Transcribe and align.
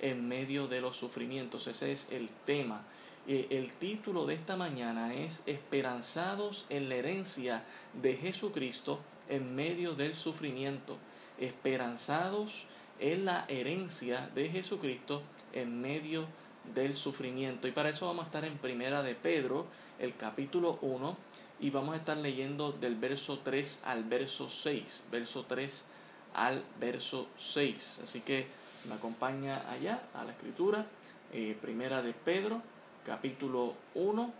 en 0.00 0.28
medio 0.28 0.68
de 0.68 0.80
los 0.80 0.96
sufrimientos. 0.96 1.66
Ese 1.66 1.92
es 1.92 2.10
el 2.12 2.28
tema. 2.44 2.84
Eh, 3.26 3.48
el 3.50 3.72
título 3.72 4.26
de 4.26 4.34
esta 4.34 4.54
mañana 4.56 5.14
es 5.14 5.42
Esperanzados 5.46 6.66
en 6.68 6.88
la 6.88 6.96
herencia 6.96 7.64
de 7.94 8.16
Jesucristo 8.16 9.00
en 9.28 9.54
medio 9.54 9.94
del 9.94 10.14
sufrimiento. 10.14 10.98
Esperanzados 11.38 12.66
en 13.00 13.24
la 13.24 13.44
herencia 13.48 14.30
de 14.34 14.50
Jesucristo 14.50 15.22
en 15.52 15.80
medio 15.80 16.26
del 16.74 16.96
sufrimiento. 16.96 17.66
Y 17.66 17.72
para 17.72 17.90
eso 17.90 18.06
vamos 18.06 18.24
a 18.24 18.26
estar 18.26 18.44
en 18.44 18.58
Primera 18.58 19.02
de 19.02 19.14
Pedro, 19.14 19.66
el 19.98 20.14
capítulo 20.16 20.78
1, 20.82 21.16
y 21.60 21.70
vamos 21.70 21.94
a 21.94 21.98
estar 21.98 22.16
leyendo 22.16 22.72
del 22.72 22.94
verso 22.94 23.40
3 23.42 23.82
al 23.84 24.04
verso 24.04 24.48
6. 24.48 25.06
Verso 25.10 25.44
3 25.44 25.84
al 26.34 26.62
verso 26.78 27.28
6. 27.38 28.00
Así 28.04 28.20
que 28.20 28.46
me 28.88 28.94
acompaña 28.94 29.68
allá 29.70 30.02
a 30.14 30.24
la 30.24 30.32
escritura. 30.32 30.86
Eh, 31.32 31.56
primera 31.60 32.02
de 32.02 32.12
Pedro, 32.12 32.62
capítulo 33.04 33.74
1, 33.94 34.32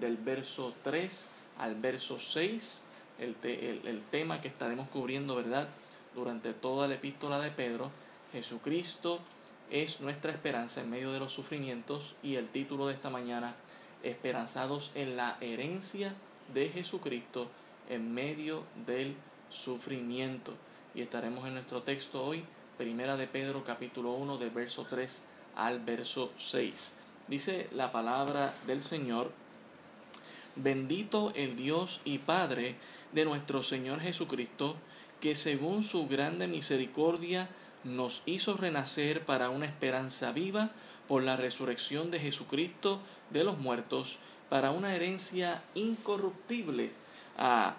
del 0.00 0.16
verso 0.16 0.74
3 0.82 1.28
al 1.58 1.74
verso 1.76 2.18
6. 2.18 2.82
El, 3.18 3.36
el 3.44 4.02
tema 4.10 4.40
que 4.40 4.48
estaremos 4.48 4.88
cubriendo, 4.88 5.36
¿verdad? 5.36 5.68
Durante 6.14 6.52
toda 6.52 6.88
la 6.88 6.94
epístola 6.94 7.38
de 7.38 7.50
Pedro. 7.50 7.90
Jesucristo 8.32 9.20
es 9.70 10.00
nuestra 10.00 10.32
esperanza 10.32 10.80
en 10.80 10.90
medio 10.90 11.12
de 11.12 11.20
los 11.20 11.32
sufrimientos 11.32 12.14
y 12.22 12.36
el 12.36 12.48
título 12.48 12.86
de 12.86 12.94
esta 12.94 13.10
mañana, 13.10 13.54
Esperanzados 14.02 14.90
en 14.94 15.16
la 15.16 15.36
herencia 15.40 16.14
de 16.52 16.70
Jesucristo 16.70 17.48
en 17.88 18.12
medio 18.12 18.64
del 18.86 19.14
sufrimiento. 19.50 20.54
Y 20.94 21.02
estaremos 21.02 21.46
en 21.46 21.54
nuestro 21.54 21.82
texto 21.82 22.24
hoy, 22.24 22.44
Primera 22.82 23.16
de 23.16 23.28
Pedro 23.28 23.62
capítulo 23.62 24.10
1 24.14 24.38
del 24.38 24.50
verso 24.50 24.88
3 24.90 25.22
al 25.54 25.78
verso 25.78 26.32
6. 26.36 26.94
Dice 27.28 27.68
la 27.70 27.92
palabra 27.92 28.56
del 28.66 28.82
Señor, 28.82 29.30
bendito 30.56 31.32
el 31.36 31.54
Dios 31.54 32.00
y 32.04 32.18
Padre 32.18 32.74
de 33.12 33.24
nuestro 33.24 33.62
Señor 33.62 34.00
Jesucristo, 34.00 34.74
que 35.20 35.36
según 35.36 35.84
su 35.84 36.08
grande 36.08 36.48
misericordia 36.48 37.48
nos 37.84 38.24
hizo 38.26 38.56
renacer 38.56 39.24
para 39.24 39.48
una 39.50 39.66
esperanza 39.66 40.32
viva 40.32 40.70
por 41.06 41.22
la 41.22 41.36
resurrección 41.36 42.10
de 42.10 42.18
Jesucristo 42.18 42.98
de 43.30 43.44
los 43.44 43.58
muertos, 43.58 44.18
para 44.48 44.72
una 44.72 44.96
herencia 44.96 45.62
incorruptible, 45.76 46.90
ah, 47.38 47.76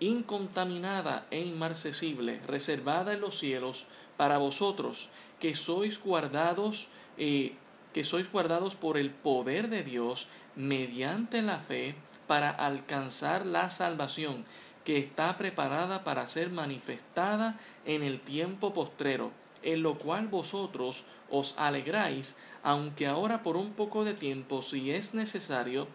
incontaminada 0.00 1.26
e 1.30 1.40
inmarcesible, 1.40 2.40
reservada 2.46 3.12
en 3.12 3.20
los 3.20 3.38
cielos 3.38 3.86
para 4.16 4.38
vosotros, 4.38 5.08
que 5.40 5.54
sois 5.54 6.02
guardados, 6.02 6.88
eh, 7.18 7.54
que 7.92 8.04
sois 8.04 8.30
guardados 8.30 8.74
por 8.74 8.96
el 8.96 9.10
poder 9.10 9.68
de 9.68 9.82
Dios 9.82 10.28
mediante 10.54 11.42
la 11.42 11.58
fe 11.58 11.94
para 12.26 12.50
alcanzar 12.50 13.46
la 13.46 13.70
salvación 13.70 14.44
que 14.84 14.98
está 14.98 15.36
preparada 15.36 16.04
para 16.04 16.26
ser 16.26 16.50
manifestada 16.50 17.58
en 17.84 18.02
el 18.02 18.20
tiempo 18.20 18.72
postrero, 18.72 19.32
en 19.62 19.82
lo 19.82 19.98
cual 19.98 20.28
vosotros 20.28 21.04
os 21.28 21.58
alegráis, 21.58 22.36
aunque 22.62 23.06
ahora 23.08 23.42
por 23.42 23.56
un 23.56 23.72
poco 23.72 24.04
de 24.04 24.14
tiempo, 24.14 24.62
si 24.62 24.92
es 24.92 25.12
necesario, 25.12 25.88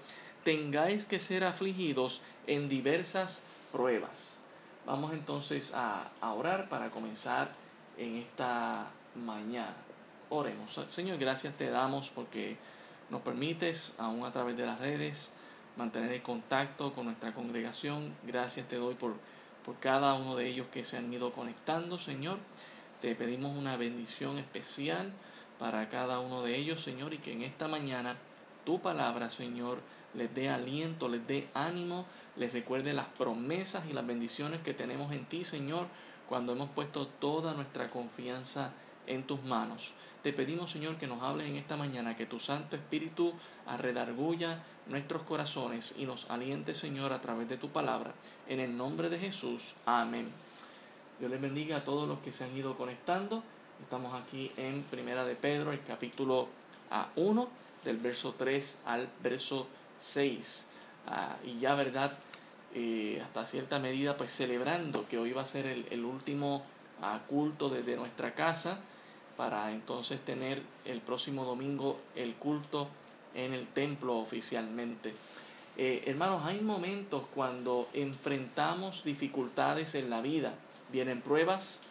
tengáis 0.43 1.05
que 1.05 1.19
ser 1.19 1.43
afligidos 1.43 2.21
en 2.47 2.67
diversas 2.67 3.43
pruebas. 3.71 4.39
Vamos 4.85 5.13
entonces 5.13 5.73
a, 5.73 6.09
orar 6.21 6.67
para 6.67 6.89
comenzar 6.89 7.51
en 8.01 8.17
esta 8.17 8.89
mañana. 9.15 9.75
Oremos. 10.29 10.79
Señor, 10.87 11.17
gracias 11.17 11.55
te 11.55 11.69
damos 11.69 12.09
porque 12.09 12.57
nos 13.09 13.21
permites, 13.21 13.93
aún 13.97 14.25
a 14.25 14.31
través 14.31 14.57
de 14.57 14.65
las 14.65 14.79
redes, 14.79 15.31
mantener 15.77 16.11
el 16.11 16.21
contacto 16.21 16.93
con 16.93 17.05
nuestra 17.05 17.33
congregación. 17.33 18.15
Gracias 18.23 18.67
te 18.67 18.77
doy 18.77 18.95
por, 18.95 19.15
por 19.65 19.77
cada 19.79 20.13
uno 20.13 20.35
de 20.35 20.47
ellos 20.47 20.67
que 20.71 20.83
se 20.83 20.97
han 20.97 21.13
ido 21.13 21.31
conectando, 21.33 21.97
Señor. 21.97 22.37
Te 23.01 23.15
pedimos 23.15 23.57
una 23.57 23.77
bendición 23.77 24.37
especial 24.37 25.11
para 25.59 25.89
cada 25.89 26.19
uno 26.19 26.43
de 26.43 26.55
ellos, 26.55 26.81
Señor, 26.81 27.13
y 27.13 27.17
que 27.17 27.33
en 27.33 27.43
esta 27.43 27.67
mañana 27.67 28.15
tu 28.65 28.79
palabra, 28.81 29.29
Señor, 29.29 29.79
les 30.13 30.33
dé 30.33 30.49
aliento, 30.49 31.09
les 31.09 31.25
dé 31.27 31.49
ánimo, 31.53 32.05
les 32.35 32.53
recuerde 32.53 32.93
las 32.93 33.07
promesas 33.07 33.85
y 33.89 33.93
las 33.93 34.05
bendiciones 34.05 34.61
que 34.61 34.73
tenemos 34.73 35.11
en 35.13 35.25
ti, 35.25 35.43
Señor, 35.43 35.87
cuando 36.31 36.53
hemos 36.53 36.69
puesto 36.69 37.07
toda 37.07 37.53
nuestra 37.53 37.89
confianza 37.89 38.71
en 39.05 39.23
tus 39.23 39.43
manos. 39.43 39.91
Te 40.23 40.31
pedimos, 40.31 40.71
Señor, 40.71 40.95
que 40.95 41.05
nos 41.05 41.21
hables 41.21 41.45
en 41.45 41.57
esta 41.57 41.75
mañana, 41.75 42.15
que 42.15 42.25
tu 42.25 42.39
Santo 42.39 42.77
Espíritu 42.77 43.33
arredarguya 43.67 44.63
nuestros 44.87 45.23
corazones 45.23 45.93
y 45.97 46.05
nos 46.05 46.29
aliente, 46.29 46.73
Señor, 46.73 47.11
a 47.11 47.19
través 47.19 47.49
de 47.49 47.57
tu 47.57 47.67
palabra. 47.67 48.13
En 48.47 48.61
el 48.61 48.77
nombre 48.77 49.09
de 49.09 49.19
Jesús. 49.19 49.73
Amén. 49.85 50.29
Dios 51.19 51.29
les 51.29 51.41
bendiga 51.41 51.75
a 51.75 51.83
todos 51.83 52.07
los 52.07 52.19
que 52.19 52.31
se 52.31 52.45
han 52.45 52.55
ido 52.55 52.77
conectando. 52.77 53.43
Estamos 53.81 54.13
aquí 54.13 54.53
en 54.55 54.83
Primera 54.83 55.25
de 55.25 55.35
Pedro, 55.35 55.73
el 55.73 55.83
capítulo 55.83 56.47
1, 57.17 57.49
del 57.83 57.97
verso 57.97 58.35
3 58.37 58.77
al 58.85 59.09
verso 59.21 59.67
6. 59.99 60.65
Ah, 61.07 61.35
y 61.43 61.59
ya, 61.59 61.75
¿verdad? 61.75 62.17
Eh, 62.73 63.21
hasta 63.21 63.45
cierta 63.45 63.79
medida, 63.79 64.15
pues 64.15 64.31
celebrando 64.31 65.07
que 65.07 65.17
hoy 65.17 65.33
va 65.33 65.41
a 65.41 65.45
ser 65.45 65.65
el, 65.65 66.05
último 66.05 66.63
ah, 67.01 67.19
culto 67.27 67.69
desde 67.69 67.97
nuestra 67.97 68.33
casa, 68.33 68.79
para 69.35 69.71
entonces 69.71 70.23
tener 70.23 70.61
el 70.85 71.01
próximo 71.01 71.43
domingo 71.43 71.99
el 72.15 72.35
culto 72.35 72.87
en 73.33 73.53
el 73.53 73.67
templo 73.67 74.17
oficialmente. 74.17 75.13
Eh, 75.77 76.03
hermanos, 76.05 76.45
hay 76.45 76.61
momentos 76.61 77.23
cuando 77.33 77.89
enfrentamos 77.93 79.03
dificultades 79.03 79.95
en 79.95 80.09
la 80.09 80.21
vida. 80.21 80.53
Vienen 80.91 81.21
pruebas, 81.21 81.81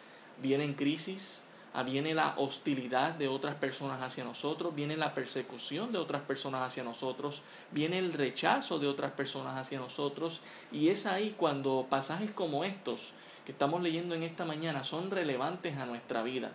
vienen 0.41 0.73
crisis, 0.73 1.43
viene 1.85 2.13
la 2.13 2.35
hostilidad 2.37 3.13
de 3.13 3.27
otras 3.27 3.55
personas 3.55 4.01
hacia 4.01 4.23
nosotros, 4.23 4.75
viene 4.75 4.97
la 4.97 5.13
persecución 5.13 5.91
de 5.91 5.99
otras 5.99 6.21
personas 6.23 6.61
hacia 6.61 6.83
nosotros, 6.83 7.41
viene 7.71 7.97
el 7.97 8.13
rechazo 8.13 8.77
de 8.77 8.87
otras 8.87 9.13
personas 9.13 9.55
hacia 9.55 9.79
nosotros 9.79 10.41
y 10.71 10.89
es 10.89 11.05
ahí 11.05 11.33
cuando 11.37 11.87
pasajes 11.89 12.31
como 12.31 12.65
estos 12.65 13.13
que 13.45 13.53
estamos 13.53 13.81
leyendo 13.81 14.13
en 14.15 14.23
esta 14.23 14.45
mañana 14.45 14.83
son 14.83 15.09
relevantes 15.11 15.77
a 15.77 15.85
nuestra 15.85 16.23
vida. 16.23 16.51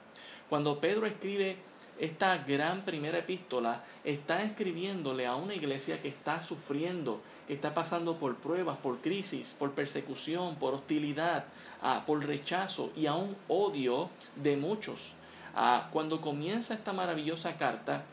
Cuando 0.49 0.81
Pedro 0.81 1.07
escribe 1.07 1.57
esta 1.99 2.37
gran 2.39 2.85
primera 2.85 3.19
epístola 3.19 3.83
está 4.05 4.43
escribiéndole 4.43 5.27
a 5.27 5.35
una 5.35 5.55
iglesia 5.55 6.01
que 6.01 6.09
está 6.09 6.43
sufriendo, 6.43 7.23
que 7.47 7.55
está 7.55 7.73
pasando 7.73 8.19
por 8.19 8.37
pruebas, 8.37 8.77
por 8.79 8.99
crisis, 8.99 9.57
por 9.59 9.73
persecución, 9.73 10.57
por 10.57 10.75
hostilidad, 10.75 11.47
ah, 11.83 12.03
por 12.07 12.27
rechazo 12.27 12.93
y 12.97 13.07
aún 13.07 13.37
odio 13.49 14.11
de 14.35 14.57
muchos. 14.57 15.15
Ah, 15.55 15.89
cuando 15.93 16.21
comienza 16.21 16.75
esta 16.75 16.93
maravillosa 16.93 17.57
carta, 17.57 18.05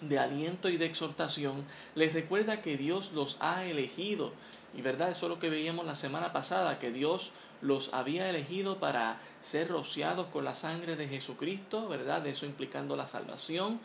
de 0.00 0.18
aliento 0.18 0.68
y 0.68 0.76
de 0.76 0.86
exhortación, 0.86 1.64
les 1.94 2.12
recuerda 2.12 2.62
que 2.62 2.76
Dios 2.76 3.12
los 3.12 3.36
ha 3.40 3.64
elegido. 3.64 4.32
Y 4.76 4.82
verdad, 4.82 5.10
eso 5.10 5.26
es 5.26 5.30
lo 5.30 5.38
que 5.38 5.50
veíamos 5.50 5.86
la 5.86 5.94
semana 5.94 6.32
pasada, 6.32 6.78
que 6.78 6.92
Dios 6.92 7.32
los 7.60 7.92
había 7.92 8.30
elegido 8.30 8.78
para 8.78 9.20
ser 9.40 9.68
rociados 9.68 10.28
con 10.28 10.44
la 10.44 10.54
sangre 10.54 10.96
de 10.96 11.08
Jesucristo, 11.08 11.88
¿verdad? 11.88 12.26
Eso 12.26 12.46
implicando 12.46 12.96
la 12.96 13.06
salvación, 13.06 13.80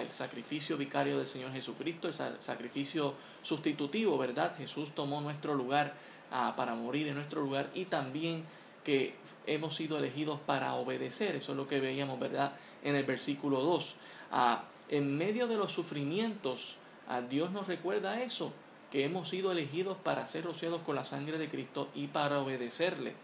el 0.00 0.10
sacrificio 0.10 0.76
vicario 0.76 1.18
del 1.18 1.26
Señor 1.26 1.52
Jesucristo, 1.52 2.08
el 2.08 2.14
sacrificio 2.40 3.14
sustitutivo, 3.42 4.18
¿verdad? 4.18 4.56
Jesús 4.56 4.90
tomó 4.94 5.20
nuestro 5.20 5.54
lugar 5.54 5.94
para 6.56 6.74
morir 6.74 7.08
en 7.08 7.14
nuestro 7.14 7.40
lugar 7.40 7.70
y 7.74 7.84
también 7.84 8.44
que 8.82 9.14
hemos 9.46 9.74
sido 9.74 9.96
elegidos 9.98 10.40
para 10.40 10.74
obedecer, 10.74 11.36
eso 11.36 11.52
es 11.52 11.58
lo 11.58 11.66
que 11.66 11.80
veíamos, 11.80 12.18
¿verdad? 12.20 12.52
En 12.82 12.96
el 12.96 13.04
versículo 13.04 13.60
2. 13.60 13.94
en 14.90 15.16
medio 15.16 15.46
de 15.46 15.56
los 15.56 15.72
sufrimientos, 15.72 16.76
a 17.08 17.20
Dios 17.20 17.50
nos 17.50 17.66
recuerda 17.66 18.20
eso, 18.22 18.52
que 18.90 19.04
hemos 19.04 19.28
sido 19.28 19.52
elegidos 19.52 19.96
para 19.96 20.26
ser 20.26 20.44
rociados 20.44 20.82
con 20.82 20.96
la 20.96 21.04
sangre 21.04 21.38
de 21.38 21.48
Cristo 21.48 21.88
y 21.94 22.06
para 22.06 22.40
obedecerle. 22.40 23.14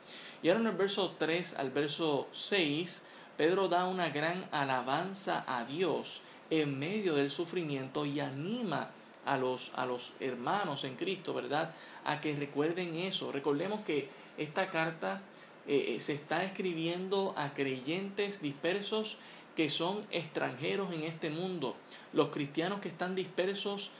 Y 0.42 0.48
ahora 0.48 0.60
en 0.60 0.66
el 0.66 0.76
verso 0.76 1.14
3 1.18 1.54
al 1.54 1.70
verso 1.70 2.28
6, 2.32 3.02
Pedro 3.36 3.68
da 3.68 3.86
una 3.86 4.10
gran 4.10 4.46
alabanza 4.50 5.44
a 5.46 5.64
Dios 5.64 6.22
en 6.50 6.78
medio 6.78 7.14
del 7.14 7.30
sufrimiento 7.30 8.04
y 8.04 8.20
anima 8.20 8.90
a 9.24 9.36
los, 9.36 9.70
a 9.74 9.86
los 9.86 10.12
hermanos 10.20 10.84
en 10.84 10.96
Cristo, 10.96 11.32
¿verdad? 11.34 11.72
A 12.04 12.20
que 12.20 12.34
recuerden 12.34 12.96
eso. 12.96 13.30
Recordemos 13.30 13.80
que 13.80 14.08
esta 14.36 14.70
carta 14.70 15.22
eh, 15.66 15.94
eh, 15.96 16.00
se 16.00 16.14
está 16.14 16.42
escribiendo 16.42 17.34
a 17.36 17.54
creyentes 17.54 18.40
dispersos 18.42 19.18
que 19.60 19.68
son 19.68 20.06
extranjeros 20.10 20.90
en 20.94 21.02
este 21.02 21.28
mundo. 21.28 21.76
Los 22.14 22.28
cristianos 22.28 22.80
que 22.80 22.88
están 22.88 23.14
dispersos 23.14 23.90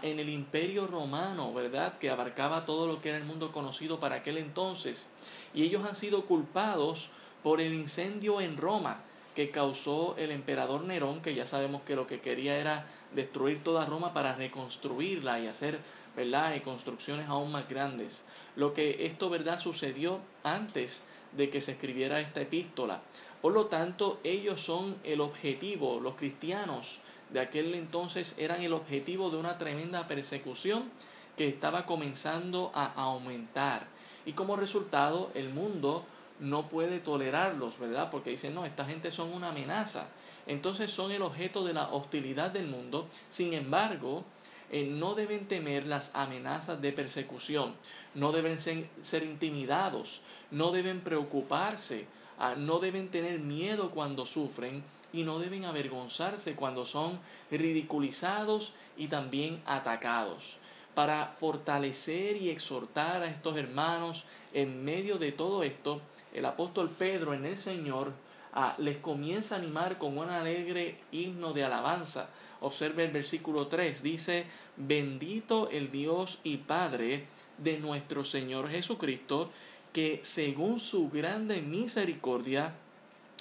en 0.00 0.18
el 0.18 0.30
imperio 0.30 0.86
romano, 0.86 1.52
¿verdad? 1.52 1.98
Que 1.98 2.08
abarcaba 2.08 2.64
todo 2.64 2.86
lo 2.86 3.02
que 3.02 3.10
era 3.10 3.18
el 3.18 3.24
mundo 3.24 3.52
conocido 3.52 4.00
para 4.00 4.16
aquel 4.16 4.38
entonces. 4.38 5.10
Y 5.52 5.64
ellos 5.64 5.84
han 5.84 5.96
sido 5.96 6.24
culpados 6.24 7.10
por 7.42 7.60
el 7.60 7.74
incendio 7.74 8.40
en 8.40 8.56
Roma, 8.56 9.02
que 9.34 9.50
causó 9.50 10.14
el 10.16 10.30
emperador 10.30 10.84
Nerón, 10.84 11.20
que 11.20 11.34
ya 11.34 11.44
sabemos 11.44 11.82
que 11.82 11.94
lo 11.94 12.06
que 12.06 12.22
quería 12.22 12.56
era 12.56 12.86
destruir 13.14 13.62
toda 13.62 13.84
Roma 13.84 14.14
para 14.14 14.34
reconstruirla 14.34 15.40
y 15.40 15.46
hacer 15.46 15.78
¿verdad? 16.16 16.54
Y 16.54 16.60
construcciones 16.60 17.28
aún 17.28 17.52
más 17.52 17.68
grandes. 17.68 18.22
Lo 18.56 18.74
que 18.74 19.06
esto 19.06 19.30
verdad 19.30 19.58
sucedió 19.58 20.20
antes 20.42 21.02
de 21.32 21.50
que 21.50 21.60
se 21.60 21.72
escribiera 21.72 22.20
esta 22.20 22.40
epístola. 22.40 23.00
Por 23.40 23.52
lo 23.52 23.66
tanto, 23.66 24.20
ellos 24.24 24.60
son 24.60 24.96
el 25.04 25.20
objetivo, 25.20 26.00
los 26.00 26.14
cristianos 26.14 27.00
de 27.30 27.40
aquel 27.40 27.74
entonces 27.74 28.34
eran 28.38 28.62
el 28.62 28.72
objetivo 28.72 29.30
de 29.30 29.38
una 29.38 29.58
tremenda 29.58 30.06
persecución 30.06 30.90
que 31.36 31.48
estaba 31.48 31.86
comenzando 31.86 32.70
a 32.74 32.92
aumentar. 32.92 33.86
Y 34.26 34.32
como 34.32 34.56
resultado, 34.56 35.30
el 35.34 35.48
mundo 35.48 36.04
no 36.40 36.68
puede 36.68 37.00
tolerarlos, 37.00 37.78
¿verdad? 37.78 38.10
Porque 38.10 38.30
dicen, 38.30 38.54
no, 38.54 38.66
esta 38.66 38.84
gente 38.84 39.10
son 39.10 39.32
una 39.32 39.48
amenaza. 39.48 40.08
Entonces 40.46 40.90
son 40.90 41.10
el 41.12 41.22
objeto 41.22 41.64
de 41.64 41.72
la 41.72 41.88
hostilidad 41.88 42.50
del 42.50 42.66
mundo. 42.66 43.08
Sin 43.30 43.54
embargo, 43.54 44.24
no 44.72 45.14
deben 45.14 45.46
temer 45.46 45.86
las 45.86 46.14
amenazas 46.14 46.80
de 46.80 46.92
persecución, 46.92 47.74
no 48.14 48.32
deben 48.32 48.58
ser, 48.58 49.22
intimidados, 49.22 50.22
no 50.50 50.72
deben 50.72 51.00
preocuparse, 51.00 52.06
ah, 52.38 52.54
no 52.56 52.78
deben 52.78 53.08
tener 53.08 53.38
miedo 53.38 53.90
cuando 53.90 54.24
sufren 54.24 54.82
y 55.12 55.24
no 55.24 55.38
deben 55.38 55.66
avergonzarse 55.66 56.54
cuando 56.54 56.86
son 56.86 57.20
ridiculizados 57.50 58.72
y 58.96 59.08
también 59.08 59.60
atacados 59.66 60.56
para 60.94 61.26
fortalecer 61.28 62.36
y 62.36 62.50
exhortar 62.50 63.22
a 63.22 63.28
estos 63.28 63.56
hermanos 63.56 64.24
en 64.52 64.84
medio 64.84 65.18
de 65.18 65.32
todo 65.32 65.62
esto, 65.62 66.00
el 66.34 66.44
apóstol 66.44 66.90
Pedro 66.90 67.34
en 67.34 67.46
el 67.46 67.58
Señor 67.58 68.12
ah, 68.52 68.74
les 68.78 68.98
comienza 68.98 69.54
a 69.54 69.58
animar 69.58 69.98
con 69.98 70.18
un 70.18 70.28
alegre 70.28 70.98
himno 71.10 71.52
de 71.52 71.64
alabanza. 71.64 72.28
Observe 72.62 73.04
el 73.04 73.10
versículo 73.10 73.66
3, 73.66 74.02
dice, 74.02 74.46
bendito 74.76 75.68
el 75.70 75.90
Dios 75.90 76.38
y 76.44 76.58
Padre 76.58 77.26
de 77.58 77.78
nuestro 77.78 78.24
Señor 78.24 78.70
Jesucristo, 78.70 79.50
que 79.92 80.20
según 80.22 80.78
su 80.78 81.10
grande 81.10 81.60
misericordia 81.60 82.72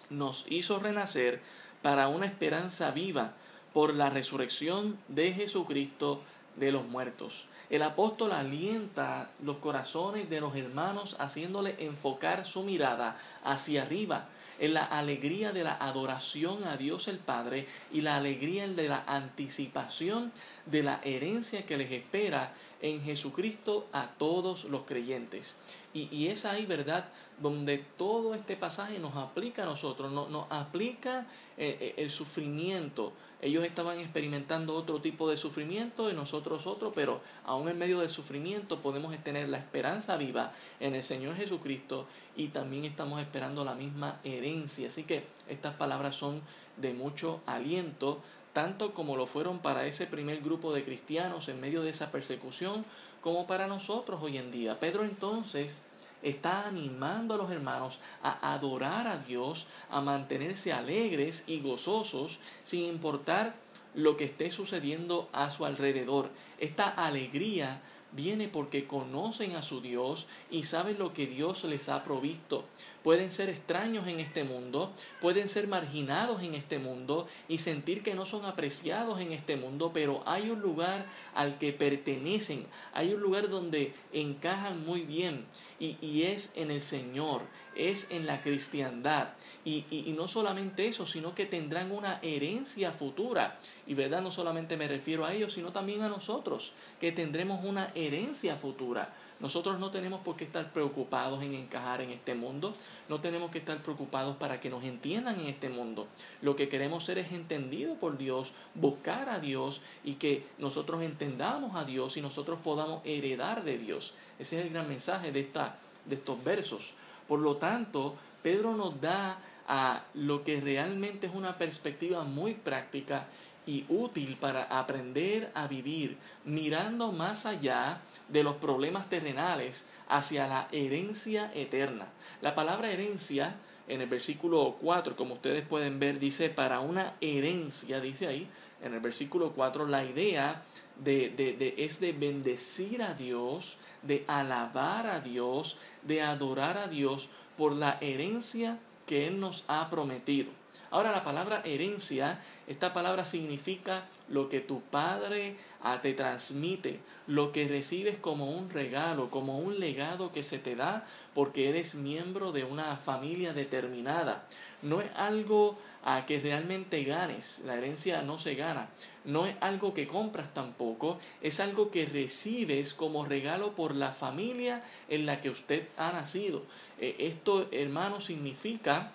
nos 0.09 0.45
hizo 0.49 0.79
renacer 0.79 1.39
para 1.83 2.07
una 2.07 2.25
esperanza 2.25 2.89
viva 2.89 3.33
por 3.73 3.93
la 3.93 4.09
resurrección 4.09 4.97
de 5.07 5.33
Jesucristo 5.33 6.21
de 6.57 6.71
los 6.71 6.87
muertos. 6.87 7.45
El 7.69 7.83
apóstol 7.83 8.33
alienta 8.33 9.29
los 9.43 9.57
corazones 9.57 10.29
de 10.29 10.41
los 10.41 10.55
hermanos 10.55 11.15
haciéndole 11.19 11.75
enfocar 11.79 12.45
su 12.45 12.63
mirada 12.63 13.17
hacia 13.43 13.83
arriba, 13.83 14.27
en 14.61 14.75
la 14.75 14.85
alegría 14.85 15.51
de 15.51 15.63
la 15.63 15.75
adoración 15.75 16.63
a 16.63 16.77
Dios 16.77 17.07
el 17.07 17.17
Padre 17.17 17.67
y 17.91 18.01
la 18.01 18.15
alegría 18.15 18.67
de 18.67 18.87
la 18.87 19.03
anticipación 19.07 20.31
de 20.65 20.83
la 20.83 21.01
herencia 21.03 21.65
que 21.65 21.77
les 21.77 21.91
espera 21.91 22.53
en 22.81 23.01
Jesucristo 23.03 23.87
a 23.91 24.07
todos 24.17 24.65
los 24.65 24.83
creyentes. 24.83 25.57
Y, 25.93 26.07
y 26.15 26.27
es 26.27 26.45
ahí, 26.45 26.65
¿verdad?, 26.65 27.09
donde 27.41 27.79
todo 27.97 28.35
este 28.35 28.55
pasaje 28.55 28.99
nos 28.99 29.15
aplica 29.15 29.63
a 29.63 29.65
nosotros, 29.65 30.11
nos, 30.11 30.29
nos 30.29 30.45
aplica 30.49 31.27
eh, 31.57 31.77
eh, 31.79 31.93
el 31.97 32.09
sufrimiento. 32.09 33.13
Ellos 33.41 33.65
estaban 33.65 33.99
experimentando 33.99 34.75
otro 34.75 35.01
tipo 35.01 35.27
de 35.27 35.35
sufrimiento 35.35 36.11
y 36.11 36.13
nosotros 36.13 36.67
otro, 36.67 36.93
pero 36.93 37.21
aún 37.43 37.67
en 37.69 37.79
medio 37.79 37.99
del 37.99 38.09
sufrimiento 38.09 38.79
podemos 38.81 39.17
tener 39.23 39.49
la 39.49 39.57
esperanza 39.57 40.15
viva 40.15 40.53
en 40.79 40.93
el 40.93 41.01
Señor 41.01 41.35
Jesucristo 41.35 42.05
y 42.35 42.49
también 42.49 42.85
estamos 42.85 43.19
esperando 43.19 43.65
la 43.65 43.73
misma 43.73 44.19
herencia. 44.23 44.87
Así 44.87 45.03
que 45.03 45.23
estas 45.49 45.73
palabras 45.75 46.15
son 46.15 46.41
de 46.77 46.93
mucho 46.93 47.41
aliento, 47.47 48.21
tanto 48.53 48.93
como 48.93 49.15
lo 49.15 49.27
fueron 49.27 49.59
para 49.59 49.85
ese 49.85 50.07
primer 50.07 50.41
grupo 50.41 50.73
de 50.73 50.83
cristianos 50.83 51.47
en 51.47 51.61
medio 51.61 51.81
de 51.81 51.89
esa 51.89 52.11
persecución, 52.11 52.85
como 53.21 53.47
para 53.47 53.67
nosotros 53.67 54.21
hoy 54.21 54.37
en 54.37 54.51
día. 54.51 54.79
Pedro 54.79 55.03
entonces 55.03 55.81
está 56.21 56.67
animando 56.67 57.33
a 57.33 57.37
los 57.37 57.51
hermanos 57.51 57.99
a 58.21 58.53
adorar 58.53 59.07
a 59.07 59.17
Dios, 59.17 59.67
a 59.89 60.01
mantenerse 60.01 60.73
alegres 60.73 61.43
y 61.47 61.61
gozosos 61.61 62.39
sin 62.63 62.85
importar 62.85 63.55
lo 63.93 64.17
que 64.17 64.25
esté 64.25 64.51
sucediendo 64.51 65.29
a 65.33 65.49
su 65.51 65.65
alrededor. 65.65 66.29
Esta 66.59 66.87
alegría 66.87 67.81
viene 68.11 68.47
porque 68.47 68.85
conocen 68.85 69.55
a 69.55 69.61
su 69.61 69.81
Dios 69.81 70.27
y 70.49 70.63
saben 70.63 70.99
lo 70.99 71.13
que 71.13 71.27
Dios 71.27 71.63
les 71.63 71.89
ha 71.89 72.03
provisto. 72.03 72.65
Pueden 73.03 73.31
ser 73.31 73.49
extraños 73.49 74.07
en 74.07 74.19
este 74.19 74.43
mundo, 74.43 74.91
pueden 75.21 75.49
ser 75.49 75.67
marginados 75.67 76.43
en 76.43 76.53
este 76.53 76.77
mundo 76.77 77.27
y 77.47 77.57
sentir 77.57 78.03
que 78.03 78.13
no 78.13 78.25
son 78.25 78.45
apreciados 78.45 79.19
en 79.19 79.31
este 79.31 79.55
mundo, 79.55 79.91
pero 79.93 80.21
hay 80.25 80.49
un 80.49 80.61
lugar 80.61 81.07
al 81.33 81.57
que 81.57 81.73
pertenecen, 81.73 82.67
hay 82.93 83.13
un 83.13 83.21
lugar 83.21 83.49
donde 83.49 83.93
encajan 84.13 84.85
muy 84.85 85.01
bien 85.01 85.45
y, 85.79 85.97
y 86.01 86.23
es 86.23 86.53
en 86.55 86.69
el 86.69 86.81
Señor, 86.81 87.41
es 87.75 88.11
en 88.11 88.27
la 88.27 88.41
cristiandad. 88.41 89.29
Y, 89.63 89.85
y, 89.91 90.13
no 90.17 90.27
solamente 90.27 90.87
eso, 90.87 91.05
sino 91.05 91.35
que 91.35 91.45
tendrán 91.45 91.91
una 91.91 92.19
herencia 92.23 92.91
futura. 92.91 93.59
Y 93.85 93.93
verdad, 93.93 94.21
no 94.21 94.31
solamente 94.31 94.75
me 94.75 94.87
refiero 94.87 95.23
a 95.23 95.33
ellos, 95.33 95.53
sino 95.53 95.71
también 95.71 96.01
a 96.01 96.09
nosotros, 96.09 96.73
que 96.99 97.11
tendremos 97.11 97.63
una 97.63 97.91
herencia 97.93 98.55
futura. 98.55 99.13
Nosotros 99.41 99.79
no 99.79 99.89
tenemos 99.89 100.21
por 100.21 100.35
qué 100.35 100.43
estar 100.43 100.71
preocupados 100.71 101.41
en 101.43 101.55
encajar 101.55 102.01
en 102.01 102.11
este 102.11 102.35
mundo, 102.35 102.75
no 103.09 103.21
tenemos 103.21 103.49
que 103.49 103.57
estar 103.57 103.81
preocupados 103.81 104.37
para 104.37 104.59
que 104.59 104.69
nos 104.69 104.83
entiendan 104.83 105.39
en 105.39 105.47
este 105.47 105.67
mundo. 105.67 106.07
Lo 106.43 106.55
que 106.55 106.69
queremos 106.69 107.03
ser 107.05 107.17
es 107.17 107.31
entendido 107.31 107.95
por 107.95 108.19
Dios, 108.19 108.53
buscar 108.75 109.29
a 109.29 109.39
Dios 109.39 109.81
y 110.03 110.13
que 110.13 110.45
nosotros 110.59 111.01
entendamos 111.01 111.75
a 111.75 111.85
Dios 111.85 112.17
y 112.17 112.21
nosotros 112.21 112.59
podamos 112.63 113.01
heredar 113.03 113.63
de 113.63 113.79
Dios. 113.79 114.13
Ese 114.37 114.59
es 114.59 114.65
el 114.65 114.71
gran 114.71 114.87
mensaje 114.87 115.31
de, 115.31 115.39
esta, 115.39 115.75
de 116.05 116.15
estos 116.15 116.43
versos. 116.43 116.91
Por 117.27 117.39
lo 117.39 117.57
tanto, 117.57 118.15
Pedro 118.43 118.75
nos 118.75 119.01
da 119.01 119.39
a 119.73 120.03
lo 120.15 120.43
que 120.43 120.59
realmente 120.59 121.27
es 121.27 121.33
una 121.33 121.57
perspectiva 121.57 122.25
muy 122.25 122.55
práctica 122.55 123.27
y 123.65 123.85
útil 123.87 124.35
para 124.35 124.63
aprender 124.63 125.49
a 125.53 125.65
vivir 125.67 126.17
mirando 126.43 127.13
más 127.13 127.45
allá 127.45 128.01
de 128.27 128.43
los 128.43 128.57
problemas 128.57 129.07
terrenales 129.07 129.89
hacia 130.09 130.45
la 130.45 130.67
herencia 130.73 131.49
eterna. 131.55 132.07
La 132.41 132.53
palabra 132.53 132.91
herencia 132.91 133.55
en 133.87 134.01
el 134.01 134.09
versículo 134.09 134.75
4, 134.81 135.15
como 135.15 135.35
ustedes 135.35 135.65
pueden 135.65 135.99
ver, 135.99 136.19
dice 136.19 136.49
para 136.49 136.81
una 136.81 137.13
herencia, 137.21 138.01
dice 138.01 138.27
ahí, 138.27 138.49
en 138.83 138.93
el 138.93 138.99
versículo 138.99 139.53
4, 139.53 139.87
la 139.87 140.03
idea 140.03 140.63
de, 141.01 141.29
de, 141.29 141.53
de, 141.53 141.75
es 141.77 142.01
de 142.01 142.11
bendecir 142.11 143.01
a 143.01 143.13
Dios, 143.13 143.77
de 144.01 144.25
alabar 144.27 145.07
a 145.07 145.21
Dios, 145.21 145.77
de 146.03 146.21
adorar 146.23 146.77
a 146.77 146.87
Dios 146.87 147.29
por 147.57 147.71
la 147.71 147.97
herencia 148.01 148.77
que 149.11 149.27
Él 149.27 149.41
nos 149.41 149.65
ha 149.67 149.89
prometido. 149.89 150.51
Ahora 150.89 151.11
la 151.11 151.21
palabra 151.21 151.61
herencia, 151.65 152.39
esta 152.65 152.93
palabra 152.93 153.25
significa 153.25 154.05
lo 154.29 154.47
que 154.47 154.61
tu 154.61 154.79
padre 154.79 155.57
ah, 155.83 155.99
te 156.01 156.13
transmite, 156.13 157.01
lo 157.27 157.51
que 157.51 157.67
recibes 157.67 158.17
como 158.17 158.49
un 158.49 158.69
regalo, 158.69 159.29
como 159.29 159.59
un 159.59 159.81
legado 159.81 160.31
que 160.31 160.43
se 160.43 160.59
te 160.59 160.77
da 160.77 161.05
porque 161.33 161.67
eres 161.67 161.93
miembro 161.93 162.53
de 162.53 162.63
una 162.63 162.95
familia 162.95 163.51
determinada. 163.51 164.45
No 164.81 165.01
es 165.01 165.11
algo 165.13 165.77
a 166.03 166.25
que 166.25 166.39
realmente 166.39 167.03
ganes, 167.03 167.61
la 167.65 167.75
herencia 167.75 168.21
no 168.21 168.39
se 168.39 168.55
gana, 168.55 168.89
no 169.25 169.45
es 169.45 169.55
algo 169.61 169.93
que 169.93 170.07
compras 170.07 170.53
tampoco, 170.53 171.19
es 171.41 171.59
algo 171.59 171.91
que 171.91 172.05
recibes 172.05 172.93
como 172.93 173.25
regalo 173.25 173.73
por 173.73 173.95
la 173.95 174.11
familia 174.11 174.83
en 175.09 175.25
la 175.25 175.41
que 175.41 175.49
usted 175.49 175.87
ha 175.97 176.11
nacido. 176.11 176.63
Eh, 176.99 177.15
esto, 177.19 177.67
hermano, 177.71 178.19
significa 178.19 179.11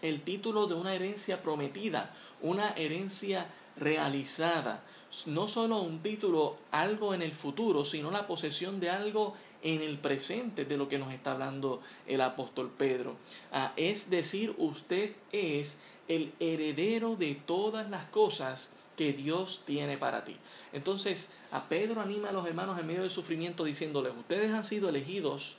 el 0.00 0.20
título 0.20 0.66
de 0.66 0.74
una 0.74 0.94
herencia 0.94 1.42
prometida, 1.42 2.14
una 2.40 2.70
herencia 2.72 3.46
realizada. 3.76 4.82
No 5.26 5.46
solo 5.46 5.80
un 5.80 6.02
título, 6.02 6.56
algo 6.70 7.14
en 7.14 7.22
el 7.22 7.32
futuro, 7.32 7.84
sino 7.84 8.10
la 8.10 8.26
posesión 8.26 8.80
de 8.80 8.90
algo 8.90 9.34
en 9.62 9.80
el 9.80 9.98
presente 9.98 10.64
de 10.64 10.76
lo 10.76 10.88
que 10.88 10.98
nos 10.98 11.12
está 11.12 11.32
hablando 11.32 11.80
el 12.06 12.20
apóstol 12.20 12.70
Pedro. 12.76 13.16
Ah, 13.52 13.72
es 13.76 14.10
decir, 14.10 14.54
usted 14.58 15.14
es 15.30 15.80
el 16.08 16.32
heredero 16.40 17.16
de 17.16 17.34
todas 17.34 17.88
las 17.90 18.06
cosas 18.06 18.72
que 18.96 19.12
Dios 19.12 19.62
tiene 19.64 19.96
para 19.96 20.24
ti. 20.24 20.36
Entonces, 20.72 21.32
a 21.50 21.68
Pedro 21.68 22.00
anima 22.00 22.28
a 22.28 22.32
los 22.32 22.46
hermanos 22.46 22.78
en 22.78 22.86
medio 22.86 23.02
del 23.02 23.10
sufrimiento 23.10 23.64
diciéndoles, 23.64 24.12
ustedes 24.16 24.52
han 24.52 24.64
sido 24.64 24.88
elegidos 24.88 25.56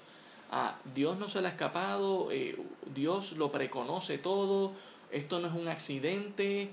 Dios 0.94 1.18
no 1.18 1.30
se 1.30 1.42
le 1.42 1.48
ha 1.48 1.52
escapado, 1.52 2.32
eh, 2.32 2.58
Dios 2.94 3.34
lo 3.34 3.52
preconoce 3.52 4.18
todo, 4.18 4.72
esto 5.12 5.40
no 5.40 5.48
es 5.48 5.54
un 5.54 5.68
accidente, 5.68 6.70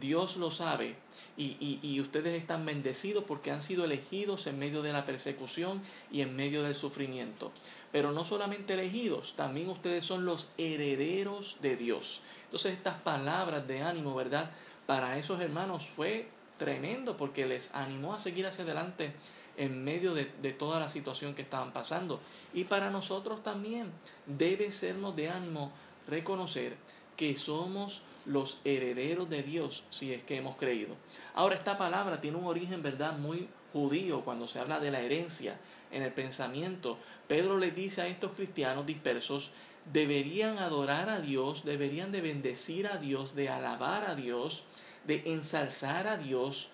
Dios 0.00 0.36
lo 0.36 0.50
sabe 0.50 0.94
y, 1.36 1.78
y, 1.82 2.00
ustedes 2.00 2.40
están 2.40 2.64
bendecidos 2.64 3.24
porque 3.24 3.50
han 3.50 3.62
sido 3.62 3.84
elegidos 3.84 4.46
en 4.46 4.58
medio 4.58 4.82
de 4.82 4.92
la 4.92 5.04
persecución 5.04 5.82
y 6.12 6.20
en 6.20 6.36
medio 6.36 6.62
del 6.62 6.74
sufrimiento. 6.74 7.50
Pero 7.92 8.12
no 8.12 8.24
solamente 8.24 8.74
elegidos, 8.74 9.34
también 9.34 9.68
ustedes 9.68 10.04
son 10.04 10.24
los 10.24 10.48
herederos 10.58 11.56
de 11.60 11.76
Dios. 11.76 12.20
Entonces 12.44 12.72
estas 12.72 13.00
palabras 13.00 13.66
de 13.66 13.82
ánimo, 13.82 14.14
¿verdad? 14.14 14.50
Para 14.86 15.18
esos 15.18 15.40
hermanos 15.40 15.86
fue 15.86 16.28
tremendo 16.58 17.16
porque 17.16 17.46
les 17.46 17.74
animó 17.74 18.14
a 18.14 18.18
seguir 18.18 18.46
hacia 18.46 18.64
adelante 18.64 19.12
en 19.56 19.82
medio 19.82 20.14
de, 20.14 20.30
de, 20.40 20.52
toda 20.52 20.78
la 20.78 20.88
situación 20.88 21.34
que 21.34 21.42
estaban 21.42 21.72
pasando. 21.72 22.20
Y 22.54 22.64
para 22.64 22.90
nosotros 22.90 23.42
también 23.42 23.90
debe 24.26 24.72
sernos 24.72 25.16
de 25.16 25.30
ánimo 25.30 25.72
reconocer 26.08 26.76
que 27.16 27.36
somos 27.36 28.02
los 28.24 28.58
herederos 28.64 29.28
de 29.28 29.42
Dios 29.42 29.84
si 29.90 30.12
es 30.12 30.22
que 30.22 30.38
hemos 30.38 30.56
creído. 30.56 30.94
Ahora 31.34 31.54
esta 31.54 31.76
palabra 31.76 32.20
tiene 32.20 32.38
un 32.38 32.46
origen, 32.46 32.82
¿verdad?, 32.82 33.18
muy 33.18 33.48
judío 33.72 34.22
cuando 34.22 34.46
se 34.48 34.58
habla 34.58 34.80
de 34.80 34.90
la 34.90 35.00
herencia 35.00 35.58
en 35.90 36.02
el 36.02 36.12
pensamiento. 36.12 36.98
Pedro 37.26 37.58
le 37.58 37.70
dice 37.70 38.02
a 38.02 38.08
estos 38.08 38.32
cristianos 38.32 38.86
dispersos, 38.86 39.50
deberían 39.92 40.58
adorar 40.58 41.08
a 41.08 41.20
Dios, 41.20 41.64
deberían 41.64 42.12
de 42.12 42.20
bendecir 42.20 42.86
a 42.86 42.96
Dios, 42.96 43.34
de 43.34 43.48
alabar 43.48 44.08
a 44.08 44.14
Dios, 44.14 44.64
de 45.06 45.22
ensalzar 45.26 46.06
a 46.06 46.16
Dios, 46.16 46.68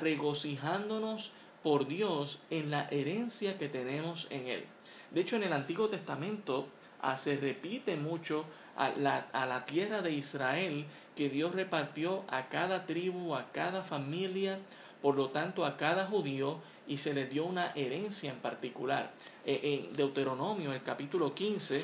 regocijándonos 0.00 1.32
por 1.62 1.86
Dios 1.86 2.40
en 2.50 2.70
la 2.70 2.88
herencia 2.88 3.58
que 3.58 3.68
tenemos 3.68 4.26
en 4.30 4.46
Él. 4.48 4.64
De 5.10 5.20
hecho, 5.20 5.36
en 5.36 5.44
el 5.44 5.52
Antiguo 5.52 5.88
Testamento 5.88 6.68
ah, 7.02 7.16
se 7.16 7.36
repite 7.36 7.96
mucho 7.96 8.44
a 8.76 8.90
la, 8.90 9.28
a 9.32 9.46
la 9.46 9.64
tierra 9.64 10.00
de 10.02 10.12
Israel 10.12 10.86
que 11.16 11.28
Dios 11.28 11.54
repartió 11.54 12.24
a 12.28 12.48
cada 12.48 12.86
tribu, 12.86 13.34
a 13.34 13.50
cada 13.52 13.82
familia, 13.82 14.58
por 15.02 15.16
lo 15.16 15.28
tanto 15.30 15.64
a 15.64 15.76
cada 15.76 16.06
judío 16.06 16.58
y 16.86 16.96
se 16.96 17.14
le 17.14 17.26
dio 17.26 17.44
una 17.44 17.72
herencia 17.74 18.30
en 18.30 18.38
particular. 18.38 19.12
Eh, 19.44 19.86
en 19.88 19.96
Deuteronomio, 19.96 20.72
el 20.72 20.82
capítulo 20.82 21.34
15, 21.34 21.82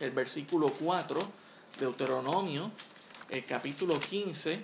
el 0.00 0.10
versículo 0.10 0.68
4, 0.68 1.20
Deuteronomio, 1.80 2.70
el 3.30 3.44
capítulo 3.44 3.98
15, 3.98 4.60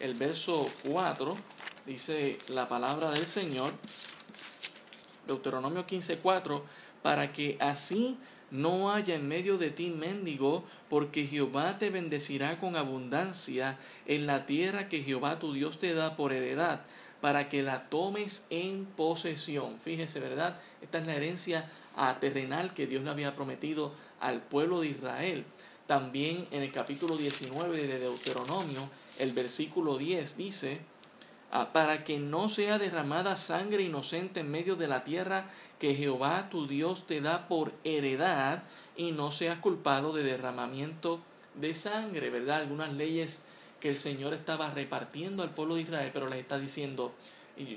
el 0.00 0.14
verso 0.14 0.68
4, 0.88 1.36
dice 1.86 2.38
la 2.48 2.68
palabra 2.68 3.10
del 3.10 3.26
Señor, 3.26 3.72
Deuteronomio 5.26 5.86
15, 5.86 6.18
4, 6.18 6.64
para 7.02 7.32
que 7.32 7.56
así 7.60 8.16
no 8.50 8.92
haya 8.92 9.14
en 9.14 9.28
medio 9.28 9.58
de 9.58 9.70
ti 9.70 9.90
mendigo, 9.90 10.64
porque 10.88 11.26
Jehová 11.26 11.78
te 11.78 11.90
bendecirá 11.90 12.58
con 12.58 12.76
abundancia 12.76 13.78
en 14.06 14.26
la 14.26 14.46
tierra 14.46 14.88
que 14.88 15.02
Jehová 15.02 15.38
tu 15.38 15.52
Dios 15.52 15.78
te 15.78 15.94
da 15.94 16.16
por 16.16 16.32
heredad, 16.32 16.82
para 17.20 17.48
que 17.48 17.62
la 17.62 17.88
tomes 17.88 18.46
en 18.50 18.84
posesión. 18.84 19.78
Fíjese, 19.80 20.20
¿verdad? 20.20 20.58
Esta 20.80 20.98
es 20.98 21.06
la 21.06 21.16
herencia 21.16 21.70
terrenal 22.20 22.74
que 22.74 22.86
Dios 22.86 23.02
le 23.02 23.10
había 23.10 23.34
prometido 23.34 23.92
al 24.20 24.40
pueblo 24.42 24.80
de 24.80 24.88
Israel. 24.88 25.44
También 25.86 26.46
en 26.50 26.62
el 26.62 26.72
capítulo 26.72 27.16
19 27.16 27.86
de 27.86 27.98
Deuteronomio, 27.98 28.90
el 29.18 29.32
versículo 29.32 29.96
10 29.96 30.36
dice, 30.36 30.80
para 31.72 32.04
que 32.04 32.18
no 32.18 32.48
sea 32.48 32.78
derramada 32.78 33.36
sangre 33.36 33.82
inocente 33.82 34.40
en 34.40 34.50
medio 34.50 34.76
de 34.76 34.88
la 34.88 35.04
tierra 35.04 35.46
que 35.78 35.94
Jehová 35.94 36.48
tu 36.50 36.66
Dios 36.66 37.06
te 37.06 37.20
da 37.20 37.48
por 37.48 37.72
heredad 37.84 38.64
y 38.96 39.12
no 39.12 39.30
seas 39.30 39.58
culpado 39.58 40.12
de 40.12 40.22
derramamiento 40.22 41.20
de 41.54 41.72
sangre, 41.74 42.30
¿verdad? 42.30 42.58
Algunas 42.58 42.92
leyes 42.92 43.42
que 43.80 43.88
el 43.90 43.96
Señor 43.96 44.34
estaba 44.34 44.70
repartiendo 44.70 45.42
al 45.42 45.54
pueblo 45.54 45.76
de 45.76 45.82
Israel, 45.82 46.10
pero 46.12 46.28
les 46.28 46.40
está 46.40 46.58
diciendo, 46.58 47.14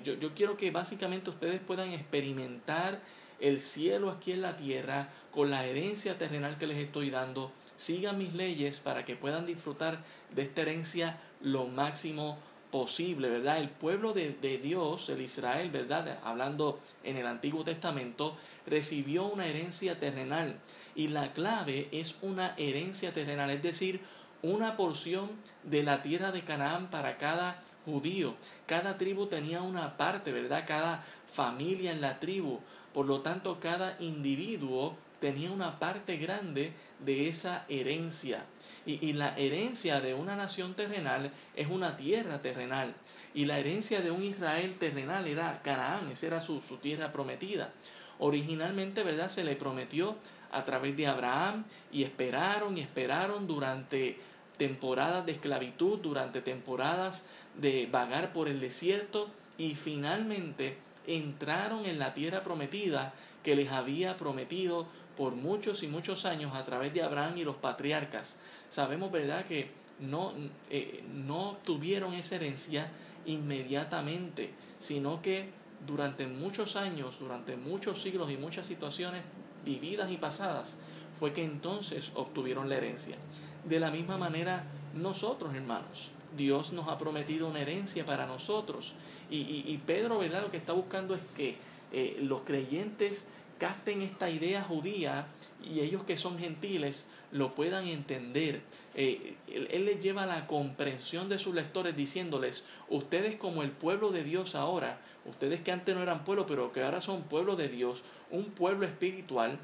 yo, 0.03 0.15
yo 0.15 0.33
quiero 0.33 0.57
que 0.57 0.71
básicamente 0.71 1.29
ustedes 1.29 1.59
puedan 1.61 1.91
experimentar 1.91 3.01
el 3.39 3.61
cielo 3.61 4.09
aquí 4.09 4.31
en 4.31 4.41
la 4.41 4.57
tierra 4.57 5.09
con 5.31 5.49
la 5.49 5.65
herencia 5.65 6.17
terrenal 6.17 6.57
que 6.57 6.67
les 6.67 6.77
estoy 6.77 7.09
dando. 7.09 7.51
Sigan 7.75 8.17
mis 8.17 8.33
leyes 8.33 8.79
para 8.79 9.05
que 9.05 9.15
puedan 9.15 9.45
disfrutar 9.45 10.03
de 10.35 10.41
esta 10.41 10.61
herencia 10.61 11.21
lo 11.41 11.67
máximo 11.67 12.37
posible, 12.71 13.29
¿verdad? 13.29 13.59
El 13.59 13.69
pueblo 13.69 14.13
de, 14.13 14.37
de, 14.41 14.57
Dios, 14.57 15.09
el 15.09 15.21
Israel, 15.21 15.69
¿verdad? 15.71 16.19
Hablando 16.23 16.79
en 17.03 17.17
el 17.17 17.25
Antiguo 17.25 17.63
Testamento, 17.63 18.37
recibió 18.65 19.25
una 19.25 19.47
herencia 19.47 19.99
terrenal 19.99 20.59
y 20.95 21.07
la 21.07 21.33
clave 21.33 21.89
es 21.91 22.15
una 22.21 22.53
herencia 22.57 23.13
terrenal, 23.13 23.49
es 23.49 23.63
decir, 23.63 24.01
una 24.41 24.77
porción 24.77 25.29
de 25.63 25.83
la 25.83 26.01
tierra 26.01 26.31
de 26.31 26.43
Canaán 26.43 26.89
para 26.89 27.17
cada 27.17 27.61
judío. 27.85 28.35
Cada 28.65 28.97
tribu 28.97 29.27
tenía 29.27 29.61
una 29.61 29.97
parte, 29.97 30.31
¿verdad? 30.31 30.65
Cada 30.67 31.03
familia 31.31 31.91
en 31.91 32.01
la 32.01 32.19
tribu. 32.19 32.59
Por 32.93 33.05
lo 33.05 33.21
tanto, 33.21 33.59
cada 33.59 33.97
individuo 33.99 34.95
tenía 35.19 35.51
una 35.51 35.79
parte 35.79 36.17
grande 36.17 36.73
de 36.99 37.27
esa 37.27 37.65
herencia. 37.69 38.45
Y, 38.85 39.13
la 39.13 39.37
herencia 39.37 40.01
de 40.01 40.13
una 40.13 40.35
nación 40.35 40.73
terrenal 40.73 41.31
es 41.55 41.67
una 41.69 41.95
tierra 41.97 42.41
terrenal. 42.41 42.95
Y 43.33 43.45
la 43.45 43.59
herencia 43.59 44.01
de 44.01 44.09
un 44.09 44.23
Israel 44.23 44.77
terrenal 44.79 45.27
era 45.27 45.61
Canaán, 45.61 46.09
esa 46.09 46.27
era 46.27 46.41
su, 46.41 46.61
su 46.61 46.77
tierra 46.77 47.11
prometida. 47.11 47.71
Originalmente, 48.17 49.03
¿verdad? 49.03 49.29
Se 49.29 49.43
le 49.43 49.55
prometió 49.55 50.15
a 50.51 50.65
través 50.65 50.97
de 50.97 51.07
Abraham 51.07 51.65
y 51.91 52.03
esperaron 52.03 52.77
y 52.77 52.81
esperaron 52.81 53.45
durante 53.45 54.17
temporadas 54.57 55.25
de 55.25 55.33
esclavitud, 55.33 55.99
durante 55.99 56.41
temporadas 56.41 57.25
de 57.55 57.87
vagar 57.91 58.33
por 58.33 58.47
el 58.47 58.59
desierto 58.59 59.29
y 59.57 59.75
finalmente 59.75 60.77
entraron 61.07 61.85
en 61.85 61.99
la 61.99 62.13
tierra 62.13 62.43
prometida 62.43 63.13
que 63.43 63.55
les 63.55 63.71
había 63.71 64.17
prometido 64.17 64.87
por 65.19 65.35
muchos 65.35 65.83
y 65.83 65.87
muchos 65.89 66.23
años 66.23 66.55
a 66.55 66.63
través 66.63 66.93
de 66.93 67.03
Abraham 67.03 67.37
y 67.39 67.43
los 67.43 67.57
patriarcas. 67.57 68.39
Sabemos, 68.69 69.11
¿verdad?, 69.11 69.43
que 69.43 69.69
no, 69.99 70.31
eh, 70.69 71.03
no 71.13 71.57
tuvieron 71.65 72.13
esa 72.13 72.37
herencia 72.37 72.89
inmediatamente, 73.25 74.51
sino 74.79 75.21
que 75.21 75.49
durante 75.85 76.25
muchos 76.25 76.77
años, 76.77 77.19
durante 77.19 77.57
muchos 77.57 78.01
siglos 78.01 78.31
y 78.31 78.37
muchas 78.37 78.65
situaciones 78.65 79.23
vividas 79.65 80.09
y 80.09 80.15
pasadas, 80.15 80.77
fue 81.19 81.33
que 81.33 81.43
entonces 81.43 82.13
obtuvieron 82.15 82.69
la 82.69 82.77
herencia. 82.77 83.17
De 83.65 83.77
la 83.81 83.91
misma 83.91 84.17
manera, 84.17 84.63
nosotros, 84.95 85.53
hermanos, 85.53 86.11
Dios 86.37 86.71
nos 86.71 86.87
ha 86.87 86.97
prometido 86.97 87.49
una 87.49 87.59
herencia 87.59 88.05
para 88.05 88.25
nosotros. 88.25 88.93
Y, 89.29 89.65
y, 89.67 89.81
Pedro, 89.85 90.19
¿verdad? 90.19 90.43
Lo 90.43 90.49
que 90.49 90.55
está 90.55 90.71
buscando 90.71 91.13
es 91.13 91.21
que 91.35 91.57
eh, 91.91 92.19
los 92.21 92.43
creyentes 92.43 93.27
capten 93.59 94.01
esta 94.01 94.29
idea 94.29 94.63
judía 94.63 95.27
y 95.63 95.81
ellos 95.81 96.03
que 96.03 96.17
son 96.17 96.39
gentiles 96.39 97.07
lo 97.31 97.51
puedan 97.51 97.87
entender. 97.87 98.61
Eh, 98.95 99.35
él, 99.47 99.85
les 99.85 100.01
lleva 100.01 100.25
la 100.25 100.47
comprensión 100.47 101.29
de 101.29 101.37
sus 101.37 101.53
lectores 101.53 101.95
diciéndoles, 101.95 102.63
ustedes 102.89 103.35
como 103.35 103.61
el 103.61 103.71
pueblo 103.71 104.11
de 104.11 104.23
Dios 104.23 104.55
ahora, 104.55 104.99
ustedes 105.25 105.61
que 105.61 105.71
antes 105.71 105.95
no 105.95 106.01
eran 106.01 106.23
pueblo, 106.23 106.45
pero 106.45 106.71
que 106.71 106.81
ahora 106.81 107.01
son 107.01 107.23
pueblo 107.23 107.55
de 107.55 107.69
Dios, 107.69 108.03
un 108.31 108.45
pueblo 108.45 108.85
espiritual, 108.87 109.59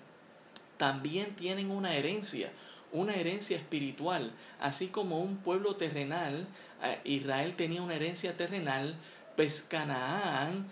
también 0.77 1.35
tienen 1.35 1.71
una 1.71 1.95
herencia, 1.95 2.51
una 2.91 3.15
herencia 3.15 3.57
espiritual, 3.57 4.31
así 4.59 4.87
como 4.87 5.19
un 5.19 5.37
pueblo 5.37 5.75
terrenal, 5.75 6.47
eh, 6.83 6.99
Israel 7.05 7.55
tenía 7.55 7.81
una 7.81 7.95
herencia 7.95 8.37
terrenal, 8.37 8.95
pues 9.35 9.65
Canaán, 9.67 10.67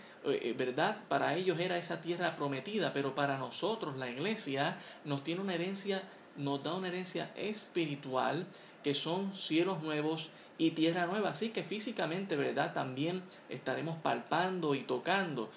¿verdad? 0.58 0.98
Para 1.08 1.36
ellos 1.36 1.60
era 1.60 1.78
esa 1.78 2.02
tierra 2.02 2.36
prometida, 2.36 2.94
pero 2.94 3.14
para 3.14 3.38
nosotros, 3.38 3.98
la 3.98 4.10
iglesia, 4.10 4.78
nos 5.06 5.24
tiene 5.24 5.42
una 5.42 5.54
herencia, 5.54 6.04
nos 6.38 6.64
da 6.64 6.74
una 6.74 6.88
herencia 6.88 7.32
espiritual, 7.36 8.46
que 8.84 8.94
son 8.94 9.36
cielos 9.36 9.82
nuevos 9.84 10.30
y 10.58 10.72
tierra 10.72 11.06
nueva. 11.08 11.30
Así 11.30 11.50
que 11.50 11.64
físicamente, 11.64 12.36
¿verdad? 12.36 12.74
También 12.74 13.24
estaremos 13.50 13.98
palpando 13.98 14.76
y 14.76 14.84
tocando, 14.84 15.50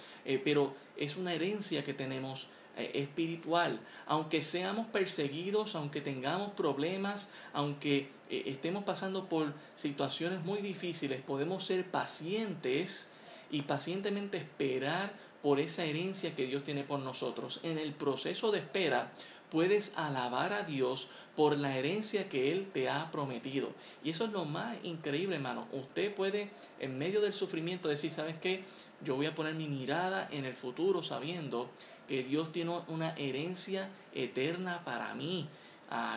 pero 0.45 0.75
es 0.97 1.17
una 1.17 1.33
herencia 1.33 1.85
que 1.85 1.95
tenemos 1.95 2.49
eh, 2.77 2.91
espiritual. 2.95 3.81
Aunque 4.05 4.43
seamos 4.43 4.87
perseguidos, 4.89 5.75
aunque 5.75 6.03
tengamos 6.03 6.53
problemas, 6.53 7.31
aunque 7.55 8.11
eh, 8.29 8.43
estemos 8.47 8.85
pasando 8.85 9.31
por 9.31 9.55
situaciones 9.75 10.45
muy 10.45 10.61
difíciles, 10.61 11.23
podemos 11.23 11.65
ser 11.65 11.87
pacientes 11.91 13.11
y 13.51 13.63
pacientemente 13.63 14.39
esperar 14.39 15.13
por 15.43 15.61
esa 15.61 15.85
herencia 15.85 16.35
que 16.35 16.47
Dios 16.47 16.65
tiene 16.65 16.83
por 16.83 16.99
nosotros. 17.01 17.61
En 17.63 17.79
el 17.79 17.93
proceso 17.93 18.51
de 18.51 18.59
espera 18.59 19.13
puedes 19.51 19.93
alabar 19.97 20.53
a 20.53 20.63
Dios 20.63 21.09
por 21.37 21.57
la 21.57 21.77
herencia 21.77 22.29
que 22.29 22.51
Él 22.51 22.69
te 22.73 22.89
ha 22.89 23.11
prometido. 23.11 23.69
Y 24.03 24.11
eso 24.11 24.25
es 24.25 24.33
lo 24.33 24.45
más 24.45 24.77
increíble, 24.83 25.37
hermano. 25.37 25.69
Usted 25.73 26.15
puede, 26.15 26.51
en 26.81 26.99
medio 26.99 27.21
del 27.21 27.33
sufrimiento, 27.33 27.89
decir, 27.89 28.11
¿sabes 28.11 28.37
qué? 28.39 28.65
Yo 29.05 29.17
voy 29.17 29.27
a 29.27 29.35
poner 29.35 29.55
mi 29.55 29.69
mirada 29.69 30.29
en 30.31 30.45
el 30.45 30.55
futuro 30.55 31.03
sabiendo 31.03 31.71
que 32.09 32.23
Dios 32.23 32.53
tiene 32.53 32.81
una 32.89 33.15
herencia 33.17 33.89
eterna 34.15 34.83
para 34.85 35.15
mí. 35.15 35.49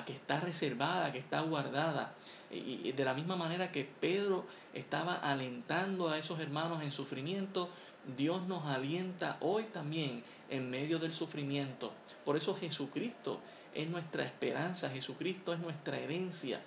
que 0.07 0.13
está 0.13 0.39
reservada, 0.39 1.11
que 1.11 1.19
está 1.19 1.41
guardada. 1.41 2.15
Y, 2.51 2.91
de 2.91 3.05
la 3.05 3.13
misma 3.13 3.35
manera 3.35 3.71
que 3.71 3.85
Pedro 3.85 4.45
estaba 4.73 5.15
alentando 5.15 6.09
a 6.09 6.17
esos 6.17 6.39
hermanos 6.39 6.81
en 6.81 6.91
sufrimiento, 6.91 7.69
Dios 8.17 8.47
nos 8.47 8.65
alienta 8.65 9.37
hoy 9.41 9.65
también 9.65 10.23
en 10.49 10.69
medio 10.69 10.99
del 10.99 11.13
sufrimiento. 11.13 11.93
Por 12.25 12.37
eso 12.37 12.55
Jesucristo 12.55 13.39
es 13.73 13.87
nuestra 13.87 14.23
esperanza, 14.23 14.89
Jesucristo 14.89 15.53
es 15.53 15.59
nuestra 15.59 15.99
herencia 15.99 16.61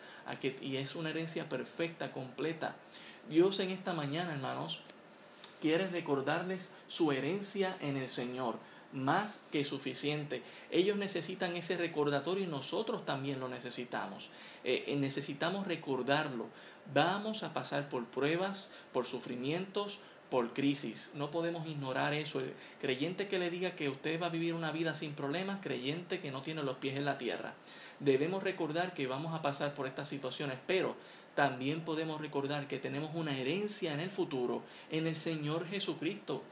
y 0.61 0.77
es 0.77 0.95
una 0.95 1.11
herencia 1.11 1.49
perfecta, 1.49 2.13
completa. 2.13 2.77
Dios 3.29 3.59
en 3.61 3.71
esta 3.71 3.93
mañana, 3.93 4.33
hermanos, 4.33 4.81
quiere 5.61 5.89
recordarles 5.89 6.73
su 6.89 7.13
herencia 7.13 7.77
en 7.81 7.97
el 7.97 8.09
Señor 8.09 8.57
más 8.93 9.43
que 9.51 9.65
suficiente. 9.65 10.43
Ellos 10.71 10.97
necesitan 10.97 11.57
ese 11.57 11.77
recordatorio 11.77 12.45
y 12.45 12.49
nosotros 12.49 13.05
también 13.05 13.41
lo 13.41 13.49
necesitamos. 13.49 14.29
Eh, 14.65 14.85
eh, 14.87 14.97
necesitamos 14.97 15.67
recordarlo. 15.67 16.47
Vamos 16.93 17.43
a 17.43 17.53
pasar 17.53 17.89
por 17.89 18.05
pruebas, 18.07 18.71
por 18.93 19.07
sufrimientos, 19.07 19.99
por 20.31 20.53
crisis. 20.53 21.11
No 21.15 21.31
podemos 21.31 21.67
ignorar 21.67 22.15
eso. 22.15 22.41
Creyente 22.81 23.29
que 23.29 23.39
le 23.39 23.51
diga 23.51 23.75
que 23.77 23.89
usted 23.89 24.21
va 24.21 24.27
a 24.27 24.31
vivir 24.31 24.55
una 24.55 24.73
vida 24.73 24.95
sin 24.95 25.13
problemas, 25.13 25.61
creyente 25.61 26.21
que 26.21 26.31
no 26.31 26.43
tiene 26.43 26.63
los 26.63 26.77
pies 26.77 26.97
en 26.97 27.05
la 27.05 27.19
tierra. 27.19 27.55
Debemos 28.01 28.43
recordar 28.43 28.95
que 28.95 29.07
vamos 29.07 29.35
a 29.35 29.43
pasar 29.43 29.75
por 29.75 29.87
estas 29.87 30.09
situaciones, 30.09 30.59
pero 30.67 30.97
también 31.35 31.83
podemos 31.83 32.21
recordar 32.21 32.67
que 32.67 32.79
tenemos 32.79 33.11
una 33.15 33.37
herencia 33.37 33.93
en 33.93 34.01
el 34.01 34.11
futuro, 34.11 34.63
en 34.91 35.07
el 35.07 35.17
Señor 35.17 35.67
Jesucristo 35.67 36.43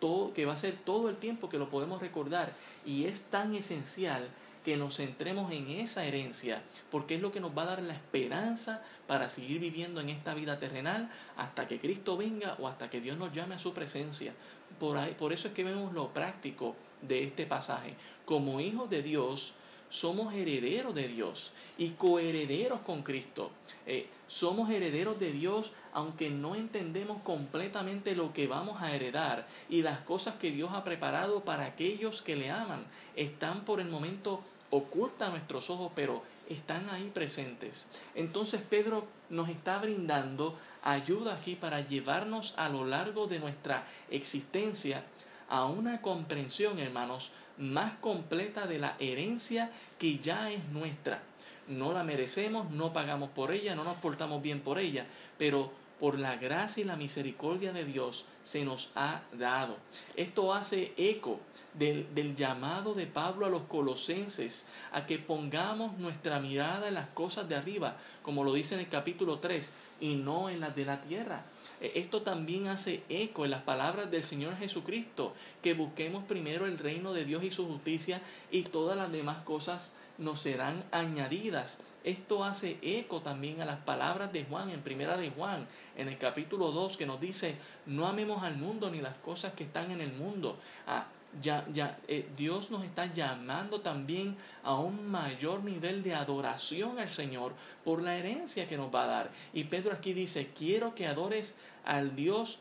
todo, 0.00 0.32
que 0.34 0.44
va 0.44 0.54
a 0.54 0.56
ser 0.56 0.74
todo 0.74 1.08
el 1.08 1.16
tiempo 1.16 1.48
que 1.48 1.58
lo 1.58 1.68
podemos 1.68 2.00
recordar. 2.00 2.52
Y 2.84 3.04
es 3.04 3.22
tan 3.22 3.54
esencial 3.54 4.28
que 4.64 4.76
nos 4.76 4.96
centremos 4.96 5.52
en 5.52 5.68
esa 5.70 6.04
herencia, 6.04 6.62
porque 6.90 7.16
es 7.16 7.20
lo 7.20 7.32
que 7.32 7.40
nos 7.40 7.56
va 7.56 7.62
a 7.62 7.66
dar 7.66 7.82
la 7.82 7.94
esperanza 7.94 8.82
para 9.06 9.28
seguir 9.28 9.58
viviendo 9.58 10.00
en 10.00 10.08
esta 10.08 10.34
vida 10.34 10.58
terrenal 10.58 11.10
hasta 11.36 11.66
que 11.66 11.80
Cristo 11.80 12.16
venga 12.16 12.56
o 12.60 12.68
hasta 12.68 12.88
que 12.88 13.00
Dios 13.00 13.16
nos 13.18 13.32
llame 13.32 13.56
a 13.56 13.58
su 13.58 13.72
presencia. 13.72 14.32
Por, 14.78 14.96
ahí, 14.96 15.14
por 15.18 15.32
eso 15.32 15.48
es 15.48 15.54
que 15.54 15.64
vemos 15.64 15.92
lo 15.92 16.12
práctico 16.12 16.76
de 17.00 17.24
este 17.24 17.46
pasaje. 17.46 17.94
Como 18.24 18.60
hijos 18.60 18.88
de 18.88 19.02
Dios, 19.02 19.54
somos 19.90 20.32
herederos 20.32 20.94
de 20.94 21.08
Dios 21.08 21.52
y 21.76 21.90
coherederos 21.90 22.80
con 22.80 23.02
Cristo. 23.02 23.50
Eh, 23.86 24.06
somos 24.26 24.70
herederos 24.70 25.18
de 25.20 25.32
Dios 25.32 25.72
aunque 25.92 26.30
no 26.30 26.54
entendemos 26.54 27.22
completamente 27.22 28.14
lo 28.14 28.32
que 28.32 28.46
vamos 28.46 28.82
a 28.82 28.94
heredar 28.94 29.46
y 29.68 29.82
las 29.82 30.00
cosas 30.00 30.36
que 30.36 30.50
Dios 30.50 30.70
ha 30.72 30.84
preparado 30.84 31.40
para 31.40 31.66
aquellos 31.66 32.22
que 32.22 32.36
le 32.36 32.50
aman. 32.50 32.84
Están 33.16 33.64
por 33.64 33.80
el 33.80 33.88
momento 33.88 34.42
ocultas 34.70 35.28
a 35.28 35.32
nuestros 35.32 35.68
ojos, 35.70 35.92
pero 35.94 36.22
están 36.48 36.88
ahí 36.90 37.10
presentes. 37.12 37.86
Entonces 38.14 38.62
Pedro 38.68 39.06
nos 39.30 39.48
está 39.48 39.78
brindando 39.78 40.58
ayuda 40.82 41.34
aquí 41.34 41.54
para 41.54 41.80
llevarnos 41.80 42.54
a 42.56 42.68
lo 42.68 42.84
largo 42.84 43.26
de 43.26 43.38
nuestra 43.38 43.84
existencia 44.10 45.04
a 45.48 45.66
una 45.66 46.00
comprensión, 46.00 46.78
hermanos, 46.78 47.30
más 47.58 47.94
completa 48.00 48.66
de 48.66 48.78
la 48.78 48.96
herencia 48.98 49.70
que 49.98 50.18
ya 50.18 50.50
es 50.50 50.64
nuestra. 50.70 51.22
No 51.68 51.92
la 51.92 52.02
merecemos, 52.02 52.70
no 52.70 52.92
pagamos 52.92 53.30
por 53.30 53.52
ella, 53.52 53.74
no 53.74 53.84
nos 53.84 53.96
portamos 53.98 54.42
bien 54.42 54.60
por 54.60 54.78
ella, 54.78 55.06
pero 55.38 55.70
por 56.02 56.18
la 56.18 56.34
gracia 56.34 56.80
y 56.80 56.84
la 56.84 56.96
misericordia 56.96 57.72
de 57.72 57.84
Dios 57.84 58.24
se 58.42 58.64
nos 58.64 58.90
ha 58.96 59.22
dado. 59.38 59.76
Esto 60.16 60.52
hace 60.52 60.92
eco 60.96 61.38
del, 61.74 62.12
del, 62.12 62.34
llamado 62.34 62.94
de 62.94 63.06
Pablo 63.06 63.46
a 63.46 63.48
los 63.48 63.62
colosenses 63.62 64.66
a 64.90 65.06
que 65.06 65.20
pongamos 65.20 65.96
nuestra 65.98 66.40
mirada 66.40 66.88
en 66.88 66.94
las 66.94 67.06
cosas 67.10 67.48
de 67.48 67.54
arriba, 67.54 67.98
como 68.24 68.42
lo 68.42 68.52
dice 68.52 68.74
en 68.74 68.80
el 68.80 68.88
capítulo 68.88 69.38
3, 69.38 69.72
y 70.02 70.16
no 70.16 70.50
en 70.50 70.60
las 70.60 70.74
de 70.74 70.84
la 70.84 71.00
tierra. 71.00 71.44
E, 71.80 71.92
esto 71.94 72.22
también 72.22 72.66
hace 72.66 73.02
eco 73.08 73.44
en 73.44 73.52
las 73.52 73.62
palabras 73.62 74.10
del 74.10 74.24
Señor 74.24 74.56
Jesucristo, 74.58 75.32
que 75.62 75.74
busquemos 75.74 76.24
primero 76.24 76.66
el 76.66 76.76
reino 76.76 77.12
de 77.14 77.24
Dios 77.24 77.44
y 77.44 77.52
su 77.52 77.66
justicia 77.66 78.20
y 78.50 78.64
todas 78.64 78.96
las 78.96 79.12
demás 79.12 79.38
cosas 79.44 79.94
nos 80.18 80.40
serán 80.40 80.84
añadidas. 80.90 81.80
Esto 82.04 82.44
hace 82.44 82.78
eco 82.82 83.20
también 83.20 83.62
a 83.62 83.64
las 83.64 83.78
palabras 83.78 84.32
de 84.32 84.44
Juan 84.44 84.70
en 84.70 84.82
primera 84.82 85.16
de 85.16 85.30
Juan, 85.30 85.68
en 85.96 86.08
el 86.08 86.18
capítulo 86.18 86.72
2, 86.72 86.96
que 86.96 87.06
nos 87.06 87.20
dice, 87.20 87.54
no 87.86 88.08
amemos 88.08 88.42
al 88.42 88.56
mundo 88.56 88.90
ni 88.90 89.00
las 89.00 89.16
cosas 89.18 89.52
que 89.52 89.64
están 89.64 89.92
en 89.92 90.00
el 90.00 90.12
mundo. 90.12 90.58
Ah, 90.86 91.06
ya, 91.40 91.66
ya, 91.72 91.98
eh, 92.08 92.28
Dios 92.36 92.70
nos 92.70 92.84
está 92.84 93.06
llamando 93.06 93.80
también 93.80 94.36
a 94.62 94.74
un 94.74 95.10
mayor 95.10 95.64
nivel 95.64 96.02
de 96.02 96.14
adoración 96.14 96.98
al 96.98 97.08
Señor 97.08 97.52
por 97.84 98.02
la 98.02 98.16
herencia 98.16 98.66
que 98.66 98.76
nos 98.76 98.94
va 98.94 99.04
a 99.04 99.06
dar. 99.06 99.30
Y 99.52 99.64
Pedro 99.64 99.92
aquí 99.92 100.12
dice, 100.12 100.50
quiero 100.56 100.94
que 100.94 101.06
adores 101.06 101.54
al 101.84 102.14
Dios 102.14 102.58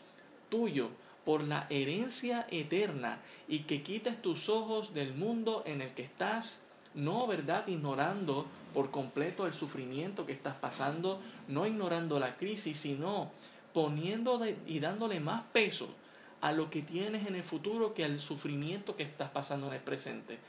tuyo 0.49 0.89
por 1.25 1.43
la 1.43 1.67
herencia 1.69 2.47
eterna 2.49 3.19
y 3.47 3.59
que 3.59 3.83
quites 3.83 4.21
tus 4.21 4.49
ojos 4.49 4.93
del 4.93 5.13
mundo 5.13 5.63
en 5.65 5.81
el 5.81 5.89
que 5.89 6.03
estás 6.03 6.63
no, 6.93 7.25
¿verdad? 7.27 7.67
Ignorando 7.67 8.45
por 8.73 8.91
completo 8.91 9.47
el 9.47 9.53
sufrimiento 9.53 10.25
que 10.25 10.33
estás 10.33 10.55
pasando, 10.55 11.21
no 11.47 11.65
ignorando 11.65 12.19
la 12.19 12.35
crisis, 12.37 12.79
sino 12.79 13.31
poniendo 13.73 14.41
y 14.65 14.79
dándole 14.79 15.19
más 15.19 15.43
peso 15.53 15.89
a 16.41 16.51
lo 16.51 16.69
que 16.69 16.81
tienes 16.81 17.27
en 17.27 17.35
el 17.35 17.43
futuro 17.43 17.93
que 17.93 18.03
al 18.03 18.19
sufrimiento 18.19 18.95
que 18.95 19.03
estás 19.03 19.29
pasando 19.29 19.67
en 19.67 19.73
el 19.73 19.79
presente. 19.79 20.39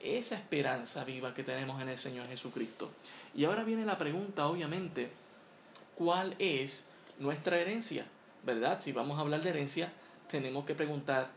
Esa 0.00 0.36
esperanza 0.36 1.04
viva 1.04 1.34
que 1.34 1.42
tenemos 1.42 1.82
en 1.82 1.88
el 1.88 1.98
Señor 1.98 2.26
Jesucristo. 2.28 2.90
Y 3.34 3.44
ahora 3.44 3.64
viene 3.64 3.84
la 3.84 3.98
pregunta, 3.98 4.46
obviamente, 4.46 5.10
¿cuál 5.96 6.34
es 6.38 6.86
nuestra 7.18 7.58
herencia? 7.58 8.06
¿Verdad? 8.44 8.80
Si 8.80 8.92
vamos 8.92 9.18
a 9.18 9.20
hablar 9.20 9.42
de 9.42 9.50
herencia, 9.50 9.92
tenemos 10.30 10.64
que 10.64 10.74
preguntar 10.74 11.28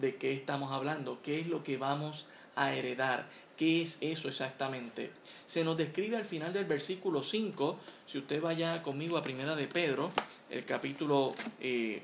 de 0.00 0.16
qué 0.16 0.32
estamos 0.32 0.72
hablando, 0.72 1.20
qué 1.22 1.40
es 1.40 1.46
lo 1.46 1.62
que 1.62 1.76
vamos 1.76 2.26
a 2.54 2.72
heredar. 2.72 3.26
¿Qué 3.56 3.82
es 3.82 3.98
eso 4.02 4.28
exactamente? 4.28 5.10
Se 5.46 5.64
nos 5.64 5.78
describe 5.78 6.16
al 6.16 6.26
final 6.26 6.52
del 6.52 6.66
versículo 6.66 7.22
5, 7.22 7.78
si 8.06 8.18
usted 8.18 8.40
vaya 8.40 8.82
conmigo 8.82 9.16
a 9.16 9.22
Primera 9.22 9.56
de 9.56 9.66
Pedro, 9.66 10.10
el 10.50 10.64
capítulo, 10.66 11.32
eh, 11.58 12.02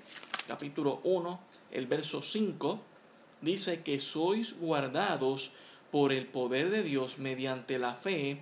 capítulo 0.48 1.00
1, 1.04 1.51
el 1.72 1.86
verso 1.86 2.22
5, 2.22 2.80
dice 3.40 3.82
que 3.82 3.98
sois 3.98 4.54
guardados 4.58 5.50
por 5.90 6.12
el 6.12 6.26
poder 6.26 6.70
de 6.70 6.82
Dios 6.82 7.18
mediante 7.18 7.78
la 7.78 7.94
fe 7.94 8.40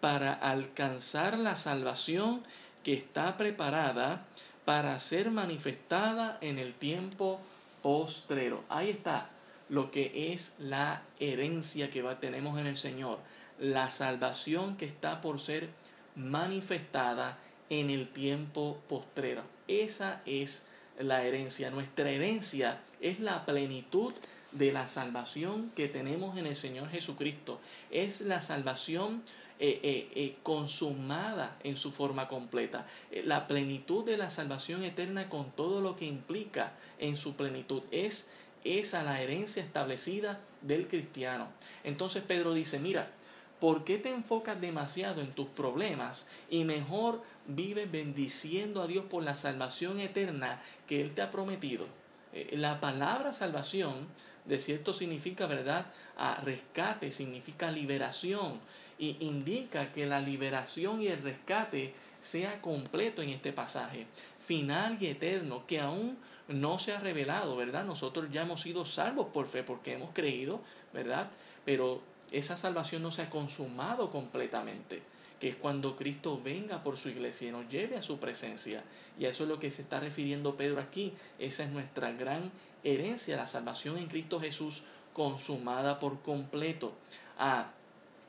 para 0.00 0.32
alcanzar 0.32 1.38
la 1.38 1.56
salvación 1.56 2.42
que 2.82 2.94
está 2.94 3.36
preparada 3.36 4.26
para 4.64 4.98
ser 4.98 5.30
manifestada 5.30 6.38
en 6.40 6.58
el 6.58 6.74
tiempo 6.74 7.40
postrero. 7.82 8.64
Ahí 8.68 8.90
está 8.90 9.30
lo 9.68 9.90
que 9.90 10.32
es 10.32 10.54
la 10.58 11.02
herencia 11.18 11.90
que 11.90 12.02
tenemos 12.20 12.58
en 12.58 12.66
el 12.66 12.76
Señor, 12.76 13.18
la 13.58 13.90
salvación 13.90 14.76
que 14.76 14.84
está 14.84 15.20
por 15.20 15.40
ser 15.40 15.70
manifestada 16.16 17.38
en 17.68 17.88
el 17.90 18.08
tiempo 18.08 18.80
postrero. 18.88 19.42
Esa 19.68 20.22
es 20.26 20.66
la 21.00 21.24
herencia. 21.24 21.70
Nuestra 21.70 22.10
herencia 22.10 22.80
es 23.00 23.20
la 23.20 23.44
plenitud 23.44 24.12
de 24.52 24.72
la 24.72 24.88
salvación 24.88 25.70
que 25.76 25.88
tenemos 25.88 26.36
en 26.36 26.46
el 26.46 26.56
Señor 26.56 26.90
Jesucristo. 26.90 27.60
Es 27.90 28.20
la 28.22 28.40
salvación 28.40 29.22
eh, 29.58 29.78
eh, 29.82 30.08
eh, 30.14 30.36
consumada 30.42 31.56
en 31.62 31.76
su 31.76 31.92
forma 31.92 32.28
completa. 32.28 32.86
la 33.24 33.46
plenitud 33.46 34.04
de 34.04 34.16
la 34.16 34.30
salvación 34.30 34.84
eterna 34.84 35.28
con 35.28 35.50
todo 35.52 35.80
lo 35.80 35.96
que 35.96 36.06
implica 36.06 36.72
en 36.98 37.16
su 37.16 37.34
plenitud. 37.34 37.82
Es 37.90 38.30
esa 38.64 39.02
la 39.02 39.20
herencia 39.20 39.62
establecida 39.62 40.40
del 40.62 40.88
cristiano. 40.88 41.48
Entonces 41.84 42.22
Pedro 42.22 42.52
dice, 42.54 42.78
mira, 42.78 43.10
¿por 43.60 43.84
qué 43.84 43.98
te 43.98 44.10
enfocas 44.10 44.60
demasiado 44.60 45.20
en 45.20 45.32
tus 45.32 45.48
problemas 45.48 46.26
y 46.48 46.64
mejor 46.64 47.22
vive 47.46 47.86
bendiciendo 47.86 48.82
a 48.82 48.86
Dios 48.86 49.04
por 49.04 49.22
la 49.22 49.34
salvación 49.34 50.00
eterna 50.00 50.62
que 50.90 51.00
Él 51.00 51.14
te 51.14 51.22
ha 51.22 51.30
prometido? 51.30 51.86
Eh, 52.32 52.56
la 52.56 52.80
palabra 52.80 53.32
salvación, 53.32 54.08
de 54.44 54.58
cierto, 54.58 54.92
significa, 54.92 55.46
¿verdad? 55.46 55.86
A 56.16 56.40
rescate, 56.40 57.12
significa 57.12 57.70
liberación 57.70 58.58
y 58.98 59.16
indica 59.20 59.92
que 59.92 60.04
la 60.04 60.20
liberación 60.20 61.00
y 61.00 61.06
el 61.06 61.22
rescate 61.22 61.94
sea 62.20 62.60
completo 62.60 63.22
en 63.22 63.28
este 63.28 63.52
pasaje, 63.52 64.08
final 64.40 64.98
y 65.00 65.06
eterno, 65.06 65.64
que 65.64 65.78
aún 65.78 66.18
no 66.48 66.80
se 66.80 66.92
ha 66.92 66.98
revelado, 66.98 67.54
¿verdad? 67.54 67.84
Nosotros 67.84 68.26
ya 68.32 68.42
hemos 68.42 68.62
sido 68.62 68.84
salvos 68.84 69.28
por 69.28 69.46
fe 69.46 69.62
porque 69.62 69.92
hemos 69.92 70.10
creído, 70.12 70.60
¿verdad? 70.92 71.30
Pero 71.64 72.02
esa 72.32 72.56
salvación 72.56 73.02
no 73.04 73.12
se 73.12 73.22
ha 73.22 73.30
consumado 73.30 74.10
completamente, 74.10 75.02
que 75.40 75.48
es 75.48 75.56
cuando 75.56 75.96
Cristo 75.96 76.40
venga 76.42 76.82
por 76.82 76.98
su 76.98 77.08
iglesia 77.08 77.48
y 77.48 77.52
nos 77.52 77.68
lleve 77.68 77.96
a 77.96 78.02
su 78.02 78.20
presencia. 78.20 78.84
Y 79.18 79.24
a 79.24 79.30
eso 79.30 79.44
es 79.44 79.48
lo 79.48 79.58
que 79.58 79.70
se 79.70 79.82
está 79.82 79.98
refiriendo 79.98 80.56
Pedro 80.56 80.80
aquí. 80.80 81.14
Esa 81.38 81.64
es 81.64 81.70
nuestra 81.70 82.12
gran 82.12 82.52
herencia, 82.84 83.36
la 83.36 83.46
salvación 83.46 83.96
en 83.96 84.06
Cristo 84.06 84.38
Jesús 84.38 84.82
consumada 85.14 85.98
por 85.98 86.20
completo. 86.20 86.92
Ah, 87.38 87.72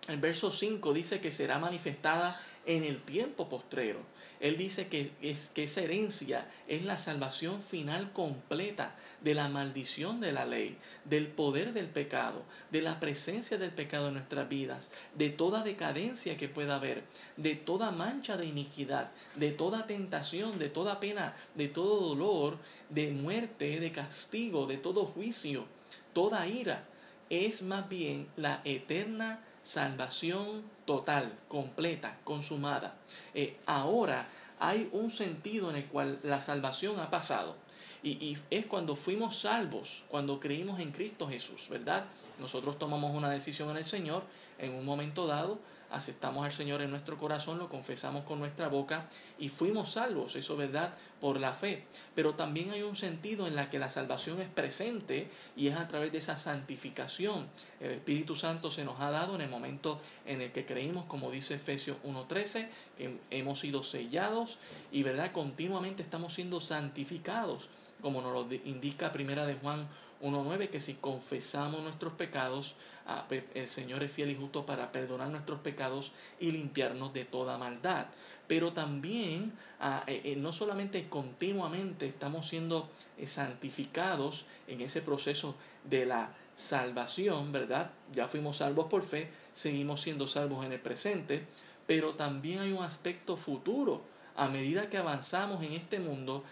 el 0.07 0.17
verso 0.17 0.51
5 0.51 0.93
dice 0.93 1.19
que 1.19 1.31
será 1.31 1.59
manifestada 1.59 2.41
en 2.65 2.85
el 2.85 3.01
tiempo 3.01 3.49
postrero. 3.49 3.99
Él 4.41 4.57
dice 4.57 4.87
que, 4.87 5.11
es, 5.21 5.49
que 5.53 5.63
esa 5.63 5.81
herencia 5.81 6.47
es 6.67 6.83
la 6.83 6.97
salvación 6.97 7.61
final 7.61 8.11
completa 8.11 8.95
de 9.21 9.35
la 9.35 9.47
maldición 9.49 10.19
de 10.19 10.31
la 10.31 10.47
ley, 10.47 10.77
del 11.05 11.27
poder 11.27 11.73
del 11.73 11.85
pecado, 11.85 12.41
de 12.71 12.81
la 12.81 12.99
presencia 12.99 13.59
del 13.59 13.69
pecado 13.69 14.07
en 14.07 14.15
nuestras 14.15 14.49
vidas, 14.49 14.89
de 15.15 15.29
toda 15.29 15.63
decadencia 15.63 16.37
que 16.37 16.49
pueda 16.49 16.77
haber, 16.77 17.03
de 17.37 17.53
toda 17.53 17.91
mancha 17.91 18.35
de 18.35 18.47
iniquidad, 18.47 19.11
de 19.35 19.51
toda 19.51 19.85
tentación, 19.85 20.57
de 20.57 20.69
toda 20.69 20.99
pena, 20.99 21.35
de 21.53 21.67
todo 21.67 21.99
dolor, 21.99 22.57
de 22.89 23.11
muerte, 23.11 23.79
de 23.79 23.91
castigo, 23.91 24.65
de 24.65 24.77
todo 24.77 25.05
juicio, 25.05 25.65
toda 26.13 26.47
ira. 26.47 26.85
Es 27.29 27.61
más 27.61 27.87
bien 27.87 28.27
la 28.35 28.61
eterna 28.65 29.39
salvación 29.61 30.63
total, 30.85 31.37
completa, 31.47 32.17
consumada. 32.23 32.95
Eh, 33.33 33.57
ahora 33.65 34.27
hay 34.59 34.89
un 34.91 35.09
sentido 35.09 35.69
en 35.69 35.77
el 35.77 35.85
cual 35.85 36.19
la 36.23 36.39
salvación 36.39 36.99
ha 36.99 37.09
pasado. 37.09 37.55
Y, 38.03 38.11
y, 38.11 38.37
es 38.49 38.65
cuando 38.65 38.95
fuimos 38.95 39.37
salvos, 39.37 40.03
cuando 40.07 40.39
creímos 40.39 40.79
en 40.79 40.91
Cristo 40.91 41.27
Jesús, 41.27 41.67
¿verdad? 41.69 42.05
Nosotros 42.39 42.79
tomamos 42.79 43.15
una 43.15 43.29
decisión 43.29 43.69
en 43.69 43.77
el 43.77 43.85
Señor 43.85 44.23
en 44.61 44.73
un 44.73 44.85
momento 44.85 45.27
dado, 45.27 45.59
aceptamos 45.91 46.45
al 46.45 46.51
Señor 46.51 46.81
en 46.81 46.89
nuestro 46.89 47.17
corazón, 47.17 47.59
lo 47.59 47.67
confesamos 47.67 48.23
con 48.23 48.39
nuestra 48.39 48.69
boca 48.69 49.09
y 49.37 49.49
fuimos 49.49 49.91
salvos, 49.91 50.35
eso 50.35 50.55
verdad, 50.55 50.93
por 51.19 51.39
la 51.39 51.53
fe. 51.53 51.85
Pero 52.15 52.33
también 52.35 52.71
hay 52.71 52.81
un 52.81 52.95
sentido 52.95 53.45
en 53.45 53.55
la 53.55 53.69
que 53.69 53.79
la 53.79 53.89
salvación 53.89 54.39
es 54.41 54.49
presente 54.49 55.29
y 55.55 55.67
es 55.67 55.75
a 55.75 55.87
través 55.87 56.11
de 56.11 56.19
esa 56.19 56.37
santificación. 56.37 57.47
El 57.79 57.91
Espíritu 57.91 58.35
Santo 58.35 58.71
se 58.71 58.85
nos 58.85 59.01
ha 59.01 59.11
dado 59.11 59.35
en 59.35 59.41
el 59.41 59.49
momento 59.49 59.99
en 60.25 60.41
el 60.41 60.51
que 60.51 60.65
creímos, 60.65 61.05
como 61.05 61.29
dice 61.29 61.55
Efesios 61.55 61.97
1.13, 62.05 62.67
que 62.97 63.17
hemos 63.29 63.59
sido 63.59 63.83
sellados 63.83 64.57
y 64.91 65.03
verdad, 65.03 65.31
continuamente 65.33 66.03
estamos 66.03 66.33
siendo 66.33 66.61
santificados, 66.61 67.67
como 68.01 68.21
nos 68.21 68.33
lo 68.33 68.55
indica 68.65 69.11
Primera 69.11 69.45
de 69.45 69.55
Juan 69.55 69.87
1.9 70.21 70.69
que 70.69 70.81
si 70.81 70.95
confesamos 70.95 71.81
nuestros 71.81 72.13
pecados, 72.13 72.75
ah, 73.07 73.25
el 73.53 73.67
Señor 73.67 74.03
es 74.03 74.11
fiel 74.11 74.31
y 74.31 74.35
justo 74.35 74.65
para 74.65 74.91
perdonar 74.91 75.29
nuestros 75.29 75.59
pecados 75.59 76.11
y 76.39 76.51
limpiarnos 76.51 77.13
de 77.13 77.25
toda 77.25 77.57
maldad. 77.57 78.07
Pero 78.51 78.73
también 78.73 79.53
ah, 79.79 80.03
eh, 80.07 80.21
eh, 80.25 80.35
no 80.35 80.51
solamente 80.51 81.07
continuamente 81.07 82.05
estamos 82.05 82.47
siendo 82.47 82.89
eh, 83.17 83.25
santificados 83.25 84.45
en 84.67 84.81
ese 84.81 85.01
proceso 85.01 85.55
de 85.85 86.05
la 86.05 86.31
salvación, 86.53 87.51
¿verdad? 87.53 87.91
Ya 88.13 88.27
fuimos 88.27 88.57
salvos 88.57 88.87
por 88.87 89.03
fe, 89.03 89.29
seguimos 89.53 90.01
siendo 90.01 90.27
salvos 90.27 90.65
en 90.65 90.73
el 90.73 90.81
presente, 90.81 91.47
pero 91.87 92.15
también 92.15 92.59
hay 92.59 92.73
un 92.73 92.83
aspecto 92.83 93.37
futuro. 93.37 94.01
A 94.35 94.49
medida 94.49 94.89
que 94.89 94.97
avanzamos 94.97 95.63
en 95.63 95.71
este 95.71 95.99
mundo, 95.99 96.43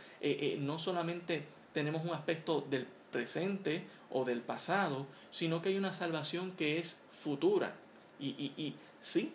no 0.59 0.79
solamente 0.79 1.43
tenemos 1.73 2.03
un 2.03 2.11
aspecto 2.11 2.61
del 2.61 2.87
presente 3.11 3.83
o 4.11 4.25
del 4.25 4.41
pasado, 4.41 5.07
sino 5.31 5.61
que 5.61 5.69
hay 5.69 5.77
una 5.77 5.93
salvación 5.93 6.51
que 6.51 6.79
es 6.79 6.97
futura. 7.23 7.75
Y, 8.19 8.29
y, 8.29 8.53
y 8.57 8.75
sí, 9.01 9.33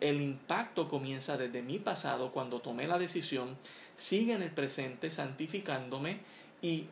el 0.00 0.20
impacto 0.20 0.88
comienza 0.88 1.36
desde 1.36 1.62
mi 1.62 1.78
pasado 1.78 2.32
cuando 2.32 2.60
tomé 2.60 2.86
la 2.86 2.98
decisión, 2.98 3.56
sigue 3.96 4.34
en 4.34 4.42
el 4.42 4.50
presente 4.50 5.10
santificándome 5.10 6.20
y 6.62 6.86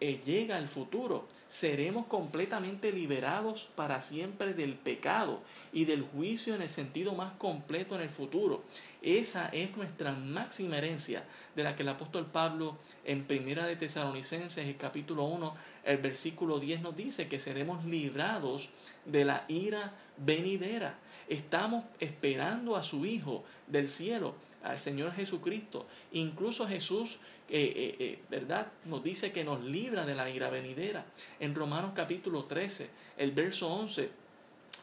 eh, 0.00 0.20
llega 0.24 0.58
el 0.58 0.68
futuro. 0.68 1.26
Seremos 1.48 2.06
completamente 2.06 2.92
liberados 2.92 3.70
para 3.74 4.02
siempre 4.02 4.52
del 4.52 4.74
pecado 4.74 5.40
y 5.72 5.86
del 5.86 6.02
juicio 6.02 6.54
en 6.54 6.60
el 6.60 6.68
sentido 6.68 7.14
más 7.14 7.32
completo 7.38 7.94
en 7.94 8.02
el 8.02 8.10
futuro. 8.10 8.62
Esa 9.00 9.48
es 9.48 9.74
nuestra 9.76 10.12
máxima 10.12 10.76
herencia 10.76 11.24
de 11.56 11.64
la 11.64 11.74
que 11.74 11.84
el 11.84 11.88
apóstol 11.88 12.26
Pablo 12.26 12.76
en 13.04 13.24
Primera 13.24 13.66
de 13.66 13.76
Tesalonicenses, 13.76 14.66
el 14.66 14.76
capítulo 14.76 15.24
1, 15.24 15.54
el 15.84 15.96
versículo 15.96 16.60
10 16.60 16.82
nos 16.82 16.96
dice 16.96 17.28
que 17.28 17.38
seremos 17.38 17.84
librados 17.86 18.68
de 19.06 19.24
la 19.24 19.46
ira 19.48 19.94
venidera. 20.18 20.98
Estamos 21.28 21.84
esperando 21.98 22.76
a 22.76 22.82
su 22.82 23.06
Hijo 23.06 23.44
del 23.66 23.88
cielo 23.88 24.34
al 24.68 24.78
Señor 24.78 25.12
Jesucristo. 25.14 25.86
Incluso 26.12 26.68
Jesús, 26.68 27.16
eh, 27.48 27.72
eh, 27.74 27.96
eh, 27.98 28.18
¿verdad? 28.28 28.68
Nos 28.84 29.02
dice 29.02 29.32
que 29.32 29.42
nos 29.42 29.64
libra 29.64 30.04
de 30.04 30.14
la 30.14 30.28
ira 30.28 30.50
venidera. 30.50 31.06
En 31.40 31.54
Romanos 31.54 31.92
capítulo 31.94 32.44
13, 32.44 32.90
el 33.16 33.32
verso 33.32 33.68
11, 33.68 34.10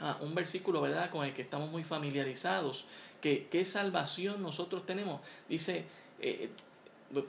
ah, 0.02 0.18
un 0.22 0.34
versículo, 0.34 0.82
¿verdad? 0.82 1.12
Con 1.12 1.24
el 1.24 1.34
que 1.34 1.44
estamos 1.44 1.70
muy 1.70 1.84
familiarizados. 1.84 2.86
Que, 3.22 3.48
¿Qué 3.50 3.64
salvación 3.64 4.42
nosotros 4.42 4.86
tenemos? 4.86 5.22
Dice, 5.48 5.86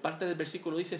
parte 0.00 0.24
del 0.24 0.34
versículo 0.34 0.78
dice, 0.78 0.98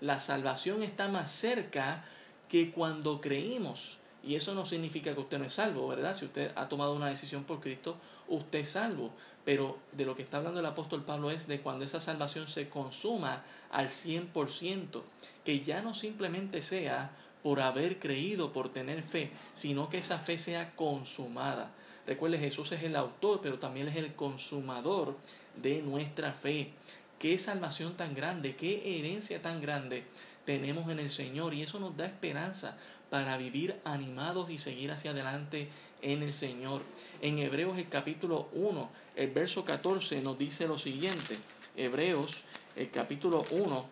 la 0.00 0.18
salvación 0.18 0.82
está 0.82 1.08
más 1.08 1.30
cerca 1.30 2.04
que 2.48 2.70
cuando 2.70 3.20
creímos. 3.20 3.98
Y 4.24 4.34
eso 4.34 4.54
no 4.54 4.66
significa 4.66 5.14
que 5.14 5.20
usted 5.20 5.38
no 5.38 5.44
es 5.44 5.52
salvo, 5.52 5.88
¿verdad? 5.88 6.14
Si 6.14 6.24
usted 6.24 6.52
ha 6.56 6.68
tomado 6.68 6.94
una 6.94 7.08
decisión 7.08 7.44
por 7.44 7.60
Cristo, 7.60 7.96
usted 8.28 8.60
es 8.60 8.70
salvo. 8.70 9.10
Pero 9.44 9.78
de 9.92 10.04
lo 10.04 10.14
que 10.14 10.22
está 10.22 10.38
hablando 10.38 10.60
el 10.60 10.66
apóstol 10.66 11.04
Pablo 11.04 11.30
es 11.30 11.46
de 11.46 11.60
cuando 11.60 11.84
esa 11.84 12.00
salvación 12.00 12.48
se 12.48 12.68
consuma 12.68 13.42
al 13.70 13.88
100%, 13.88 15.02
que 15.44 15.60
ya 15.60 15.80
no 15.80 15.94
simplemente 15.94 16.60
sea 16.62 17.10
por 17.42 17.60
haber 17.60 17.98
creído, 17.98 18.52
por 18.52 18.70
tener 18.70 19.02
fe, 19.02 19.30
sino 19.54 19.88
que 19.88 19.98
esa 19.98 20.18
fe 20.18 20.36
sea 20.38 20.74
consumada. 20.74 21.70
Recuerde, 22.06 22.38
Jesús 22.38 22.72
es 22.72 22.82
el 22.82 22.96
autor, 22.96 23.40
pero 23.42 23.58
también 23.58 23.88
es 23.88 23.96
el 23.96 24.14
consumador 24.14 25.16
de 25.56 25.82
nuestra 25.82 26.32
fe. 26.32 26.72
Qué 27.18 27.38
salvación 27.38 27.96
tan 27.96 28.14
grande, 28.14 28.54
qué 28.54 28.98
herencia 28.98 29.42
tan 29.42 29.60
grande 29.60 30.04
tenemos 30.44 30.90
en 30.90 30.98
el 30.98 31.10
Señor 31.10 31.52
y 31.52 31.62
eso 31.62 31.78
nos 31.78 31.96
da 31.96 32.06
esperanza 32.06 32.78
para 33.10 33.36
vivir 33.36 33.76
animados 33.84 34.50
y 34.50 34.58
seguir 34.58 34.90
hacia 34.90 35.12
adelante 35.12 35.68
en 36.02 36.22
el 36.22 36.34
Señor. 36.34 36.82
En 37.20 37.38
Hebreos 37.38 37.78
el 37.78 37.88
capítulo 37.88 38.48
1, 38.52 38.90
el 39.16 39.30
verso 39.30 39.64
14 39.64 40.20
nos 40.20 40.38
dice 40.38 40.66
lo 40.66 40.78
siguiente. 40.78 41.36
Hebreos 41.76 42.42
el 42.76 42.90
capítulo 42.90 43.44
1, 43.50 43.86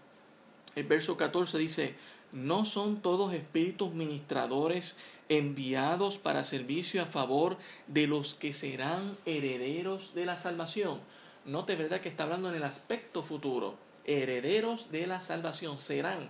el 0.77 0.85
verso 0.85 1.17
14 1.17 1.59
dice, 1.59 1.95
no 2.33 2.65
son 2.65 3.01
todos 3.01 3.33
espíritus 3.33 3.95
ministradores 3.95 4.97
enviados 5.29 6.19
para 6.19 6.45
servicio 6.45 7.03
a 7.03 7.07
favor 7.07 7.57
de 7.87 8.07
los 8.07 8.35
que 8.35 8.53
serán 8.53 9.17
herederos 9.25 10.15
de 10.15 10.27
la 10.27 10.37
salvación. 10.37 11.01
Note, 11.45 11.77
¿verdad? 11.77 12.01
Que 12.01 12.09
está 12.09 12.25
hablando 12.25 12.49
en 12.51 12.57
el 12.57 12.65
aspecto 12.65 13.23
futuro. 13.23 13.77
Herederos 14.05 14.91
de 14.91 15.07
la 15.07 15.21
salvación 15.21 15.79
serán. 15.79 16.29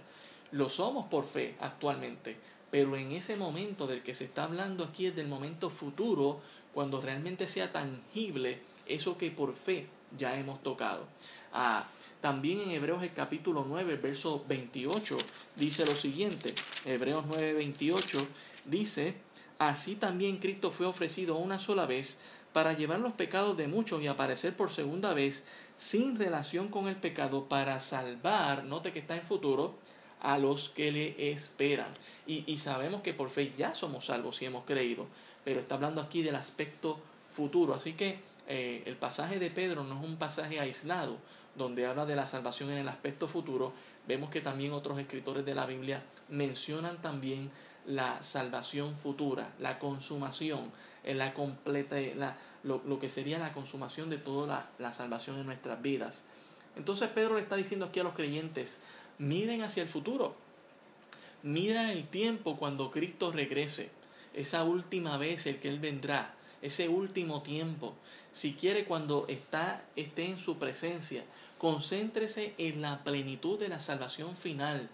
Lo 0.53 0.69
somos 0.69 1.07
por 1.07 1.25
fe 1.25 1.57
actualmente 1.61 2.37
pero 2.77 2.95
en 2.99 3.13
ese 3.13 3.37
momento 3.37 3.87
del 3.87 4.03
que 4.03 4.13
se 4.13 4.25
está 4.25 4.45
hablando 4.45 4.85
aquí 4.85 5.07
es 5.07 5.17
del 5.17 5.29
momento 5.29 5.71
futuro, 5.71 6.43
cuando 6.75 7.01
realmente 7.01 7.49
sea 7.49 7.73
tangible 7.73 8.59
eso 8.87 9.17
que 9.17 9.31
por 9.31 9.55
fe 9.55 9.87
ya 10.19 10.39
hemos 10.39 10.63
tocado. 10.63 11.07
Ah, 11.55 11.87
también 12.21 12.61
en 12.61 12.73
Hebreos 12.73 13.03
el 13.03 13.15
capítulo 13.15 13.65
9, 13.67 13.95
el 13.95 13.99
verso 13.99 14.45
28, 14.47 15.17
dice 15.57 15.87
lo 15.87 15.95
siguiente, 15.95 16.55
Hebreos 16.85 17.25
9, 17.27 17.55
28 17.55 18.27
dice, 18.67 19.15
así 19.59 19.97
también 19.97 20.37
Cristo 20.37 20.71
fue 20.71 20.85
ofrecido 20.85 21.39
una 21.39 21.59
sola 21.59 21.87
vez 21.87 22.19
para 22.53 22.75
llevar 22.75 23.01
los 23.01 23.15
pecados 23.15 23.57
de 23.57 23.69
muchos 23.69 24.03
y 24.03 24.07
aparecer 24.07 24.55
por 24.55 24.71
segunda 24.71 25.15
vez 25.15 25.47
sin 25.79 26.19
relación 26.19 26.69
con 26.69 26.89
el 26.89 26.97
pecado 26.97 27.49
para 27.49 27.79
salvar, 27.79 28.65
note 28.65 28.93
que 28.93 28.99
está 28.99 29.17
en 29.17 29.23
futuro, 29.23 29.77
a 30.21 30.39
los 30.39 30.69
que 30.71 30.91
le 30.93 31.33
esperan. 31.33 31.89
Y, 32.27 32.57
sabemos 32.59 33.03
que 33.03 33.15
por 33.15 33.31
fe 33.31 33.53
ya 33.57 33.75
somos 33.75 34.07
salvos 34.07 34.37
si 34.37 34.45
hemos 34.45 34.65
creído, 34.65 35.07
pero 35.45 35.61
está 35.61 35.77
hablando 35.77 36.01
aquí 36.01 36.23
del 36.23 36.35
aspecto 36.35 36.99
futuro. 37.33 37.75
Así 37.75 37.93
que 37.93 38.19
eh, 38.49 38.83
el 38.87 38.97
pasaje 38.97 39.39
de 39.39 39.51
Pedro 39.51 39.85
no 39.85 39.99
es 40.01 40.05
un 40.05 40.17
pasaje 40.17 40.59
aislado 40.61 41.17
donde 41.55 41.87
habla 41.87 42.07
de 42.07 42.17
la 42.17 42.27
salvación 42.27 42.71
en 42.71 42.79
el 42.79 42.89
aspecto 42.89 43.29
futuro. 43.29 43.73
Vemos 44.07 44.31
que 44.31 44.41
también 44.41 44.73
otros 44.73 44.99
escritores 44.99 45.45
de 45.45 45.55
la 45.55 45.67
Biblia 45.67 46.03
mencionan 46.29 47.01
también 47.01 47.51
la 47.87 48.23
salvación 48.23 48.97
futura, 48.97 49.53
la 49.61 49.79
consumación, 49.79 50.73
la 51.05 51.35
completa, 51.35 51.97
la, 52.17 52.37
lo, 52.65 52.99
que 52.99 53.09
sería 53.09 53.39
la 53.39 53.53
consumación 53.53 54.11
de 54.11 54.19
toda 54.19 54.47
la, 54.47 54.67
la 54.79 54.93
salvación 54.93 55.39
en 55.39 55.47
nuestras 55.47 55.81
vidas. 55.81 56.25
Entonces 56.77 57.09
Pedro 57.11 57.37
le 57.37 57.43
está 57.43 57.57
diciendo 57.57 57.87
aquí 57.87 58.01
a 58.01 58.05
los 58.05 58.15
creyentes, 58.15 58.79
miren 59.19 59.63
hacia 59.63 59.83
el 59.83 59.89
futuro. 59.89 60.35
Miren 61.43 61.91
el 61.91 62.09
tiempo 62.09 62.57
cuando 62.57 62.91
Cristo 62.91 63.31
regrese, 63.31 63.91
esa 64.35 64.65
última 64.65 65.17
vez 65.17 65.47
el 65.47 65.59
que 65.59 65.69
Él 65.69 65.79
vendrá, 65.79 66.35
ese 66.63 66.89
último 66.89 67.43
tiempo. 67.43 67.95
Si 68.33 68.55
quiere, 68.55 68.85
cuando 68.85 69.27
está, 69.29 69.85
esté 69.95 70.27
en 70.27 70.39
su 70.39 70.59
presencia, 70.59 71.25
concéntrese 71.59 72.55
en 72.59 72.83
la 72.83 73.03
plenitud 73.05 73.59
de 73.59 73.69
la 73.69 73.81
salvación 73.81 74.37
final, 74.37 74.89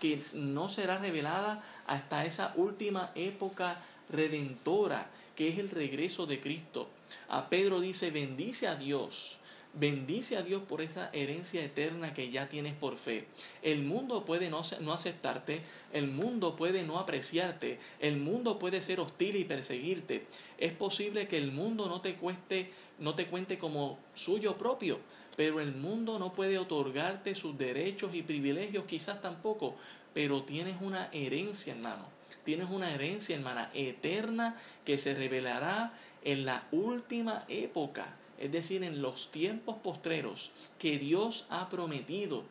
que 0.00 0.22
no 0.34 0.68
será 0.68 0.98
revelada 0.98 1.62
hasta 1.86 2.24
esa 2.24 2.52
última 2.56 3.10
época 3.14 3.82
redentora 4.08 5.10
que 5.36 5.48
es 5.48 5.58
el 5.58 5.70
regreso 5.70 6.26
de 6.26 6.40
Cristo. 6.40 6.88
A 7.28 7.48
Pedro 7.48 7.80
dice, 7.80 8.10
bendice 8.10 8.68
a 8.68 8.76
Dios 8.76 9.36
Bendice 9.72 10.36
a 10.36 10.42
Dios 10.42 10.62
por 10.62 10.82
esa 10.82 11.10
herencia 11.12 11.62
eterna 11.62 12.12
que 12.12 12.32
ya 12.32 12.48
tienes 12.48 12.74
por 12.74 12.96
fe. 12.96 13.26
El 13.62 13.84
mundo 13.84 14.24
puede 14.24 14.50
no, 14.50 14.62
no, 14.80 14.92
aceptarte, 14.92 15.62
el 15.92 16.08
mundo 16.08 16.56
puede 16.56 16.82
no 16.82 16.98
apreciarte, 16.98 17.78
el 18.00 18.16
mundo 18.16 18.58
puede 18.58 18.82
ser 18.82 18.98
hostil 18.98 19.36
y 19.36 19.44
perseguirte. 19.44 20.26
Es 20.58 20.72
posible 20.72 21.28
que 21.28 21.38
el 21.38 21.52
mundo 21.52 21.88
no 21.88 22.00
te 22.00 22.16
cueste, 22.16 22.72
no 22.98 23.14
te 23.14 23.28
cuente 23.28 23.58
como 23.58 24.00
suyo 24.12 24.58
propio, 24.58 24.98
pero 25.36 25.60
el 25.60 25.72
mundo 25.76 26.18
no 26.18 26.32
puede 26.32 26.58
otorgarte 26.58 27.36
sus 27.36 27.56
derechos 27.56 28.12
y 28.12 28.22
privilegios, 28.22 28.86
quizás 28.86 29.22
tampoco, 29.22 29.76
pero 30.12 30.42
tienes 30.42 30.80
una 30.80 31.10
herencia, 31.12 31.74
hermano. 31.74 32.08
Tienes 32.42 32.68
una 32.70 32.92
herencia, 32.92 33.36
hermana, 33.36 33.70
eterna 33.72 34.60
que 34.84 34.98
se 34.98 35.14
revelará 35.14 35.92
en 36.24 36.44
la 36.44 36.66
última 36.72 37.44
época 37.48 38.16
es 38.40 38.50
decir, 38.50 38.82
en 38.82 39.02
los 39.02 39.30
tiempos 39.30 39.76
postreros, 39.76 40.50
que 40.78 40.98
Dios 40.98 41.46
ha 41.50 41.68
prometido 41.68 42.44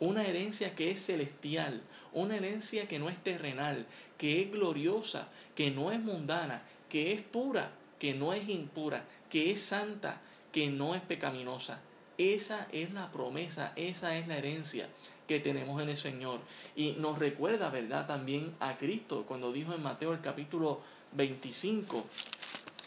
una 0.00 0.26
herencia 0.26 0.74
que 0.74 0.90
es 0.90 1.04
celestial, 1.04 1.80
una 2.12 2.36
herencia 2.36 2.86
que 2.86 2.98
no 2.98 3.08
es 3.08 3.22
terrenal, 3.22 3.86
que 4.16 4.42
es 4.42 4.50
gloriosa, 4.50 5.28
que 5.54 5.70
no 5.70 5.92
es 5.92 6.00
mundana, 6.00 6.62
que 6.88 7.12
es 7.12 7.22
pura, 7.22 7.70
que 7.98 8.14
no 8.14 8.32
es 8.32 8.48
impura, 8.48 9.04
que 9.30 9.50
es 9.50 9.62
santa, 9.62 10.20
que 10.52 10.68
no 10.68 10.94
es 10.94 11.02
pecaminosa. 11.02 11.80
Esa 12.16 12.66
es 12.72 12.92
la 12.92 13.10
promesa, 13.12 13.72
esa 13.76 14.16
es 14.16 14.26
la 14.26 14.38
herencia 14.38 14.88
que 15.28 15.38
tenemos 15.38 15.80
en 15.80 15.90
el 15.90 15.96
Señor. 15.96 16.40
Y 16.74 16.92
nos 16.92 17.18
recuerda, 17.18 17.70
¿verdad?, 17.70 18.06
también 18.06 18.54
a 18.58 18.76
Cristo 18.76 19.24
cuando 19.26 19.52
dijo 19.52 19.74
en 19.74 19.82
Mateo 19.82 20.12
el 20.12 20.20
capítulo 20.20 20.80
25, 21.12 22.04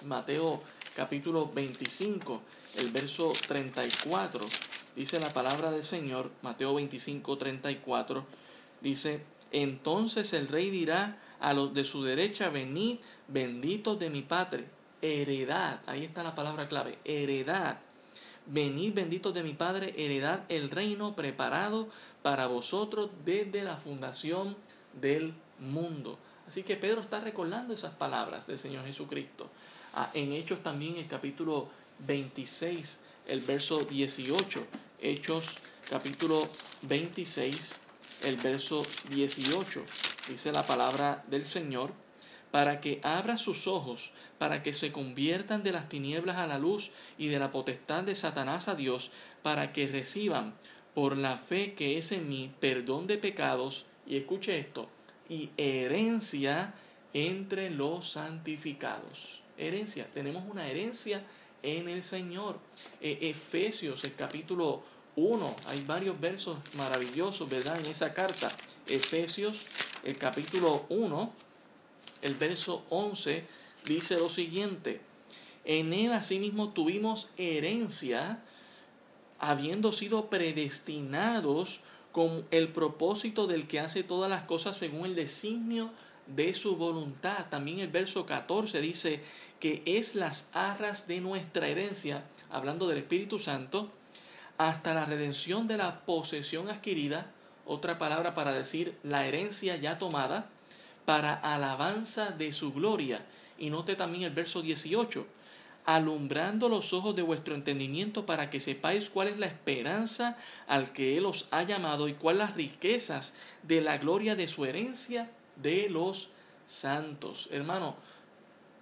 Mateo 0.05 0.61
capítulo 0.95 1.49
25, 1.53 2.41
el 2.79 2.91
verso 2.91 3.31
34, 3.47 4.45
dice 4.95 5.19
la 5.19 5.29
palabra 5.29 5.71
del 5.71 5.83
Señor, 5.83 6.31
Mateo 6.41 6.73
25, 6.75 7.37
34, 7.37 8.25
dice, 8.81 9.23
entonces 9.51 10.33
el 10.33 10.47
rey 10.47 10.69
dirá 10.69 11.17
a 11.39 11.53
los 11.53 11.73
de 11.73 11.85
su 11.85 12.03
derecha, 12.03 12.49
venid, 12.49 12.97
benditos 13.27 13.99
de 13.99 14.09
mi 14.09 14.21
Padre, 14.21 14.65
heredad, 15.01 15.79
ahí 15.87 16.03
está 16.03 16.23
la 16.23 16.35
palabra 16.35 16.67
clave, 16.67 16.97
heredad, 17.05 17.79
venid, 18.45 18.93
benditos 18.93 19.33
de 19.33 19.43
mi 19.43 19.53
Padre, 19.53 19.93
heredad 19.97 20.43
el 20.49 20.69
reino 20.69 21.15
preparado 21.15 21.87
para 22.21 22.47
vosotros 22.47 23.11
desde 23.23 23.63
la 23.63 23.77
fundación 23.77 24.57
del 24.99 25.33
mundo. 25.59 26.19
Así 26.47 26.63
que 26.63 26.75
Pedro 26.75 26.99
está 26.99 27.21
recordando 27.21 27.73
esas 27.73 27.93
palabras 27.93 28.45
del 28.45 28.57
Señor 28.57 28.85
Jesucristo. 28.85 29.49
Ah, 29.93 30.09
en 30.13 30.31
Hechos 30.31 30.63
también 30.63 30.95
el 30.95 31.07
capítulo 31.07 31.67
26, 32.07 33.01
el 33.27 33.41
verso 33.41 33.81
18. 33.81 34.65
Hechos 35.01 35.57
capítulo 35.89 36.47
26, 36.83 37.77
el 38.23 38.37
verso 38.37 38.83
18. 39.09 39.83
Dice 40.29 40.53
la 40.53 40.63
palabra 40.63 41.25
del 41.27 41.43
Señor, 41.43 41.91
para 42.51 42.79
que 42.79 43.01
abra 43.03 43.37
sus 43.37 43.67
ojos, 43.67 44.13
para 44.37 44.63
que 44.63 44.73
se 44.73 44.93
conviertan 44.93 45.61
de 45.61 45.73
las 45.73 45.89
tinieblas 45.89 46.37
a 46.37 46.47
la 46.47 46.57
luz 46.57 46.91
y 47.17 47.27
de 47.27 47.39
la 47.39 47.51
potestad 47.51 48.03
de 48.03 48.15
Satanás 48.15 48.69
a 48.69 48.75
Dios, 48.75 49.11
para 49.41 49.73
que 49.73 49.87
reciban 49.87 50.53
por 50.93 51.17
la 51.17 51.37
fe 51.37 51.73
que 51.73 51.97
es 51.97 52.13
en 52.13 52.29
mí 52.29 52.49
perdón 52.61 53.07
de 53.07 53.17
pecados, 53.17 53.85
y 54.07 54.15
escuche 54.15 54.57
esto, 54.57 54.87
y 55.27 55.49
herencia 55.57 56.75
entre 57.13 57.69
los 57.69 58.11
santificados 58.11 59.40
herencia, 59.61 60.07
tenemos 60.13 60.43
una 60.49 60.67
herencia 60.67 61.23
en 61.63 61.87
el 61.87 62.03
Señor. 62.03 62.57
E, 62.99 63.29
Efesios, 63.29 64.03
el 64.03 64.15
capítulo 64.15 64.83
1, 65.15 65.55
hay 65.67 65.81
varios 65.81 66.19
versos 66.19 66.57
maravillosos, 66.77 67.49
¿verdad? 67.49 67.79
En 67.79 67.91
esa 67.91 68.13
carta. 68.13 68.49
Efesios, 68.87 69.65
el 70.03 70.17
capítulo 70.17 70.85
1, 70.89 71.33
el 72.21 72.35
verso 72.35 72.85
11, 72.89 73.45
dice 73.85 74.17
lo 74.17 74.29
siguiente. 74.29 75.01
En 75.65 75.93
él 75.93 76.11
asimismo 76.13 76.69
tuvimos 76.69 77.29
herencia, 77.37 78.41
habiendo 79.39 79.91
sido 79.91 80.29
predestinados 80.29 81.81
con 82.11 82.45
el 82.51 82.69
propósito 82.69 83.47
del 83.47 83.67
que 83.67 83.79
hace 83.79 84.03
todas 84.03 84.29
las 84.29 84.43
cosas 84.43 84.77
según 84.77 85.05
el 85.05 85.15
designio 85.15 85.91
de 86.27 86.53
su 86.53 86.75
voluntad. 86.75 87.47
También 87.49 87.79
el 87.79 87.89
verso 87.89 88.25
14 88.25 88.81
dice 88.81 89.21
que 89.59 89.83
es 89.85 90.15
las 90.15 90.49
arras 90.53 91.07
de 91.07 91.21
nuestra 91.21 91.67
herencia, 91.67 92.23
hablando 92.49 92.87
del 92.87 92.97
Espíritu 92.97 93.39
Santo, 93.39 93.89
hasta 94.57 94.93
la 94.93 95.05
redención 95.05 95.67
de 95.67 95.77
la 95.77 96.01
posesión 96.01 96.69
adquirida, 96.69 97.31
otra 97.65 97.97
palabra 97.97 98.33
para 98.33 98.53
decir 98.53 98.95
la 99.03 99.25
herencia 99.25 99.75
ya 99.75 99.97
tomada, 99.97 100.49
para 101.05 101.33
alabanza 101.33 102.31
de 102.31 102.51
su 102.51 102.73
gloria. 102.73 103.25
Y 103.57 103.69
note 103.69 103.95
también 103.95 104.23
el 104.23 104.31
verso 104.31 104.61
18, 104.61 105.25
alumbrando 105.85 106.69
los 106.69 106.93
ojos 106.93 107.15
de 107.15 107.21
vuestro 107.21 107.55
entendimiento 107.55 108.25
para 108.25 108.49
que 108.49 108.59
sepáis 108.59 109.09
cuál 109.09 109.27
es 109.27 109.37
la 109.37 109.47
esperanza 109.47 110.37
al 110.67 110.91
que 110.91 111.17
Él 111.17 111.25
os 111.25 111.47
ha 111.51 111.63
llamado 111.63 112.07
y 112.07 112.13
cuáles 112.13 112.39
las 112.39 112.55
riquezas 112.55 113.33
de 113.63 113.81
la 113.81 113.97
gloria 113.97 114.35
de 114.35 114.47
su 114.47 114.65
herencia 114.65 115.29
de 115.61 115.89
los 115.89 116.29
santos. 116.65 117.47
Hermano, 117.51 117.95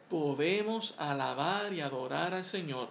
podemos 0.09 0.95
alabar 0.97 1.73
y 1.73 1.81
adorar 1.81 2.33
al 2.33 2.43
Señor 2.43 2.89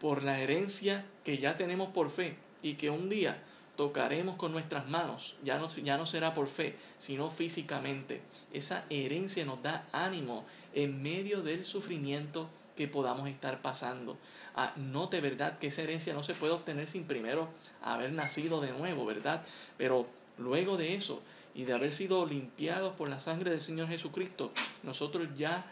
por 0.00 0.22
la 0.22 0.40
herencia 0.40 1.04
que 1.24 1.38
ya 1.38 1.56
tenemos 1.56 1.90
por 1.90 2.10
fe 2.10 2.36
y 2.62 2.74
que 2.74 2.90
un 2.90 3.08
día 3.08 3.42
tocaremos 3.76 4.36
con 4.36 4.52
nuestras 4.52 4.88
manos. 4.88 5.36
Ya 5.44 5.58
no, 5.58 5.68
ya 5.68 5.96
no 5.96 6.06
será 6.06 6.34
por 6.34 6.48
fe, 6.48 6.76
sino 6.98 7.30
físicamente. 7.30 8.20
Esa 8.52 8.84
herencia 8.90 9.44
nos 9.44 9.62
da 9.62 9.86
ánimo 9.92 10.44
en 10.74 11.02
medio 11.02 11.42
del 11.42 11.64
sufrimiento 11.64 12.48
que 12.76 12.88
podamos 12.88 13.28
estar 13.28 13.60
pasando. 13.60 14.16
Ah, 14.54 14.72
note, 14.76 15.20
¿verdad? 15.20 15.58
Que 15.58 15.68
esa 15.68 15.82
herencia 15.82 16.14
no 16.14 16.22
se 16.22 16.34
puede 16.34 16.52
obtener 16.52 16.88
sin 16.88 17.04
primero 17.04 17.48
haber 17.82 18.12
nacido 18.12 18.60
de 18.60 18.72
nuevo, 18.72 19.04
¿verdad? 19.04 19.44
Pero 19.76 20.06
luego 20.38 20.76
de 20.76 20.94
eso 20.94 21.22
y 21.54 21.64
de 21.64 21.74
haber 21.74 21.92
sido 21.92 22.24
limpiados 22.26 22.94
por 22.96 23.08
la 23.08 23.20
sangre 23.20 23.50
del 23.50 23.60
Señor 23.60 23.88
Jesucristo, 23.88 24.52
nosotros 24.82 25.28
ya 25.36 25.64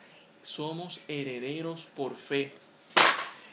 somos 0.43 1.01
herederos 1.09 1.87
por 1.97 2.16
fe. 2.16 2.53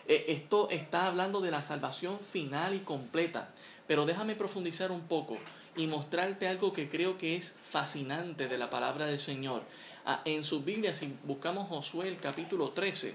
E, 0.07 0.25
esto 0.29 0.69
está 0.69 1.07
hablando 1.07 1.41
de 1.41 1.51
la 1.51 1.61
salvación 1.61 2.19
final 2.31 2.75
y 2.75 2.79
completa, 2.79 3.49
pero 3.87 4.05
déjame 4.05 4.35
profundizar 4.35 4.91
un 4.91 5.01
poco 5.01 5.37
y 5.75 5.87
mostrarte 5.87 6.47
algo 6.47 6.73
que 6.73 6.89
creo 6.89 7.17
que 7.17 7.35
es 7.35 7.55
fascinante 7.69 8.47
de 8.47 8.57
la 8.57 8.69
palabra 8.69 9.05
del 9.05 9.19
Señor. 9.19 9.63
Ah, 10.05 10.21
en 10.25 10.43
su 10.43 10.61
Biblia, 10.61 10.93
si 10.93 11.13
buscamos 11.23 11.67
Josué 11.67 12.07
el 12.07 12.17
capítulo 12.17 12.69
13, 12.69 13.13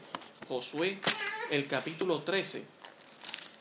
Josué 0.48 0.98
el 1.50 1.66
capítulo 1.66 2.20
13, 2.20 2.64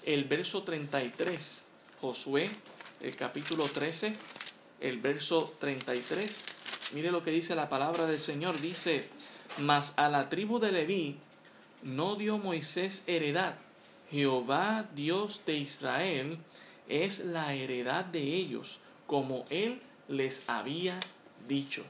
el 0.05 0.25
verso 0.25 0.63
33, 0.63 1.65
Josué 1.99 2.49
el 3.01 3.15
capítulo 3.15 3.65
13, 3.65 4.15
el 4.81 4.99
verso 4.99 5.53
33, 5.59 6.43
mire 6.93 7.11
lo 7.11 7.23
que 7.23 7.31
dice 7.31 7.55
la 7.55 7.69
palabra 7.69 8.05
del 8.05 8.19
Señor, 8.19 8.59
dice, 8.59 9.07
mas 9.59 9.93
a 9.97 10.09
la 10.09 10.29
tribu 10.29 10.59
de 10.59 10.71
Leví 10.71 11.17
no 11.83 12.15
dio 12.15 12.37
Moisés 12.37 13.03
heredad. 13.07 13.55
Jehová 14.11 14.85
Dios 14.93 15.41
de 15.45 15.57
Israel 15.57 16.37
es 16.89 17.19
la 17.19 17.53
heredad 17.53 18.05
de 18.05 18.21
ellos, 18.21 18.79
como 19.07 19.45
él 19.49 19.79
les 20.09 20.47
había 20.49 20.99
dicho. 21.47 21.83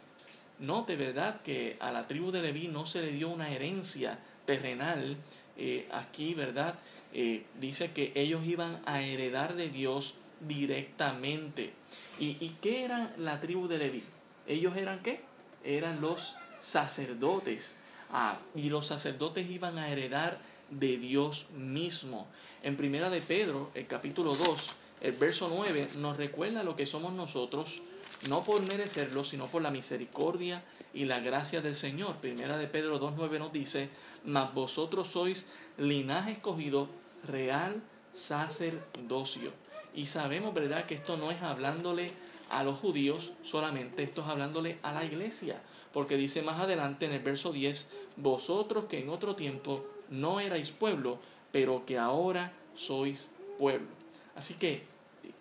Note, 0.59 0.95
¿verdad?, 0.95 1.41
que 1.41 1.77
a 1.79 1.91
la 1.91 2.07
tribu 2.07 2.31
de 2.31 2.43
Leví 2.43 2.67
no 2.67 2.85
se 2.85 3.01
le 3.01 3.11
dio 3.11 3.29
una 3.29 3.49
herencia 3.49 4.19
terrenal. 4.45 5.17
Eh, 5.57 5.87
aquí, 5.91 6.35
¿verdad?, 6.35 6.75
eh, 7.13 7.45
dice 7.59 7.91
que 7.91 8.11
ellos 8.15 8.45
iban 8.45 8.79
a 8.85 9.01
heredar 9.01 9.55
de 9.55 9.69
Dios 9.69 10.13
directamente. 10.39 11.73
¿Y, 12.21 12.37
¿Y 12.39 12.55
qué 12.61 12.85
eran 12.85 13.11
la 13.17 13.41
tribu 13.41 13.67
de 13.67 13.79
Leví? 13.79 14.03
¿Ellos 14.45 14.77
eran 14.77 15.01
qué? 15.01 15.21
Eran 15.63 16.01
los 16.01 16.35
sacerdotes. 16.59 17.75
Ah, 18.11 18.37
y 18.53 18.69
los 18.69 18.85
sacerdotes 18.85 19.49
iban 19.49 19.79
a 19.79 19.89
heredar 19.89 20.37
de 20.69 20.97
Dios 20.97 21.47
mismo. 21.49 22.27
En 22.61 22.77
primera 22.77 23.09
de 23.09 23.21
Pedro, 23.21 23.71
el 23.73 23.87
capítulo 23.87 24.35
2, 24.35 24.73
el 25.01 25.13
verso 25.13 25.51
9, 25.51 25.87
nos 25.97 26.17
recuerda 26.17 26.61
lo 26.61 26.75
que 26.75 26.85
somos 26.85 27.11
nosotros, 27.13 27.81
no 28.29 28.43
por 28.43 28.61
merecerlo, 28.67 29.23
sino 29.23 29.47
por 29.47 29.63
la 29.63 29.71
misericordia 29.71 30.63
y 30.93 31.05
la 31.05 31.21
gracia 31.21 31.61
del 31.61 31.75
Señor. 31.75 32.17
Primera 32.17 32.57
de 32.57 32.67
Pedro 32.67 32.99
2.9 32.99 33.39
nos 33.39 33.51
dice, 33.51 33.89
mas 34.25 34.53
vosotros 34.53 35.07
sois 35.07 35.47
linaje 35.79 36.33
escogido, 36.33 36.87
real 37.27 37.81
sacerdocio. 38.13 39.51
Y 39.93 40.05
sabemos, 40.05 40.53
¿verdad?, 40.53 40.85
que 40.85 40.95
esto 40.95 41.17
no 41.17 41.31
es 41.31 41.41
hablándole 41.41 42.11
a 42.49 42.63
los 42.63 42.79
judíos 42.79 43.33
solamente, 43.43 44.03
esto 44.03 44.21
es 44.21 44.27
hablándole 44.27 44.77
a 44.83 44.93
la 44.93 45.03
iglesia, 45.05 45.61
porque 45.93 46.17
dice 46.17 46.41
más 46.41 46.59
adelante 46.59 47.05
en 47.05 47.13
el 47.13 47.19
verso 47.19 47.51
10, 47.51 47.89
vosotros 48.17 48.85
que 48.85 48.99
en 48.99 49.09
otro 49.09 49.35
tiempo 49.35 49.85
no 50.09 50.39
erais 50.39 50.71
pueblo, 50.71 51.19
pero 51.51 51.85
que 51.85 51.97
ahora 51.97 52.53
sois 52.75 53.27
pueblo. 53.57 53.87
Así 54.35 54.53
que, 54.55 54.83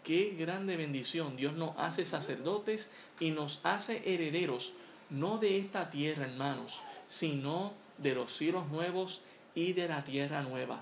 qué 0.04 0.34
grande 0.38 0.76
bendición. 0.76 1.36
Dios 1.36 1.54
nos 1.54 1.76
hace 1.76 2.04
sacerdotes 2.04 2.90
y 3.18 3.30
nos 3.30 3.60
hace 3.62 4.02
herederos, 4.12 4.72
no 5.10 5.38
de 5.38 5.58
esta 5.58 5.90
tierra, 5.90 6.24
hermanos, 6.24 6.80
sino 7.08 7.72
de 7.98 8.14
los 8.14 8.32
cielos 8.32 8.68
nuevos 8.68 9.20
y 9.54 9.72
de 9.72 9.88
la 9.88 10.04
tierra 10.04 10.42
nueva. 10.42 10.80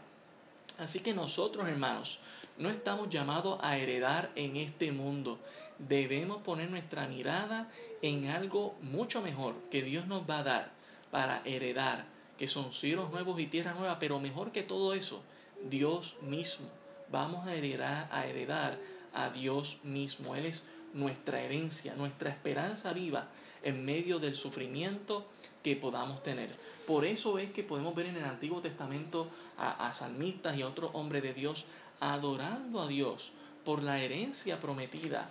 Así 0.78 1.00
que 1.00 1.14
nosotros, 1.14 1.66
hermanos, 1.68 2.18
no 2.58 2.70
estamos 2.70 3.08
llamados 3.08 3.58
a 3.62 3.76
heredar 3.78 4.30
en 4.34 4.56
este 4.56 4.92
mundo. 4.92 5.38
Debemos 5.78 6.42
poner 6.42 6.70
nuestra 6.70 7.06
mirada 7.06 7.70
en 8.02 8.26
algo 8.26 8.74
mucho 8.82 9.20
mejor 9.22 9.54
que 9.70 9.82
Dios 9.82 10.06
nos 10.06 10.28
va 10.28 10.40
a 10.40 10.44
dar 10.44 10.70
para 11.10 11.42
heredar, 11.44 12.04
que 12.36 12.48
son 12.48 12.72
cielos 12.72 13.10
nuevos 13.10 13.40
y 13.40 13.46
tierra 13.46 13.74
nueva, 13.74 13.98
pero 13.98 14.18
mejor 14.18 14.52
que 14.52 14.62
todo 14.62 14.94
eso, 14.94 15.22
Dios 15.68 16.16
mismo. 16.22 16.68
Vamos 17.10 17.46
a 17.46 17.54
heredar, 17.54 18.08
a 18.10 18.26
heredar 18.26 18.78
a 19.14 19.30
Dios 19.30 19.78
mismo. 19.82 20.34
Él 20.34 20.46
es 20.46 20.66
nuestra 20.94 21.40
herencia, 21.40 21.94
nuestra 21.94 22.30
esperanza 22.30 22.92
viva 22.92 23.28
en 23.62 23.84
medio 23.84 24.18
del 24.18 24.34
sufrimiento 24.34 25.26
que 25.62 25.76
podamos 25.76 26.22
tener. 26.22 26.50
Por 26.86 27.04
eso 27.04 27.38
es 27.38 27.50
que 27.50 27.62
podemos 27.62 27.94
ver 27.94 28.06
en 28.06 28.16
el 28.16 28.24
Antiguo 28.24 28.60
Testamento 28.60 29.28
a, 29.58 29.92
salmistas 29.92 30.56
y 30.56 30.62
a 30.62 30.68
otros 30.68 30.90
hombres 30.94 31.22
de 31.22 31.34
Dios 31.34 31.66
adorando 32.00 32.80
a 32.80 32.88
Dios 32.88 33.32
por 33.64 33.82
la 33.82 34.00
herencia 34.00 34.60
prometida 34.60 35.30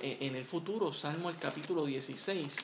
e, 0.00 0.18
en 0.20 0.36
el 0.36 0.44
futuro. 0.44 0.92
Salmo 0.92 1.30
el 1.30 1.36
capítulo 1.36 1.84
16. 1.84 2.56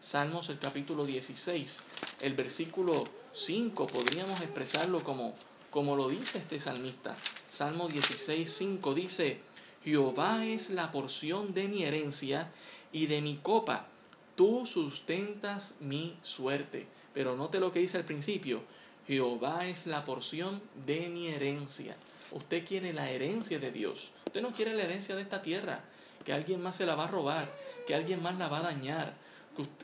Salmos 0.00 0.48
el 0.48 0.58
capítulo 0.58 1.04
16. 1.04 1.82
El 2.22 2.34
versículo 2.34 3.04
5 3.32 3.86
podríamos 3.86 4.40
expresarlo 4.40 5.02
como, 5.02 5.34
como 5.70 5.96
lo 5.96 6.08
dice 6.08 6.38
este 6.38 6.60
salmista. 6.60 7.16
Salmo 7.48 7.88
16, 7.88 8.52
5 8.52 8.94
dice, 8.94 9.38
Jehová 9.84 10.44
es 10.46 10.70
la 10.70 10.90
porción 10.90 11.52
de 11.52 11.68
mi 11.68 11.84
herencia 11.84 12.50
y 12.92 13.06
de 13.06 13.20
mi 13.20 13.36
copa. 13.36 13.86
Tú 14.36 14.66
sustentas 14.66 15.74
mi 15.80 16.16
suerte. 16.22 16.86
Pero 17.12 17.36
note 17.36 17.60
lo 17.60 17.70
que 17.70 17.80
dice 17.80 17.98
al 17.98 18.04
principio. 18.04 18.62
Jehová 19.06 19.66
es 19.66 19.86
la 19.86 20.04
porción 20.04 20.62
de 20.86 21.08
mi 21.08 21.28
herencia. 21.28 21.96
Usted 22.34 22.66
quiere 22.66 22.92
la 22.92 23.10
herencia 23.10 23.60
de 23.60 23.70
Dios. 23.70 24.10
Usted 24.26 24.42
no 24.42 24.50
quiere 24.50 24.74
la 24.74 24.82
herencia 24.82 25.14
de 25.14 25.22
esta 25.22 25.40
tierra, 25.40 25.80
que 26.24 26.32
alguien 26.32 26.60
más 26.60 26.76
se 26.76 26.84
la 26.84 26.96
va 26.96 27.04
a 27.04 27.08
robar, 27.08 27.48
que 27.86 27.94
alguien 27.94 28.20
más 28.22 28.36
la 28.38 28.48
va 28.48 28.58
a 28.58 28.62
dañar, 28.62 29.14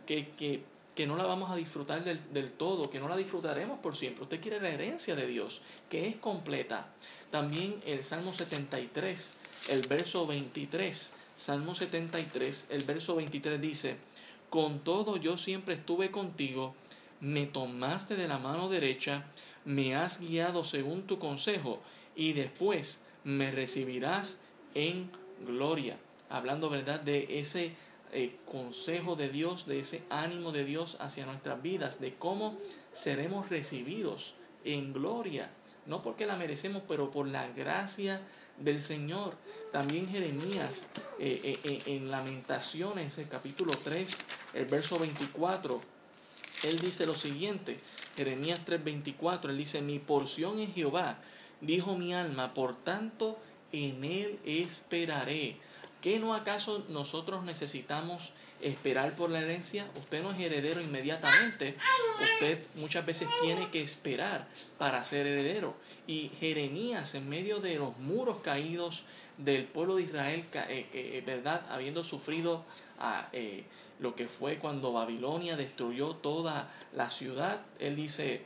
que, 0.05 0.31
que, 0.31 0.65
que 0.97 1.07
no 1.07 1.17
la 1.17 1.25
vamos 1.25 1.51
a 1.51 1.55
disfrutar 1.57 2.03
del, 2.03 2.21
del, 2.33 2.51
todo, 2.51 2.91
que 2.91 2.99
no 2.99 3.09
la 3.09 3.17
disfrutaremos 3.17 3.79
por 3.79 3.97
siempre. 3.97 4.25
Usted 4.25 4.41
quiere 4.41 4.61
la 4.61 4.69
herencia 4.69 5.15
de 5.15 5.29
Dios, 5.29 5.63
que 5.89 6.09
es 6.09 6.17
completa. 6.17 6.89
También 7.31 7.77
el 7.87 8.03
Salmo 8.03 8.33
73, 8.33 9.37
el 9.69 9.87
verso 9.87 10.27
23. 10.27 11.13
Salmo 11.37 11.77
73, 11.77 12.67
el 12.71 12.83
verso 12.83 13.15
23 13.15 13.61
dice, 13.61 13.97
Con 14.51 14.81
todo 14.81 15.17
yo 15.17 15.37
siempre 15.37 15.75
estuve 15.75 16.11
contigo, 16.11 16.75
me 17.21 17.47
tomaste 17.47 18.17
de 18.17 18.27
la 18.27 18.39
mano 18.39 18.69
derecha, 18.69 19.25
me 19.65 19.95
has 19.95 20.21
guiado 20.21 20.65
según 20.65 21.07
tu 21.07 21.19
consejo, 21.19 21.81
y 22.15 22.33
después 22.33 23.01
me 23.25 23.51
recibirás 23.51 24.39
en 24.75 25.11
gloria. 25.47 25.97
Hablando, 26.29 26.71
¿verdad?, 26.71 27.01
de 27.01 27.41
ese 27.41 27.75
eh, 28.13 28.37
consejo 28.45 29.17
de 29.17 29.29
Dios, 29.29 29.67
de 29.67 29.81
ese 29.81 30.03
ánimo 30.11 30.53
de 30.53 30.65
Dios 30.65 30.97
hacia 31.01 31.27
nuestras 31.27 31.63
vidas, 31.63 32.01
de 32.01 32.15
cómo 32.15 32.59
seremos 32.93 33.49
recibidos 33.49 34.35
en 34.65 34.93
gloria. 34.93 35.51
No 35.87 36.03
porque 36.03 36.27
la 36.27 36.37
merecemos, 36.37 36.83
pero 36.87 37.11
por 37.11 37.27
la 37.27 37.49
gracia 37.49 38.21
del 38.59 38.83
Señor. 38.83 39.35
También 39.73 40.09
Jeremías, 40.09 40.87
eh, 41.19 41.59
eh, 41.65 41.83
en 41.87 42.11
Lamentaciones, 42.11 43.19
el 43.19 43.29
capítulo 43.29 43.73
3, 43.83 44.17
el 44.55 44.67
verso 44.67 44.99
24, 44.99 45.81
él 46.65 46.79
dice 46.79 47.07
lo 47.07 47.15
siguiente, 47.15 47.79
Jeremías 48.17 48.65
3:24, 48.67 49.51
él 49.51 49.59
dice, 49.59 49.83
mi 49.83 49.99
porción 49.99 50.59
es 50.61 50.75
Jehová, 50.75 51.19
dijo 51.61 51.97
mi 51.97 52.15
alma, 52.15 52.55
por 52.55 52.77
tanto 52.77 53.39
en 53.73 54.05
él 54.05 54.39
esperaré. 54.45 55.57
¿Qué 56.03 56.19
no 56.19 56.35
acaso 56.35 56.85
nosotros 56.89 57.45
necesitamos 57.45 58.33
esperar 58.63 59.15
por 59.17 59.31
la 59.31 59.41
herencia? 59.41 59.87
Usted 59.97 60.23
no 60.23 60.33
es 60.33 60.41
heredero 60.41 60.81
inmediatamente, 60.81 61.77
usted 62.21 62.65
muchas 62.77 63.05
veces 63.05 63.29
tiene 63.43 63.71
que 63.71 63.83
esperar 63.83 64.49
para 64.79 65.05
ser 65.05 65.27
heredero. 65.27 65.75
Y 66.07 66.31
Jeremías, 66.41 67.15
en 67.15 67.29
medio 67.29 67.61
de 67.61 67.77
los 67.77 67.99
muros 67.99 68.39
caídos 68.43 69.03
del 69.37 69.65
pueblo 69.65 69.97
de 69.97 70.03
Israel, 70.03 70.45
eh, 70.55 70.87
eh, 70.93 71.23
¿verdad? 71.25 71.67
Habiendo 71.71 72.03
sufrido 72.03 72.65
a, 72.99 73.29
eh, 73.33 73.65
lo 74.01 74.15
que 74.15 74.29
fue 74.29 74.59
cuando 74.59 74.93
Babilonia 74.93 75.57
destruyó 75.57 76.17
toda 76.17 76.71
la 76.95 77.11
ciudad, 77.11 77.61
él 77.79 77.97
dice, 77.97 78.43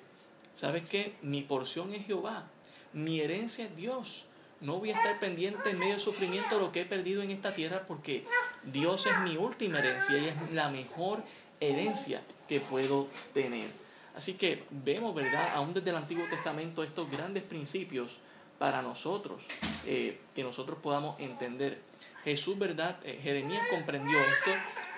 ¿sabes 0.55 0.89
qué? 0.89 1.15
Mi 1.23 1.43
porción 1.43 1.95
es 1.95 2.07
Jehová, 2.07 2.45
mi 2.93 3.21
herencia 3.21 3.67
es 3.67 3.77
Dios. 3.77 4.25
No 4.61 4.79
voy 4.79 4.91
a 4.91 4.97
estar 4.97 5.19
pendiente 5.21 5.71
en 5.71 5.79
medio 5.79 5.93
del 5.93 6.01
sufrimiento 6.01 6.55
de 6.55 6.61
lo 6.61 6.73
que 6.73 6.83
he 6.83 6.85
perdido 6.87 7.23
en 7.23 7.31
esta 7.31 7.55
tierra 7.55 7.85
porque 7.87 8.25
Dios 8.65 9.05
es 9.07 9.19
mi 9.21 9.37
última 9.37 9.79
herencia 9.79 10.17
y 10.17 10.27
es 10.27 10.53
la 10.53 10.71
mejor 10.71 11.23
herencia 11.61 12.23
que 12.49 12.61
puedo 12.61 13.09
tener. 13.35 13.69
Así 14.17 14.35
que 14.35 14.63
vemos, 14.71 15.15
¿verdad? 15.15 15.55
Aún 15.55 15.73
desde 15.73 15.91
el 15.91 15.97
Antiguo 15.97 16.25
Testamento 16.31 16.83
estos 16.83 17.11
grandes 17.11 17.43
principios 17.43 18.19
para 18.59 18.81
nosotros, 18.81 19.45
eh, 19.87 20.21
que 20.35 20.43
nosotros 20.43 20.79
podamos 20.81 21.19
entender. 21.19 21.81
Jesús, 22.25 22.59
¿verdad? 22.59 22.97
Eh, 23.05 23.21
Jeremías 23.23 23.67
comprendió 23.71 24.19
esto 24.19 24.51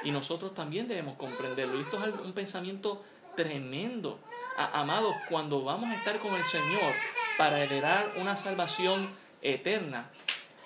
y 0.05 0.11
nosotros 0.13 0.55
también 0.55 0.87
debemos 0.87 1.17
comprenderlo. 1.17 1.79
Y 1.79 1.83
esto 1.83 2.05
es 2.05 2.19
un 2.21 2.33
pensamiento 2.33 3.03
tremendo. 3.35 4.19
amados, 4.57 5.15
cuando 5.29 5.63
vamos 5.63 5.91
a 5.91 5.97
estar 5.97 6.19
con 6.19 6.35
el 6.35 6.45
Señor 6.45 6.95
para 7.37 7.63
heredar 7.63 8.13
una 8.17 8.37
salvación 8.37 9.11
eterna, 9.43 10.09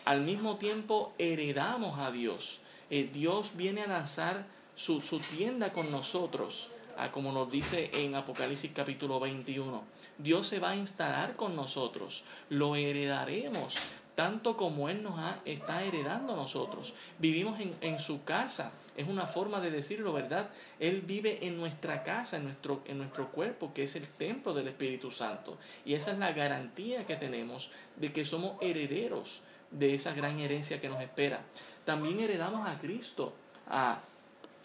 al 0.05 0.23
mismo 0.23 0.57
tiempo 0.57 1.15
heredamos 1.19 1.99
a 1.99 2.11
Dios. 2.11 2.61
Eh, 2.91 3.09
Dios 3.13 3.53
viene 3.57 3.83
a 3.83 3.87
lanzar 3.87 4.45
su, 4.75 5.01
su 5.01 5.19
tienda 5.21 5.73
con 5.73 5.91
nosotros, 5.91 6.69
como 7.13 7.33
nos 7.33 7.51
dice 7.51 7.91
en 7.95 8.15
Apocalipsis 8.15 8.73
capítulo 8.75 9.19
21. 9.21 9.83
Dios 10.19 10.47
se 10.47 10.59
va 10.59 10.71
a 10.71 10.77
instalar 10.77 11.35
con 11.35 11.57
nosotros, 11.57 12.25
lo 12.51 12.77
heredaremos 12.77 13.79
tanto 14.21 14.55
como 14.55 14.91
Él 14.91 15.03
nos 15.03 15.19
ha, 15.19 15.41
está 15.47 15.83
heredando 15.83 16.37
nosotros. 16.37 16.93
Vivimos 17.19 17.59
en, 17.59 17.75
en, 17.81 17.99
su 17.99 18.23
casa, 18.23 18.71
es 18.95 19.09
una 19.09 19.27
forma 19.27 19.63
de 19.63 19.71
decirlo, 19.71 20.13
¿verdad? 20.13 20.51
Él 20.79 21.01
vive 21.01 21.47
en 21.47 21.57
nuestra 21.57 22.03
casa, 22.03 22.37
en 22.37 22.45
nuestro, 22.45 22.83
en 22.85 22.99
nuestro 22.99 23.31
cuerpo, 23.33 23.73
que 23.73 23.85
es 23.85 23.97
el 23.97 24.07
templo 24.07 24.53
del 24.53 24.69
Espíritu 24.69 25.11
Santo. 25.11 25.57
Y 25.87 25.95
esa 25.95 26.11
es 26.11 26.19
la 26.19 26.33
garantía 26.33 27.07
que 27.07 27.17
tenemos 27.17 27.71
de 27.97 28.13
que 28.13 28.27
somos 28.27 28.59
herederos 28.61 29.41
de 29.71 29.95
esa 29.95 30.13
gran 30.13 30.39
herencia 30.39 30.83
que 30.83 30.91
nos 30.91 31.01
espera. 31.01 31.41
También 31.87 32.21
heredamos 32.21 32.69
a 32.69 32.79
Cristo. 32.79 33.33
A, 33.71 34.01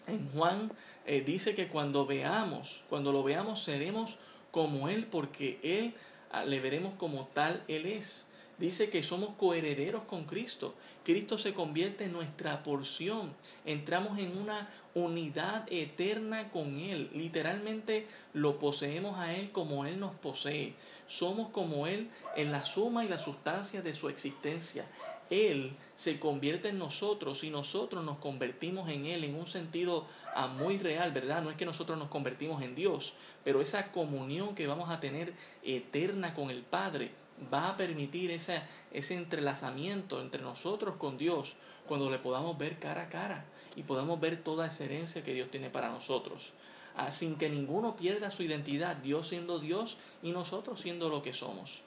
en 0.06 0.28
Juan 0.32 0.70
eh, 1.06 1.22
dice 1.22 1.54
que 1.54 1.68
cuando 1.68 2.04
veamos, 2.04 2.84
cuando 2.90 3.10
lo 3.10 3.22
veamos, 3.22 3.62
seremos 3.62 4.18
como 4.50 4.90
Él, 4.90 5.06
porque 5.06 5.58
Él 5.62 5.94
ah, 6.30 6.44
le 6.44 6.60
veremos 6.60 6.92
como 6.92 7.28
tal 7.28 7.64
Él 7.68 7.86
es 7.86 8.26
dice 8.58 8.90
que 8.90 9.02
somos 9.02 9.34
coherederos 9.36 10.04
con 10.04 10.24
Cristo. 10.24 10.74
Cristo 11.04 11.38
se 11.38 11.54
convierte 11.54 12.04
en 12.04 12.12
nuestra 12.12 12.62
porción. 12.62 13.32
Entramos 13.64 14.18
en 14.18 14.36
una 14.36 14.68
unidad 14.94 15.64
eterna 15.70 16.50
con 16.50 16.80
Él. 16.80 17.10
Literalmente 17.14 18.06
lo 18.32 18.58
poseemos 18.58 19.18
a 19.18 19.34
Él 19.34 19.52
como 19.52 19.86
Él 19.86 20.00
nos 20.00 20.14
posee. 20.14 20.74
Somos 21.06 21.50
como 21.50 21.86
Él 21.86 22.08
en 22.34 22.50
la 22.50 22.64
suma 22.64 23.04
y 23.04 23.08
la 23.08 23.18
sustancia 23.18 23.82
de 23.82 23.94
su 23.94 24.08
existencia. 24.08 24.84
Él 25.30 25.72
se 25.96 26.20
convierte 26.20 26.68
en 26.68 26.78
nosotros 26.78 27.42
y 27.42 27.50
nosotros 27.50 28.04
nos 28.04 28.18
convertimos 28.18 28.88
en 28.90 29.06
Él 29.06 29.24
en 29.24 29.34
un 29.34 29.46
sentido 29.46 30.06
ah, 30.34 30.46
muy 30.46 30.78
real, 30.78 31.12
¿verdad? 31.12 31.42
No 31.42 31.50
es 31.50 31.56
que 31.56 31.66
nosotros 31.66 31.98
nos 31.98 32.08
convertimos 32.08 32.62
en 32.62 32.74
Dios, 32.74 33.14
pero 33.44 33.60
esa 33.60 33.90
comunión 33.92 34.54
que 34.54 34.66
vamos 34.66 34.88
a 34.90 35.00
tener 35.00 35.32
eterna 35.62 36.34
con 36.34 36.50
el 36.50 36.62
Padre 36.62 37.10
va 37.52 37.70
a 37.70 37.76
permitir 37.76 38.30
ese, 38.30 38.62
ese 38.92 39.14
entrelazamiento 39.14 40.20
entre 40.20 40.42
nosotros 40.42 40.96
con 40.96 41.18
Dios 41.18 41.54
cuando 41.86 42.10
le 42.10 42.18
podamos 42.18 42.56
ver 42.58 42.78
cara 42.78 43.02
a 43.02 43.08
cara 43.08 43.44
y 43.76 43.82
podamos 43.82 44.20
ver 44.20 44.42
toda 44.42 44.66
esa 44.66 44.84
herencia 44.84 45.22
que 45.22 45.34
Dios 45.34 45.50
tiene 45.50 45.70
para 45.70 45.90
nosotros. 45.90 46.52
Ah, 46.96 47.12
sin 47.12 47.36
que 47.36 47.50
ninguno 47.50 47.94
pierda 47.94 48.30
su 48.30 48.42
identidad, 48.42 48.96
Dios 48.96 49.28
siendo 49.28 49.58
Dios 49.58 49.98
y 50.22 50.32
nosotros 50.32 50.80
siendo 50.80 51.10
lo 51.10 51.22
que 51.22 51.34
somos. 51.34 51.82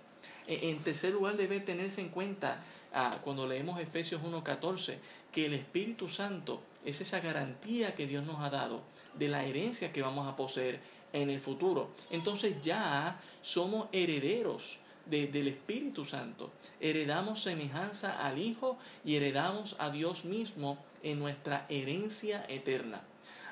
E, 0.48 0.70
en 0.70 0.80
tercer 0.80 1.14
lugar 1.14 1.36
debe 1.36 1.60
tenerse 1.60 2.02
en 2.02 2.10
cuenta 2.10 2.64
ah, 2.94 3.18
cuando 3.24 3.48
leemos 3.48 3.80
Efesios 3.80 4.22
1.14 4.22 4.98
que 5.32 5.48
el 5.48 5.56
Espíritu 5.56 6.10
Santo 6.10 6.62
es 6.86 7.02
esa 7.02 7.20
garantía 7.20 7.96
que 7.96 8.06
Dios 8.06 8.24
nos 8.24 8.40
ha 8.40 8.52
dado 8.52 8.82
de 9.16 9.28
la 9.28 9.44
herencia 9.44 9.92
que 9.92 10.04
vamos 10.04 10.28
a 10.28 10.36
poseer 10.36 10.80
en 11.12 11.32
el 11.32 11.40
futuro. 11.40 11.90
Entonces 12.12 12.62
ya 12.64 13.20
somos 13.42 13.88
herederos 13.92 14.78
del 15.10 15.48
Espíritu 15.48 16.06
Santo. 16.06 16.52
Heredamos 16.80 17.42
semejanza 17.42 18.26
al 18.26 18.38
Hijo 18.38 18.78
y 19.04 19.16
heredamos 19.16 19.76
a 19.80 19.90
Dios 19.90 20.26
mismo 20.26 20.78
en 21.04 21.20
nuestra 21.20 21.66
herencia 21.70 22.46
eterna. 22.48 23.02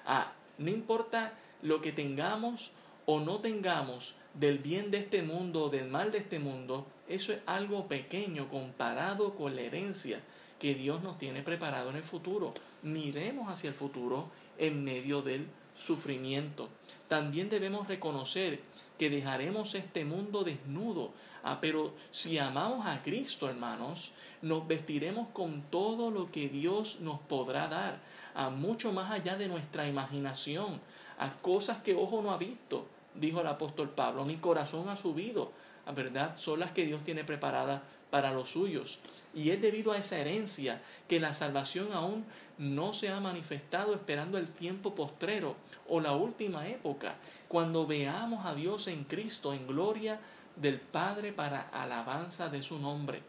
Ah, 0.06 0.34
no 0.58 0.70
importa 0.70 1.34
lo 1.62 1.82
que 1.82 1.92
tengamos 1.92 2.72
o 3.06 3.20
no 3.20 3.40
tengamos 3.40 4.16
del 4.34 4.60
bien 4.60 4.92
de 4.92 5.00
este 5.00 5.24
mundo 5.24 5.64
o 5.64 5.70
del 5.70 5.90
mal 5.90 6.12
de 6.12 6.20
este 6.20 6.40
mundo, 6.40 6.86
eso 7.08 7.34
es 7.34 7.40
algo 7.46 7.88
pequeño 7.88 8.48
comparado 8.50 9.34
con 9.36 9.56
la 9.56 9.62
herencia 9.62 10.20
que 10.60 10.76
Dios 10.76 11.02
nos 11.02 11.18
tiene 11.18 11.42
preparado 11.42 11.90
en 11.90 11.96
el 11.96 12.04
futuro. 12.04 12.54
Miremos 12.84 13.50
hacia 13.50 13.70
el 13.70 13.74
futuro 13.74 14.30
en 14.58 14.84
medio 14.84 15.22
del 15.22 15.48
sufrimiento. 15.78 16.70
También 17.08 17.50
debemos 17.50 17.88
reconocer 17.88 18.62
que 18.98 19.10
dejaremos 19.10 19.76
este 19.76 20.06
mundo 20.06 20.44
desnudo. 20.44 21.12
Ah, 21.44 21.60
pero 21.62 21.94
si 22.12 22.38
amamos 22.38 22.86
a 22.86 23.02
Cristo, 23.04 23.50
hermanos, 23.50 24.12
nos 24.42 24.68
vestiremos 24.68 25.30
con 25.30 25.62
todo 25.64 26.12
lo 26.12 26.32
que 26.32 26.50
Dios 26.50 26.98
nos 27.00 27.20
podrá 27.20 27.68
dar, 27.68 28.00
a 28.36 28.50
mucho 28.50 28.92
más 28.92 29.12
allá 29.12 29.38
de 29.38 29.48
nuestra 29.48 29.88
imaginación, 29.88 30.82
a 31.18 31.30
cosas 31.30 31.78
que 31.82 31.96
ojo 31.96 32.22
no 32.22 32.32
ha 32.32 32.38
visto, 32.38 32.88
dijo 33.16 33.42
el 33.42 33.48
apóstol 33.48 33.90
Pablo, 33.90 34.26
mi 34.26 34.36
corazón 34.36 34.90
ha 34.90 34.96
subido, 34.96 35.52
¿verdad? 35.96 36.38
Son 36.38 36.60
las 36.60 36.72
que 36.72 36.86
Dios 36.86 37.02
tiene 37.04 37.24
preparadas 37.24 37.82
para 38.10 38.32
los 38.32 38.52
suyos. 38.52 39.00
Y 39.34 39.52
es 39.52 39.62
debido 39.62 39.92
a 39.92 39.98
esa 39.98 40.18
herencia 40.18 40.82
que 41.08 41.20
la 41.20 41.34
salvación 41.34 41.94
aún 41.94 42.26
no 42.58 42.94
se 42.94 43.10
ha 43.10 43.20
manifestado 43.20 43.94
esperando 43.94 44.38
el 44.38 44.48
tiempo 44.48 44.96
postrero 44.96 45.56
o 45.88 46.00
la 46.00 46.14
última 46.14 46.68
época, 46.68 47.16
cuando 47.48 47.86
veamos 47.86 48.46
a 48.46 48.56
Dios 48.56 48.88
en 48.88 49.04
Cristo 49.04 49.54
en 49.54 49.68
gloria 49.68 50.20
del 50.56 50.80
Padre 50.80 51.32
para 51.32 51.62
alabanza 51.62 52.50
de 52.50 52.64
su 52.64 52.80
nombre. 52.80 53.22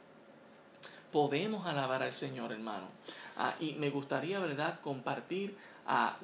Podemos 1.13 1.67
alabar 1.67 2.03
al 2.03 2.13
Señor, 2.13 2.53
hermano. 2.53 2.87
Ah, 3.37 3.55
y 3.61 3.73
me 3.75 3.91
gustaría, 3.91 4.39
¿verdad?, 4.41 4.81
compartir 4.81 5.57
ah, 5.87 6.19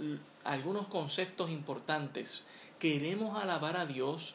algunos 0.44 0.86
conceptos 0.88 1.50
importantes. 1.50 2.44
Queremos 2.78 3.40
alabar 3.40 3.76
a 3.76 3.86
Dios 3.86 4.34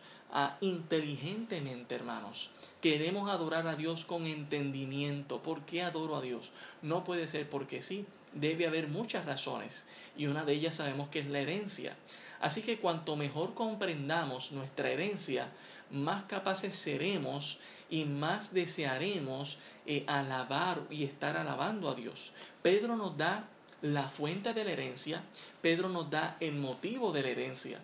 inteligentemente, 0.62 1.96
hermanos. 1.96 2.50
Queremos 2.82 3.30
adorar 3.30 3.68
a 3.68 3.76
Dios 3.76 4.06
con 4.06 4.28
entendimiento. 4.28 5.42
¿Por 5.42 5.62
qué 5.62 5.82
adoro 5.82 6.16
a 6.16 6.22
Dios? 6.22 6.52
No 6.82 7.04
puede 7.04 7.28
ser 7.28 7.50
porque 7.50 7.82
sí. 7.82 8.06
Debe 8.34 8.68
haber 8.68 8.88
muchas 8.88 9.26
razones. 9.26 9.84
Y 10.16 10.28
una 10.28 10.46
de 10.46 10.54
ellas 10.54 10.76
sabemos 10.76 11.10
que 11.10 11.20
es 11.20 11.28
la 11.28 11.40
herencia. 11.40 11.96
Así 12.40 12.62
que 12.62 12.80
cuanto 12.80 13.16
mejor 13.16 13.54
comprendamos 13.54 14.52
nuestra 14.52 14.90
herencia, 14.90 15.50
más 15.92 16.24
capaces 16.26 16.76
seremos 16.76 17.60
y 17.90 18.06
más 18.06 18.54
desearemos 18.54 19.58
eh, 19.86 20.04
alabar 20.08 20.84
y 20.90 21.04
estar 21.04 21.36
alabando 21.36 21.90
a 21.90 21.96
Dios. 21.96 22.32
Pedro 22.62 22.96
nos 22.96 23.18
da 23.18 23.48
la 23.82 24.08
fuente 24.08 24.54
de 24.54 24.64
la 24.64 24.72
herencia, 24.72 25.24
Pedro 25.62 25.90
nos 25.90 26.10
da 26.10 26.38
el 26.40 26.56
motivo 26.56 27.12
de 27.12 27.24
la 27.24 27.30
herencia. 27.30 27.80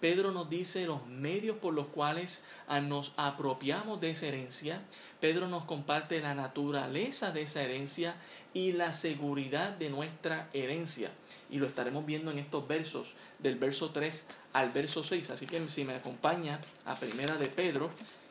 Pedro 0.00 0.30
nos 0.30 0.48
dice 0.48 0.86
los 0.86 1.06
medios 1.06 1.56
por 1.58 1.74
los 1.74 1.88
cuales 1.88 2.44
ah, 2.68 2.80
nos 2.80 3.12
apropiamos 3.16 4.00
de 4.00 4.10
esa 4.10 4.26
herencia. 4.26 4.82
Pedro 5.20 5.48
nos 5.48 5.64
comparte 5.64 6.20
la 6.20 6.34
naturaleza 6.34 7.32
de 7.32 7.42
esa 7.42 7.62
herencia 7.62 8.14
y 8.54 8.72
la 8.72 8.94
seguridad 8.94 9.70
de 9.70 9.90
nuestra 9.90 10.48
herencia. 10.52 11.10
Y 11.50 11.58
lo 11.58 11.66
estaremos 11.66 12.06
viendo 12.06 12.30
en 12.30 12.38
estos 12.38 12.68
versos, 12.68 13.08
del 13.40 13.56
verso 13.56 13.90
3 13.90 14.26
al 14.52 14.70
verso 14.70 15.02
6. 15.02 15.30
Así 15.30 15.46
que 15.46 15.68
si 15.68 15.84
me 15.84 15.94
acompaña 15.94 16.60
a 16.84 16.94
Primera 16.94 17.36
de 17.36 17.48
Pedro, 17.48 17.90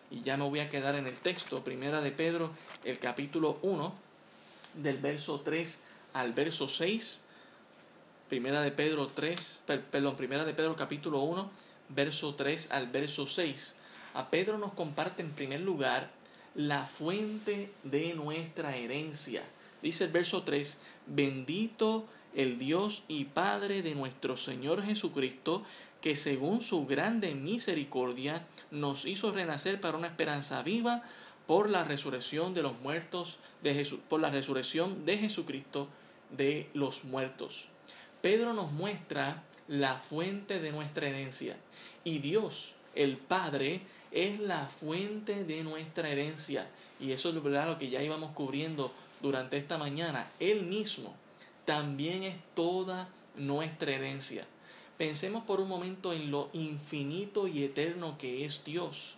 y 0.10 0.22
ya 0.22 0.38
me 0.38 0.48
voy 0.48 0.60
a 0.60 0.70
quedar 0.70 0.96
en 0.96 1.06
el 1.06 1.18
texto, 1.18 1.64
Primera 1.66 2.00
de 2.00 2.12
Pedro, 2.12 2.52
el 2.86 2.98
capítulo 3.00 3.60
1, 3.62 3.94
del 4.76 4.98
verso 4.98 5.42
3 5.42 5.80
al 6.14 6.32
verso 6.32 6.70
6 6.70 7.22
Primera 8.30 8.62
de 8.62 8.72
Pedro 8.72 9.08
3, 9.08 9.64
perdón, 9.90 10.18
Primera 10.18 10.44
de 10.44 10.54
Pedro 10.54 10.76
capítulo 10.76 11.22
1, 11.22 11.50
verso 11.88 12.36
3 12.36 12.72
al 12.72 12.88
verso 12.88 13.26
6. 13.26 13.78
A 14.16 14.30
Pedro 14.30 14.58
nos 14.58 14.74
comparte 14.74 15.22
en 15.22 15.32
primer 15.32 15.62
lugar 15.62 16.12
la 16.54 16.86
fuente 16.86 17.72
de 17.84 18.14
nuestra 18.16 18.76
herencia. 18.76 19.44
Dice 19.82 20.04
el 20.04 20.12
verso 20.12 20.44
3, 20.44 20.78
bendito 21.06 22.06
el 22.36 22.60
Dios 22.60 23.04
y 23.08 23.26
Padre 23.26 23.82
de 23.82 23.96
nuestro 23.96 24.36
Señor 24.36 24.84
Jesucristo, 24.84 25.64
que 26.02 26.18
según 26.18 26.60
su 26.60 26.86
grande 26.86 27.34
misericordia 27.34 28.46
nos 28.72 29.06
hizo 29.06 29.32
renacer 29.32 29.80
para 29.80 29.98
una 29.98 30.08
esperanza 30.08 30.62
viva 30.64 31.02
por 31.46 31.70
la 31.70 31.86
resurrección 31.86 32.54
de 32.54 32.64
los 32.64 32.78
muertos 32.82 33.38
de 33.64 33.74
Jesús, 33.74 34.02
por 34.10 34.20
la 34.20 34.32
resurrección 34.32 35.06
de 35.06 35.18
Jesucristo 35.18 35.88
de 36.30 36.70
los 36.74 37.06
muertos. 37.06 37.70
Pedro 38.22 38.54
nos 38.54 38.72
muestra 38.72 39.44
la 39.68 39.98
fuente 39.98 40.60
de 40.60 40.72
nuestra 40.72 41.08
herencia 41.08 41.58
y 42.04 42.20
Dios, 42.20 42.74
el 42.96 43.18
Padre, 43.18 43.82
es 44.12 44.40
la 44.40 44.68
fuente 44.68 45.44
de 45.44 45.64
nuestra 45.64 46.10
herencia. 46.10 46.68
Y 47.00 47.12
eso 47.12 47.30
es 47.30 47.36
lo 47.36 47.78
que 47.78 47.90
ya 47.90 48.02
íbamos 48.02 48.32
cubriendo 48.32 48.92
durante 49.22 49.58
esta 49.58 49.78
mañana. 49.78 50.32
Él 50.40 50.64
mismo 50.64 51.16
también 51.66 52.24
es 52.24 52.36
toda 52.56 53.10
nuestra 53.36 53.92
herencia. 53.92 54.46
Pensemos 54.98 55.44
por 55.44 55.60
un 55.60 55.68
momento 55.68 56.14
en 56.14 56.32
lo 56.32 56.50
infinito 56.54 57.48
y 57.48 57.64
eterno 57.64 58.18
que 58.18 58.46
es 58.46 58.64
Dios. 58.64 59.16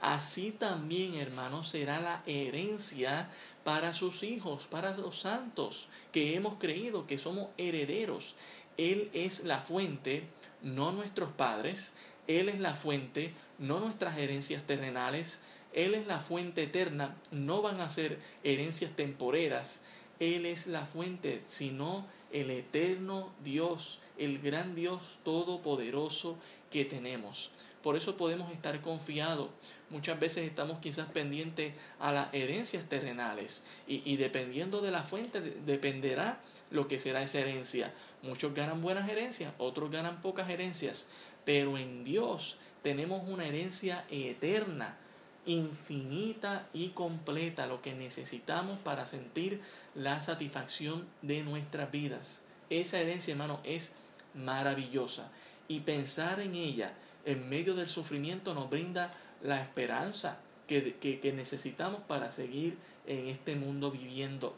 Así 0.00 0.50
también, 0.50 1.14
hermanos, 1.14 1.68
será 1.68 2.00
la 2.00 2.22
herencia 2.26 3.30
para 3.64 3.92
sus 3.92 4.22
hijos, 4.22 4.66
para 4.66 4.96
los 4.96 5.20
santos, 5.20 5.86
que 6.12 6.34
hemos 6.34 6.56
creído 6.56 7.06
que 7.06 7.18
somos 7.18 7.48
herederos. 7.58 8.34
Él 8.76 9.10
es 9.12 9.44
la 9.44 9.60
fuente, 9.60 10.24
no 10.62 10.92
nuestros 10.92 11.32
padres, 11.32 11.92
Él 12.26 12.48
es 12.48 12.60
la 12.60 12.74
fuente, 12.74 13.32
no 13.58 13.80
nuestras 13.80 14.18
herencias 14.18 14.62
terrenales, 14.64 15.40
Él 15.72 15.94
es 15.94 16.06
la 16.06 16.20
fuente 16.20 16.64
eterna, 16.64 17.16
no 17.30 17.62
van 17.62 17.80
a 17.80 17.88
ser 17.88 18.18
herencias 18.44 18.94
temporeras, 18.96 19.82
Él 20.20 20.46
es 20.46 20.66
la 20.66 20.86
fuente, 20.86 21.42
sino 21.48 22.06
el 22.32 22.50
eterno 22.50 23.32
Dios, 23.44 24.00
el 24.18 24.38
gran 24.38 24.74
Dios 24.74 25.18
todopoderoso 25.24 26.38
que 26.70 26.84
tenemos. 26.84 27.50
Por 27.82 27.96
eso 27.96 28.16
podemos 28.16 28.52
estar 28.52 28.80
confiados. 28.80 29.50
Muchas 29.90 30.18
veces 30.18 30.48
estamos 30.48 30.78
quizás 30.78 31.08
pendientes 31.08 31.74
a 31.98 32.12
las 32.12 32.32
herencias 32.32 32.88
terrenales 32.88 33.64
y, 33.86 34.16
dependiendo 34.16 34.80
de 34.80 34.90
la 34.90 35.02
fuente 35.02 35.40
dependerá 35.40 36.40
lo 36.70 36.88
que 36.88 36.98
será 36.98 37.22
esa 37.22 37.40
herencia. 37.40 37.92
Muchos 38.22 38.54
ganan 38.54 38.80
buenas 38.80 39.08
herencias, 39.08 39.52
otros 39.58 39.90
ganan 39.90 40.22
pocas 40.22 40.48
herencias, 40.48 41.08
pero 41.44 41.76
en 41.76 42.04
Dios 42.04 42.56
tenemos 42.82 43.28
una 43.28 43.46
herencia 43.46 44.04
eterna, 44.10 44.96
infinita 45.44 46.68
y 46.72 46.90
completa, 46.90 47.66
lo 47.66 47.82
que 47.82 47.94
necesitamos 47.94 48.78
para 48.78 49.06
sentir 49.06 49.60
la 49.94 50.20
satisfacción 50.20 51.06
de 51.20 51.42
nuestras 51.42 51.90
vidas. 51.90 52.42
Esa 52.70 53.00
herencia, 53.00 53.32
hermano, 53.32 53.60
es 53.64 53.92
maravillosa 54.34 55.30
y 55.68 55.80
pensar 55.80 56.40
en 56.40 56.54
ella 56.54 56.94
en 57.24 57.48
medio 57.48 57.74
del 57.74 57.88
sufrimiento 57.88 58.54
nos 58.54 58.68
brinda 58.70 59.14
la 59.42 59.60
esperanza 59.60 60.38
que, 60.66 60.96
que, 60.96 61.32
necesitamos 61.32 62.02
para 62.02 62.30
seguir 62.30 62.78
en 63.06 63.28
este 63.28 63.56
mundo 63.56 63.90
viviendo. 63.90 64.56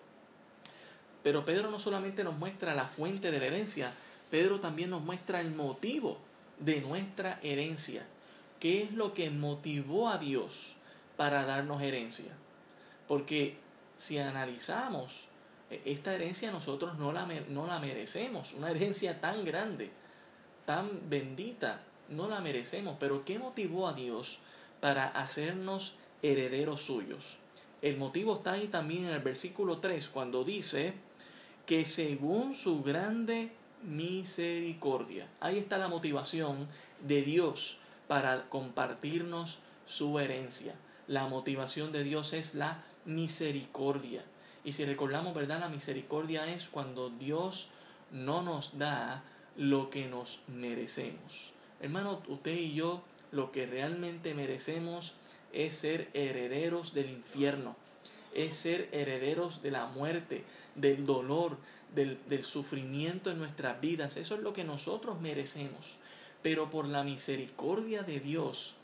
Pero 1.22 1.44
Pedro 1.44 1.70
no 1.70 1.78
solamente 1.78 2.22
nos 2.22 2.36
muestra 2.36 2.74
la 2.74 2.86
fuente 2.86 3.30
de 3.30 3.38
la 3.38 3.46
herencia, 3.46 3.92
Pedro 4.30 4.60
también 4.60 4.90
nos 4.90 5.02
muestra 5.02 5.40
el 5.40 5.52
motivo 5.52 6.18
de 6.58 6.80
nuestra 6.80 7.40
herencia. 7.42 8.06
¿Qué 8.60 8.82
es 8.82 8.92
lo 8.92 9.12
que 9.12 9.30
motivó 9.30 10.08
a 10.08 10.18
Dios 10.18 10.76
para 11.16 11.44
darnos 11.44 11.82
herencia? 11.82 12.32
Porque 13.08 13.56
si 13.96 14.18
analizamos, 14.18 15.26
e, 15.70 15.82
esta 15.86 16.14
herencia 16.14 16.50
nosotros 16.50 16.98
no 16.98 17.12
la, 17.12 17.26
no 17.48 17.66
la 17.66 17.78
merecemos, 17.78 18.52
una 18.52 18.70
herencia 18.70 19.20
tan 19.20 19.44
grande, 19.44 19.90
tan 20.64 21.08
bendita, 21.08 21.82
no 22.08 22.28
la 22.28 22.40
merecemos, 22.40 22.96
pero 22.98 23.24
¿qué 23.24 23.38
motivó 23.38 23.88
a 23.88 23.92
Dios 23.94 24.38
para 24.80 25.06
hacernos 25.06 25.94
herederos 26.22 26.82
suyos? 26.82 27.38
El 27.82 27.96
motivo 27.96 28.36
está 28.36 28.52
ahí 28.52 28.68
también 28.68 29.04
en 29.04 29.10
el 29.10 29.20
versículo 29.20 29.78
3, 29.78 30.08
cuando 30.08 30.44
dice 30.44 30.94
que 31.66 31.84
según 31.84 32.54
su 32.54 32.82
grande 32.82 33.52
misericordia, 33.82 35.28
ahí 35.40 35.58
está 35.58 35.78
la 35.78 35.88
motivación 35.88 36.68
de 37.00 37.22
Dios 37.22 37.78
para 38.08 38.48
compartirnos 38.48 39.58
su 39.86 40.18
herencia. 40.18 40.74
La 41.06 41.26
motivación 41.26 41.92
de 41.92 42.04
Dios 42.04 42.32
es 42.32 42.54
la 42.54 42.82
misericordia. 43.04 44.24
Y 44.64 44.72
si 44.72 44.84
recordamos, 44.84 45.34
¿verdad? 45.34 45.60
La 45.60 45.68
misericordia 45.68 46.46
es 46.46 46.68
cuando 46.68 47.10
Dios 47.10 47.68
no 48.10 48.42
nos 48.42 48.78
da 48.78 49.22
lo 49.56 49.90
que 49.90 50.06
nos 50.06 50.40
merecemos. 50.48 51.53
Hermano, 51.80 52.22
usted 52.28 52.56
y 52.56 52.74
yo 52.74 53.02
lo 53.32 53.52
que 53.52 53.66
realmente 53.66 54.34
merecemos 54.34 55.14
es 55.52 55.76
ser 55.76 56.08
herederos 56.14 56.94
del 56.94 57.10
infierno, 57.10 57.76
es 58.34 58.56
ser 58.56 58.88
herederos 58.92 59.62
de 59.62 59.70
la 59.70 59.86
muerte, 59.86 60.44
del 60.74 61.04
dolor, 61.04 61.58
del, 61.94 62.44
sufrimiento 62.44 63.30
en 63.30 63.38
nuestras 63.38 63.80
vidas. 63.80 64.16
Eso 64.16 64.34
es 64.34 64.40
lo 64.40 64.52
que 64.52 64.64
nosotros 64.64 65.20
merecemos. 65.20 65.96
Pero 66.42 66.70
por 66.70 66.88
la 66.88 67.04
misericordia 67.04 68.02
de 68.02 68.20
Dios, 68.20 68.74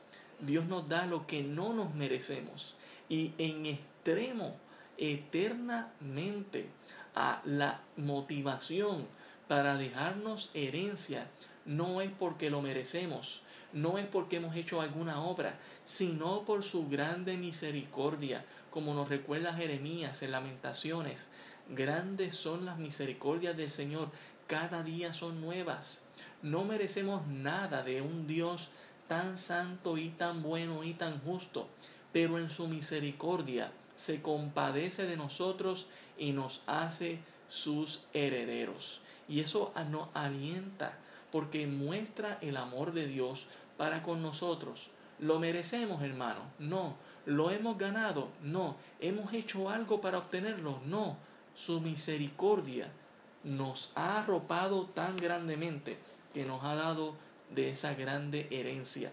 Dios 0.40 0.66
nos 0.66 0.88
da 0.88 1.06
lo 1.06 1.26
que 1.26 1.42
no 1.42 1.72
nos 1.72 1.94
merecemos. 1.94 2.76
Y 3.08 3.32
en 3.38 3.66
extremo, 3.66 4.56
eternamente, 4.96 6.66
a 7.14 7.42
la 7.44 7.80
motivación 7.96 9.06
para 9.48 9.76
dejarnos 9.76 10.50
herencia 10.54 11.28
no 11.64 12.00
es 12.00 12.10
porque 12.10 12.50
lo 12.50 12.62
merecemos, 12.62 13.42
no 13.72 13.98
es 13.98 14.06
porque 14.06 14.36
hemos 14.36 14.56
hecho 14.56 14.80
alguna 14.80 15.22
obra, 15.22 15.58
sino 15.84 16.44
por 16.44 16.62
su 16.62 16.88
grande 16.88 17.36
misericordia, 17.36 18.44
como 18.70 18.94
nos 18.94 19.08
recuerda 19.08 19.54
Jeremías 19.54 20.22
en 20.22 20.32
Lamentaciones. 20.32 21.28
Grandes 21.68 22.36
son 22.36 22.64
las 22.64 22.78
misericordias 22.78 23.56
del 23.56 23.70
Señor, 23.70 24.10
cada 24.46 24.82
día 24.82 25.12
son 25.12 25.40
nuevas. 25.40 26.00
No 26.42 26.64
merecemos 26.64 27.26
nada 27.28 27.82
de 27.82 28.02
un 28.02 28.26
Dios 28.26 28.68
tan 29.06 29.38
santo 29.38 29.98
y 29.98 30.10
tan 30.10 30.42
bueno 30.42 30.82
y 30.82 30.94
tan 30.94 31.20
justo, 31.20 31.68
pero 32.12 32.38
en 32.38 32.50
su 32.50 32.66
misericordia 32.66 33.72
se 33.94 34.22
compadece 34.22 35.06
de 35.06 35.16
nosotros 35.16 35.86
y 36.18 36.32
nos 36.32 36.62
hace 36.66 37.18
sus 37.48 38.02
herederos. 38.14 39.00
Y 39.28 39.40
eso 39.40 39.72
nos 39.90 40.08
alienta 40.14 40.98
porque 41.30 41.66
muestra 41.66 42.38
el 42.40 42.56
amor 42.56 42.92
de 42.92 43.06
Dios 43.06 43.46
para 43.76 44.02
con 44.02 44.22
nosotros. 44.22 44.90
¿Lo 45.18 45.38
merecemos, 45.38 46.02
hermano? 46.02 46.40
No. 46.58 46.96
¿Lo 47.26 47.50
hemos 47.50 47.78
ganado? 47.78 48.28
No. 48.42 48.76
¿Hemos 49.00 49.32
hecho 49.32 49.68
algo 49.68 50.00
para 50.00 50.18
obtenerlo? 50.18 50.80
No. 50.86 51.16
Su 51.54 51.80
misericordia 51.80 52.90
nos 53.44 53.90
ha 53.94 54.18
arropado 54.18 54.86
tan 54.86 55.16
grandemente 55.16 55.98
que 56.32 56.44
nos 56.44 56.64
ha 56.64 56.74
dado 56.74 57.14
de 57.50 57.70
esa 57.70 57.94
grande 57.94 58.46
herencia. 58.50 59.12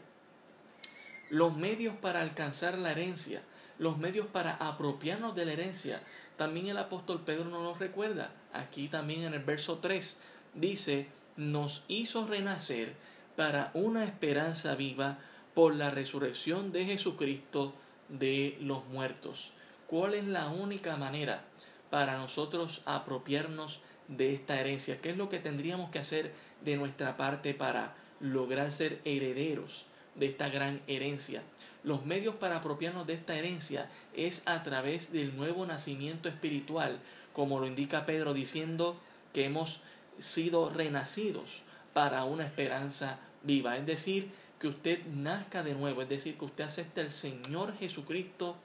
Los 1.29 1.55
medios 1.55 1.95
para 1.97 2.21
alcanzar 2.21 2.77
la 2.77 2.91
herencia, 2.91 3.41
los 3.79 3.97
medios 3.97 4.27
para 4.27 4.55
apropiarnos 4.55 5.35
de 5.35 5.45
la 5.45 5.53
herencia, 5.53 6.01
también 6.37 6.67
el 6.67 6.77
apóstol 6.77 7.23
Pedro 7.25 7.45
nos 7.45 7.63
lo 7.63 7.73
recuerda. 7.73 8.31
Aquí 8.53 8.87
también 8.87 9.23
en 9.23 9.33
el 9.33 9.43
verso 9.43 9.79
3 9.79 10.17
dice, 10.53 11.07
nos 11.37 11.83
hizo 11.87 12.25
renacer 12.25 12.93
para 13.35 13.71
una 13.73 14.03
esperanza 14.03 14.75
viva 14.75 15.19
por 15.53 15.75
la 15.75 15.89
resurrección 15.89 16.71
de 16.71 16.85
Jesucristo 16.85 17.73
de 18.09 18.57
los 18.59 18.85
muertos. 18.87 19.53
¿Cuál 19.87 20.15
es 20.15 20.25
la 20.25 20.49
única 20.49 20.97
manera 20.97 21.43
para 21.89 22.17
nosotros 22.17 22.81
apropiarnos 22.85 23.79
de 24.07 24.33
esta 24.33 24.59
herencia? 24.59 24.99
¿Qué 24.99 25.11
es 25.11 25.17
lo 25.17 25.29
que 25.29 25.39
tendríamos 25.39 25.89
que 25.91 25.99
hacer 25.99 26.33
de 26.63 26.77
nuestra 26.77 27.15
parte 27.17 27.53
para 27.53 27.95
lograr 28.19 28.71
ser 28.71 28.99
herederos 29.05 29.85
de 30.15 30.25
esta 30.25 30.49
gran 30.49 30.81
herencia? 30.87 31.43
Los 31.83 32.05
medios 32.05 32.35
para 32.35 32.57
apropiarnos 32.57 33.07
de 33.07 33.13
esta 33.13 33.35
herencia 33.35 33.89
es 34.13 34.41
a 34.45 34.63
través 34.63 35.11
del 35.11 35.37
nuevo 35.37 35.65
nacimiento 35.65 36.27
espiritual, 36.27 36.99
como 37.33 37.59
lo 37.59 37.67
indica 37.67 38.05
Pedro 38.05 38.33
diciendo 38.33 38.99
que 39.31 39.45
hemos 39.45 39.81
sido 40.19 40.69
renacidos 40.69 41.61
para 41.93 42.23
una 42.23 42.45
esperanza 42.45 43.19
viva. 43.43 43.77
Es 43.77 43.85
decir, 43.85 44.31
que 44.59 44.67
usted 44.67 45.05
nazca 45.05 45.63
de 45.63 45.73
nuevo, 45.73 46.01
es 46.01 46.09
decir, 46.09 46.37
que 46.37 46.45
usted 46.45 46.63
acepte 46.63 47.01
al 47.01 47.11
Señor 47.11 47.77
Jesucristo 47.77 48.55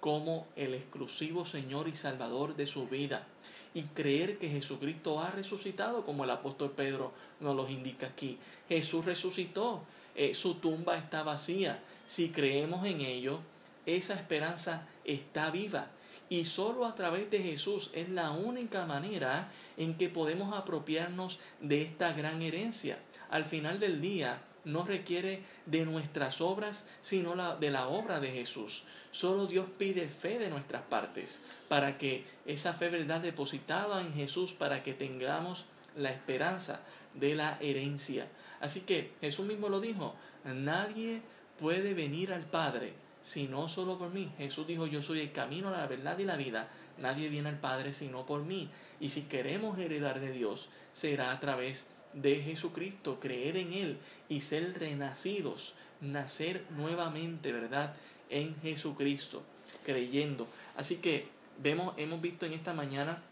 como 0.00 0.46
el 0.56 0.74
exclusivo 0.74 1.44
Señor 1.44 1.88
y 1.88 1.94
Salvador 1.94 2.56
de 2.56 2.66
su 2.66 2.86
vida 2.86 3.26
y 3.74 3.82
creer 3.82 4.38
que 4.38 4.48
Jesucristo 4.48 5.20
ha 5.20 5.30
resucitado, 5.30 6.04
como 6.04 6.24
el 6.24 6.30
apóstol 6.30 6.72
Pedro 6.72 7.12
nos 7.38 7.54
lo 7.54 7.68
indica 7.68 8.06
aquí. 8.06 8.38
Jesús 8.68 9.04
resucitó, 9.04 9.82
eh, 10.14 10.34
su 10.34 10.54
tumba 10.54 10.96
está 10.96 11.22
vacía. 11.22 11.80
Si 12.08 12.30
creemos 12.30 12.84
en 12.86 13.00
ello, 13.02 13.40
esa 13.86 14.14
esperanza 14.14 14.86
está 15.04 15.50
viva 15.50 15.90
y 16.30 16.44
solo 16.44 16.86
a 16.86 16.94
través 16.94 17.28
de 17.28 17.42
Jesús 17.42 17.90
es 17.92 18.08
la 18.08 18.30
única 18.30 18.86
manera 18.86 19.50
en 19.76 19.98
que 19.98 20.08
podemos 20.08 20.56
apropiarnos 20.56 21.40
de 21.60 21.82
esta 21.82 22.12
gran 22.12 22.40
herencia. 22.40 23.00
Al 23.30 23.44
final 23.44 23.80
del 23.80 24.00
día 24.00 24.40
no 24.64 24.84
requiere 24.84 25.42
de 25.66 25.84
nuestras 25.84 26.40
obras, 26.40 26.86
sino 27.02 27.34
la, 27.34 27.56
de 27.56 27.72
la 27.72 27.88
obra 27.88 28.20
de 28.20 28.30
Jesús. 28.30 28.84
Solo 29.10 29.46
Dios 29.46 29.66
pide 29.76 30.08
fe 30.08 30.38
de 30.38 30.50
nuestras 30.50 30.82
partes 30.82 31.42
para 31.68 31.98
que 31.98 32.24
esa 32.46 32.74
fe 32.74 32.90
verdad 32.90 33.20
depositada 33.20 34.00
en 34.00 34.14
Jesús, 34.14 34.52
para 34.52 34.84
que 34.84 34.94
tengamos 34.94 35.66
la 35.96 36.10
esperanza 36.10 36.80
de 37.14 37.34
la 37.34 37.58
herencia. 37.60 38.28
Así 38.60 38.82
que 38.82 39.14
Jesús 39.20 39.46
mismo 39.46 39.68
lo 39.68 39.80
dijo, 39.80 40.14
nadie 40.44 41.22
puede 41.58 41.92
venir 41.92 42.32
al 42.32 42.44
Padre 42.44 42.92
sino 43.30 43.68
solo 43.68 43.96
por 43.96 44.10
mí. 44.10 44.28
Jesús 44.38 44.66
dijo, 44.66 44.88
yo 44.88 45.00
soy 45.00 45.20
el 45.20 45.30
camino, 45.30 45.70
la 45.70 45.86
verdad 45.86 46.18
y 46.18 46.24
la 46.24 46.34
vida. 46.34 46.68
Nadie 46.98 47.28
viene 47.28 47.48
al 47.48 47.60
Padre 47.60 47.92
sino 47.92 48.26
por 48.26 48.42
mí. 48.42 48.68
Y 48.98 49.10
si 49.10 49.22
queremos 49.22 49.78
heredar 49.78 50.18
de 50.18 50.32
Dios, 50.32 50.68
será 50.92 51.30
a 51.30 51.38
través 51.38 51.86
de 52.12 52.42
Jesucristo, 52.42 53.20
creer 53.20 53.56
en 53.56 53.72
Él 53.72 53.98
y 54.28 54.40
ser 54.40 54.76
renacidos, 54.80 55.74
nacer 56.00 56.64
nuevamente, 56.70 57.52
¿verdad? 57.52 57.94
En 58.30 58.60
Jesucristo, 58.62 59.44
creyendo. 59.84 60.48
Así 60.76 60.96
que 60.96 61.28
vemos, 61.62 61.94
hemos 61.98 62.20
visto 62.20 62.46
en 62.46 62.52
esta 62.52 62.72
mañana 62.72 63.22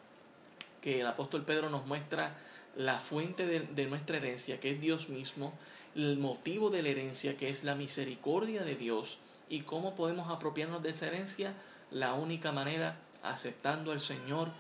que 0.81 1.01
el 1.01 1.09
apóstol 1.09 1.45
Pedro 1.45 1.71
nos 1.71 1.87
muestra 1.87 2.37
la 2.77 3.01
fuente 3.01 3.49
de, 3.49 3.63
de 3.63 3.87
nuestra 3.87 4.19
herencia, 4.19 4.61
que 4.61 4.71
es 4.71 4.81
Dios 4.81 5.09
mismo, 5.09 5.55
el 5.97 6.19
motivo 6.19 6.71
de 6.71 6.83
la 6.83 6.91
herencia, 6.91 7.37
que 7.37 7.49
es 7.49 7.65
la 7.65 7.75
misericordia 7.75 8.63
de 8.63 8.77
Dios, 8.77 9.19
¿Y 9.49 9.63
cómo 9.63 9.95
podemos 9.95 10.31
apropiarnos 10.31 10.83
de 10.83 10.91
esa 10.91 11.07
herencia? 11.07 11.55
La 11.91 12.15
única 12.15 12.53
manera, 12.53 12.97
aceptando 13.23 13.93
al 13.93 14.01
Señor 14.01 14.51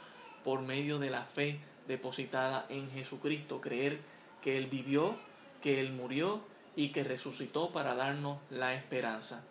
por 0.45 0.63
medio 0.63 0.99
de 0.99 1.11
la 1.11 1.25
fe 1.25 1.61
depositada 1.87 2.67
en 2.69 2.91
Jesucristo, 2.91 3.61
creer 3.61 4.01
que 4.43 4.57
Él 4.57 4.67
vivió, 4.67 5.17
que 5.63 5.81
Él 5.81 5.93
murió 5.93 6.41
y 6.75 6.91
que 6.91 7.05
resucitó 7.05 7.71
para 7.71 7.95
darnos 7.95 8.39
la 8.51 8.75
esperanza. 8.75 9.43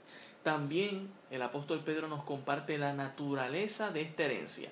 También 0.44 1.10
el 1.30 1.42
apóstol 1.42 1.82
Pedro 1.84 2.08
nos 2.08 2.24
comparte 2.24 2.78
la 2.78 2.94
naturaleza 2.94 3.92
de 3.92 4.02
esta 4.02 4.24
herencia. 4.24 4.72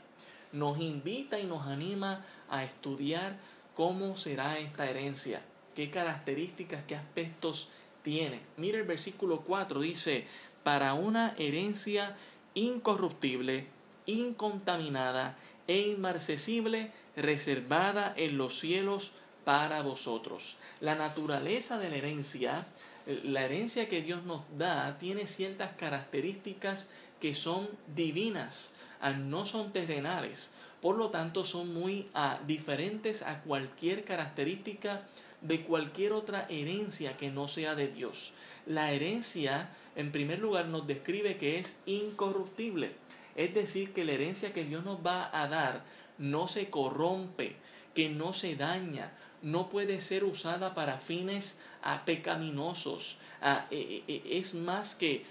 Nos 0.52 0.80
invita 0.80 1.38
y 1.38 1.44
nos 1.44 1.68
anima 1.68 2.26
a 2.50 2.64
estudiar 2.64 3.38
cómo 3.76 4.16
será 4.16 4.58
esta 4.58 4.90
herencia, 4.90 5.42
qué 5.76 5.92
características, 5.92 6.86
qué 6.88 6.96
aspectos 6.96 7.68
tiene. 8.04 8.40
Mira 8.56 8.78
el 8.78 8.86
versículo 8.86 9.42
4, 9.42 9.82
dice, 9.82 10.26
para 10.66 10.96
una 10.96 11.36
herencia 11.38 12.16
incorruptible, 12.56 13.68
incontaminada 14.08 15.38
e 15.68 15.90
inmarcesible, 15.90 16.90
reservada 17.16 18.16
en 18.18 18.40
los 18.40 18.58
cielos 18.58 19.12
para 19.44 19.84
vosotros. 19.84 20.56
La 20.82 20.96
naturaleza 20.96 21.78
de 21.78 21.92
la 21.92 21.98
herencia, 21.98 22.66
la 23.06 23.46
herencia 23.46 23.88
que 23.88 24.02
Dios 24.02 24.24
nos 24.24 24.42
da, 24.58 24.98
tiene 24.98 25.28
ciertas 25.28 25.76
características 25.76 26.90
que 27.22 27.36
son 27.36 27.70
divinas, 27.96 28.74
ah, 29.02 29.12
no 29.12 29.46
son 29.46 29.72
terrenales. 29.72 30.52
Por 30.82 30.98
lo 30.98 31.12
tanto, 31.12 31.46
son 31.46 31.76
muy 31.76 32.08
ah, 32.16 32.40
diferentes 32.48 33.22
a 33.22 33.44
cualquier 33.44 34.04
característica 34.04 35.04
de 35.42 35.62
cualquier 35.62 36.14
otra 36.14 36.48
herencia 36.50 37.18
que 37.18 37.30
no 37.30 37.48
sea 37.48 37.76
de 37.76 37.88
Dios. 37.88 38.34
La 38.66 38.92
herencia 38.92 39.70
en 39.96 40.12
primer 40.12 40.40
lugar 40.40 40.68
nos 40.68 40.88
describe 40.88 41.38
que 41.38 41.60
es 41.60 41.80
incorruptible. 41.86 42.92
Es 43.36 43.54
decir, 43.54 43.94
que 43.94 44.06
la 44.06 44.14
herencia 44.14 44.54
que 44.54 44.66
Dios 44.66 44.84
nos 44.84 45.06
va 45.06 45.30
a 45.32 45.48
dar 45.48 45.84
no 46.18 46.48
se 46.48 46.70
corrompe, 46.70 47.56
que 47.94 48.10
no 48.10 48.34
se 48.34 48.56
daña, 48.56 49.12
no 49.42 49.70
puede 49.70 50.02
ser 50.02 50.24
usada 50.24 50.74
para 50.74 50.98
fines 50.98 51.60
ah, 51.84 52.04
pecaminosos. 52.06 53.18
Ah, 53.42 53.68
e, 53.72 54.04
e, 54.08 54.14
e, 54.14 54.40
es 54.40 54.54
más 54.54 54.96
que 54.96 55.26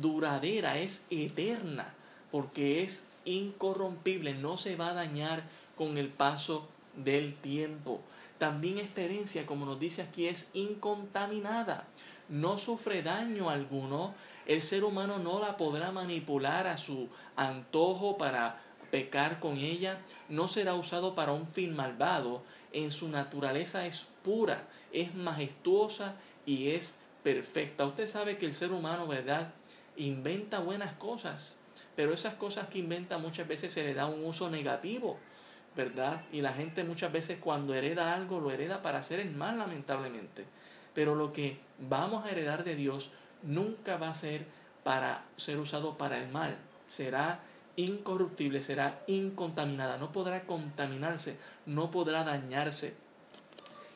duradera, 0.00 0.78
es 0.78 1.04
eterna, 1.10 1.94
porque 2.30 2.82
es 2.82 3.06
incorrompible, 3.24 4.34
no 4.34 4.56
se 4.56 4.76
va 4.76 4.88
a 4.88 4.94
dañar 4.94 5.44
con 5.76 5.98
el 5.98 6.08
paso 6.08 6.68
del 6.96 7.34
tiempo. 7.34 8.00
También 8.38 8.78
esta 8.78 9.02
herencia, 9.02 9.46
como 9.46 9.64
nos 9.64 9.78
dice 9.78 10.02
aquí, 10.02 10.26
es 10.26 10.50
incontaminada 10.52 11.86
no 12.28 12.58
sufre 12.58 13.02
daño 13.02 13.50
alguno, 13.50 14.14
el 14.46 14.62
ser 14.62 14.84
humano 14.84 15.18
no 15.18 15.40
la 15.40 15.56
podrá 15.56 15.90
manipular 15.90 16.66
a 16.66 16.76
su 16.76 17.08
antojo 17.36 18.16
para 18.16 18.60
pecar 18.90 19.40
con 19.40 19.56
ella, 19.56 19.98
no 20.28 20.48
será 20.48 20.74
usado 20.74 21.14
para 21.14 21.32
un 21.32 21.46
fin 21.46 21.74
malvado. 21.74 22.42
En 22.72 22.90
su 22.90 23.08
naturaleza 23.08 23.86
es 23.86 24.06
pura, 24.22 24.64
es 24.92 25.14
majestuosa 25.14 26.14
y 26.44 26.70
es 26.70 26.94
perfecta. 27.22 27.86
Usted 27.86 28.08
sabe 28.08 28.38
que 28.38 28.46
el 28.46 28.54
ser 28.54 28.72
humano, 28.72 29.06
¿verdad? 29.06 29.52
Inventa 29.96 30.60
buenas 30.60 30.92
cosas, 30.94 31.56
pero 31.96 32.12
esas 32.12 32.34
cosas 32.34 32.68
que 32.68 32.78
inventa 32.78 33.18
muchas 33.18 33.48
veces 33.48 33.72
se 33.72 33.82
le 33.82 33.94
da 33.94 34.06
un 34.06 34.24
uso 34.24 34.50
negativo, 34.50 35.18
¿verdad? 35.74 36.22
Y 36.32 36.40
la 36.40 36.52
gente 36.52 36.84
muchas 36.84 37.12
veces 37.12 37.38
cuando 37.40 37.74
hereda 37.74 38.14
algo 38.14 38.40
lo 38.40 38.50
hereda 38.50 38.82
para 38.82 38.98
hacer 38.98 39.20
el 39.20 39.34
mal, 39.34 39.58
lamentablemente. 39.58 40.44
Pero 40.96 41.14
lo 41.14 41.34
que 41.34 41.58
vamos 41.78 42.24
a 42.24 42.30
heredar 42.30 42.64
de 42.64 42.74
Dios 42.74 43.10
nunca 43.42 43.98
va 43.98 44.08
a 44.08 44.14
ser 44.14 44.46
para 44.82 45.26
ser 45.36 45.58
usado 45.58 45.98
para 45.98 46.16
el 46.16 46.30
mal. 46.30 46.56
Será 46.86 47.40
incorruptible, 47.76 48.62
será 48.62 49.02
incontaminada, 49.06 49.98
no 49.98 50.10
podrá 50.10 50.44
contaminarse, 50.44 51.36
no 51.66 51.90
podrá 51.90 52.24
dañarse. 52.24 52.94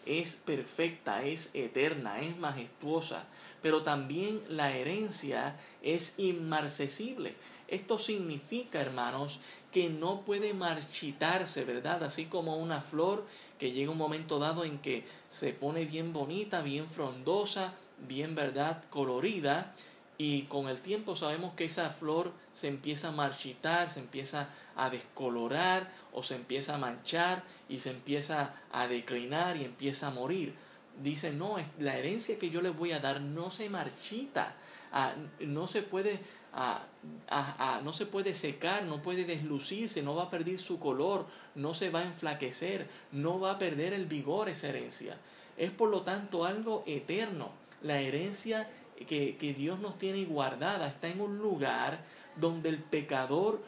Es 0.05 0.36
perfecta, 0.36 1.24
es 1.24 1.48
eterna, 1.55 2.20
es 2.20 2.36
majestuosa, 2.36 3.24
pero 3.62 3.82
también 3.82 4.42
la 4.51 4.72
herencia 4.72 5.57
es 5.80 6.18
inmarcesible. 6.18 7.34
Esto 7.66 7.98
significa, 7.98 8.78
hermanos, 8.78 9.40
que 9.72 9.88
no 9.88 10.20
puede 10.20 10.53
marchitarse, 10.53 11.64
¿verdad? 11.64 12.03
Así 12.03 12.26
como 12.26 12.59
una 12.59 12.82
flor 12.82 13.24
que 13.61 13.72
llega 13.72 13.92
un 13.92 13.98
momento 13.98 14.38
dado 14.38 14.64
en 14.64 14.78
que 14.78 15.04
se 15.28 15.52
pone 15.52 15.84
bien 15.84 16.14
bonita, 16.14 16.62
bien 16.62 16.88
frondosa, 16.88 17.74
bien, 18.08 18.34
¿verdad?, 18.34 18.82
colorida, 18.88 19.74
y 20.16 20.42
con 20.44 20.68
el 20.68 20.80
tiempo 20.80 21.14
sabemos 21.14 21.52
que 21.52 21.66
esa 21.66 21.90
flor 21.90 22.32
se 22.54 22.68
empieza 22.68 23.08
a 23.08 23.12
marchitar, 23.12 23.90
se 23.90 24.00
empieza 24.00 24.48
a 24.76 24.88
descolorar 24.88 25.90
o 26.12 26.22
se 26.22 26.36
empieza 26.36 26.74
a 26.74 26.78
manchar 26.78 27.42
y 27.68 27.80
se 27.80 27.90
empieza 27.90 28.54
a 28.72 28.86
declinar 28.86 29.58
y 29.58 29.64
empieza 29.64 30.06
a 30.06 30.11
morir. 30.11 30.54
Dice, 31.02 31.30
no, 31.30 31.56
la 31.78 31.98
herencia 31.98 32.38
que 32.38 32.48
yo 32.48 32.62
les 32.62 32.74
voy 32.74 32.92
a 32.92 33.00
dar 33.00 33.20
no 33.20 33.50
se 33.50 33.68
marchita, 33.68 34.54
ah, 34.90 35.12
no 35.40 35.66
se 35.66 35.82
puede 35.82 36.20
ah, 36.53 36.82
ah, 37.28 37.80
no 37.84 37.92
se 37.92 38.07
puede 38.07 38.34
secar, 38.34 38.84
no 38.84 39.03
puede 39.03 39.24
deslucirse, 39.24 40.03
no 40.03 40.14
va 40.14 40.24
a 40.24 40.30
perder 40.30 40.59
su 40.59 40.78
color, 40.78 41.26
no 41.55 41.74
se 41.74 41.90
va 41.90 42.01
a 42.01 42.05
enflaquecer, 42.05 42.88
no 43.12 43.40
va 43.40 43.53
a 43.53 43.59
perder 43.59 43.92
el 43.92 44.07
vigor 44.07 44.48
esa 44.48 44.68
herencia. 44.68 45.16
Es 45.57 45.70
por 45.70 45.90
lo 45.90 46.03
tanto 46.03 46.44
algo 46.44 46.84
eterno. 46.86 47.51
La 47.82 48.01
herencia 48.01 48.68
que, 49.07 49.55
Dios 49.57 49.78
nos 49.80 49.98
tiene 49.98 50.24
guardada 50.24 50.88
está 50.88 51.09
en 51.09 51.20
un 51.20 51.38
lugar 51.38 52.05
donde 52.36 52.68
el 52.68 52.78
pecador 52.78 53.62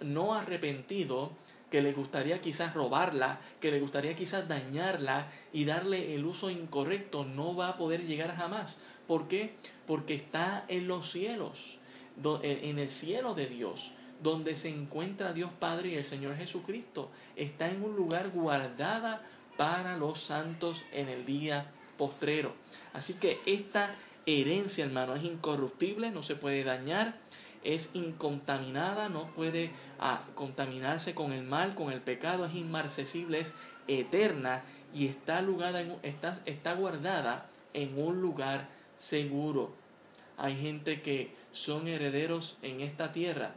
no 0.00 0.34
arrepentido, 0.34 1.32
que 1.70 1.82
le 1.82 1.92
gustaría 1.92 2.40
quizás 2.40 2.74
robarla, 2.74 3.40
que 3.60 3.70
le 3.70 3.80
gustaría 3.80 4.14
quizás 4.14 4.48
dañarla 4.48 5.28
y 5.52 5.64
darle 5.64 6.14
el 6.14 6.24
uso 6.24 6.48
incorrecto, 6.48 7.24
no 7.24 7.56
va 7.56 7.68
a 7.70 7.76
poder 7.76 8.06
llegar 8.06 8.36
jamás. 8.36 8.80
¿Por 9.06 9.28
qué? 9.28 9.54
Porque 9.86 10.14
está 10.14 10.64
en 10.68 10.86
los 10.88 11.10
cielos, 11.10 11.75
en 12.42 12.78
el 12.78 12.88
cielo 12.88 13.34
de 13.34 13.46
Dios, 13.46 13.92
donde 14.22 14.56
se 14.56 14.68
encuentra 14.68 15.32
Dios 15.32 15.50
Padre 15.58 15.90
y 15.90 15.94
el 15.96 16.04
Señor 16.04 16.36
Jesucristo. 16.36 17.10
Está 17.36 17.68
en 17.68 17.82
un 17.82 17.96
lugar 17.96 18.30
guardada 18.30 19.22
para 19.56 19.96
los 19.96 20.20
santos 20.20 20.84
en 20.92 21.08
el 21.08 21.26
día 21.26 21.70
postrero. 21.96 22.54
Así 22.92 23.14
que 23.14 23.40
esta 23.46 23.94
herencia, 24.26 24.84
hermano, 24.84 25.14
es 25.14 25.24
incorruptible, 25.24 26.10
no 26.10 26.22
se 26.22 26.34
puede 26.34 26.64
dañar, 26.64 27.16
es 27.64 27.90
incontaminada, 27.94 29.08
no 29.08 29.26
puede 29.34 29.70
ah, 29.98 30.24
contaminarse 30.34 31.14
con 31.14 31.32
el 31.32 31.42
mal, 31.42 31.74
con 31.74 31.92
el 31.92 32.00
pecado, 32.00 32.46
es 32.46 32.54
inmarcesible, 32.54 33.40
es 33.40 33.54
eterna 33.88 34.62
y 34.94 35.06
está, 35.06 35.40
en, 35.40 35.96
está, 36.02 36.38
está 36.46 36.74
guardada 36.74 37.48
en 37.74 37.98
un 37.98 38.20
lugar 38.20 38.68
seguro. 38.96 39.72
Hay 40.36 40.56
gente 40.60 41.02
que 41.02 41.34
son 41.56 41.88
herederos 41.88 42.58
en 42.60 42.82
esta 42.82 43.12
tierra 43.12 43.54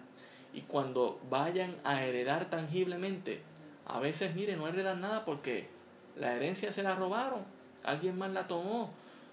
y 0.53 0.61
cuando 0.61 1.19
vayan 1.29 1.75
a 1.83 2.01
heredar 2.03 2.49
tangiblemente, 2.49 3.41
a 3.85 3.99
veces, 3.99 4.35
mire, 4.35 4.55
no 4.55 4.69
heredan 4.69 5.01
nada 5.01 5.25
porque 5.25 5.67
la 6.15 6.33
herencia 6.33 6.71
se 6.71 6.81
la 6.81 6.95
robaron, 6.95 7.41
alguien 7.83 8.17
más 8.17 8.31
la 8.31 8.47
tomó, 8.47 8.91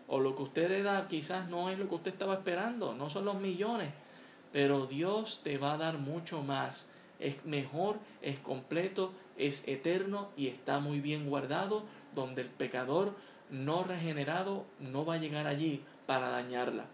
o 0.09 0.19
lo 0.19 0.35
que 0.35 0.43
usted 0.43 0.65
hereda 0.65 1.07
quizás 1.09 1.49
no 1.49 1.71
es 1.71 1.79
lo 1.79 1.89
que 1.89 1.95
usted 1.95 2.11
estaba 2.11 2.35
esperando, 2.35 2.93
no 2.95 3.09
son 3.09 3.25
los 3.25 3.37
millones, 3.41 3.91
pero 4.53 4.87
Dios 4.87 5.43
te 5.45 5.59
va 5.59 5.75
a 5.75 5.79
dar 5.79 5.99
mucho 5.99 6.43
más. 6.43 6.89
Es 7.21 7.45
mejor, 7.47 7.99
es 8.21 8.39
completo, 8.41 9.13
es 9.39 9.67
eterno 9.69 10.31
y 10.37 10.49
está 10.49 10.81
muy 10.81 11.01
bien 11.01 11.29
guardado, 11.29 11.85
donde 12.15 12.43
el 12.43 12.49
pecador 12.49 13.15
no 13.49 13.85
regenerado 13.85 14.65
no 14.81 15.05
va 15.05 15.15
a 15.15 15.19
llegar 15.19 15.47
allí 15.47 15.83
para 16.07 16.31
dañarla. 16.31 16.87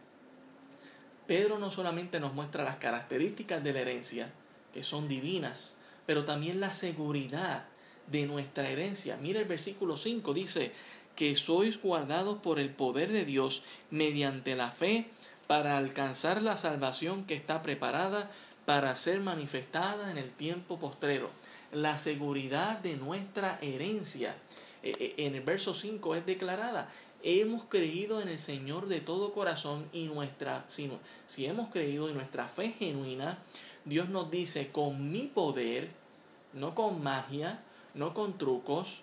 Pedro 1.27 1.59
no 1.59 1.71
solamente 1.71 2.21
nos 2.21 2.35
muestra 2.35 2.65
las 2.65 2.77
características 2.77 3.63
de 3.63 3.73
la 3.73 3.81
herencia, 3.81 4.31
que 4.73 4.83
son 4.83 5.09
divinas, 5.09 5.77
pero 6.07 6.25
también 6.25 6.61
la 6.61 6.73
seguridad 6.73 7.65
de 8.09 8.27
nuestra 8.27 8.69
herencia. 8.69 9.17
Mira 9.17 9.41
el 9.41 9.47
versículo 9.47 9.97
5, 9.97 10.35
dice, 10.35 10.73
que 11.17 11.37
sois 11.37 11.81
guardados 11.81 12.39
por 12.39 12.59
el 12.59 12.71
poder 12.71 13.13
de 13.13 13.25
Dios 13.25 13.63
mediante 13.91 14.57
la 14.57 14.71
fe 14.71 15.07
para 15.47 15.77
alcanzar 15.77 16.43
la 16.43 16.57
salvación 16.57 17.25
que 17.25 17.35
está 17.35 17.63
preparada 17.63 18.31
para 18.65 18.97
ser 18.97 19.21
manifestada 19.21 20.11
en 20.11 20.19
el 20.19 20.33
tiempo 20.33 20.79
postrero. 20.79 21.31
La 21.73 21.99
seguridad 21.99 22.79
de 22.79 22.97
nuestra 22.97 23.59
herencia. 23.61 24.37
E, 24.83 25.15
e, 25.17 25.27
en 25.27 25.35
el 25.35 25.43
verso 25.43 25.75
5 25.75 26.15
es 26.17 26.27
declarada. 26.27 26.89
Hemos 27.25 27.63
creído 27.65 28.21
en 28.21 28.29
el 28.29 28.39
Señor 28.39 28.89
de 28.89 29.01
todo 29.01 29.33
corazón 29.33 29.87
y 29.93 30.05
nuestra, 30.07 30.65
si, 30.67 30.91
si 31.27 31.47
hemos 31.47 31.71
creído 31.71 32.09
en 32.09 32.17
nuestra 32.17 32.49
fe 32.49 32.75
genuina, 32.77 33.39
Dios 33.85 34.09
nos 34.09 34.31
dice, 34.31 34.73
con 34.73 35.13
mi 35.13 35.23
poder, 35.23 35.91
no 36.53 36.75
con 36.75 37.03
magia, 37.03 37.63
no 37.95 38.13
con 38.13 38.39
trucos, 38.39 39.03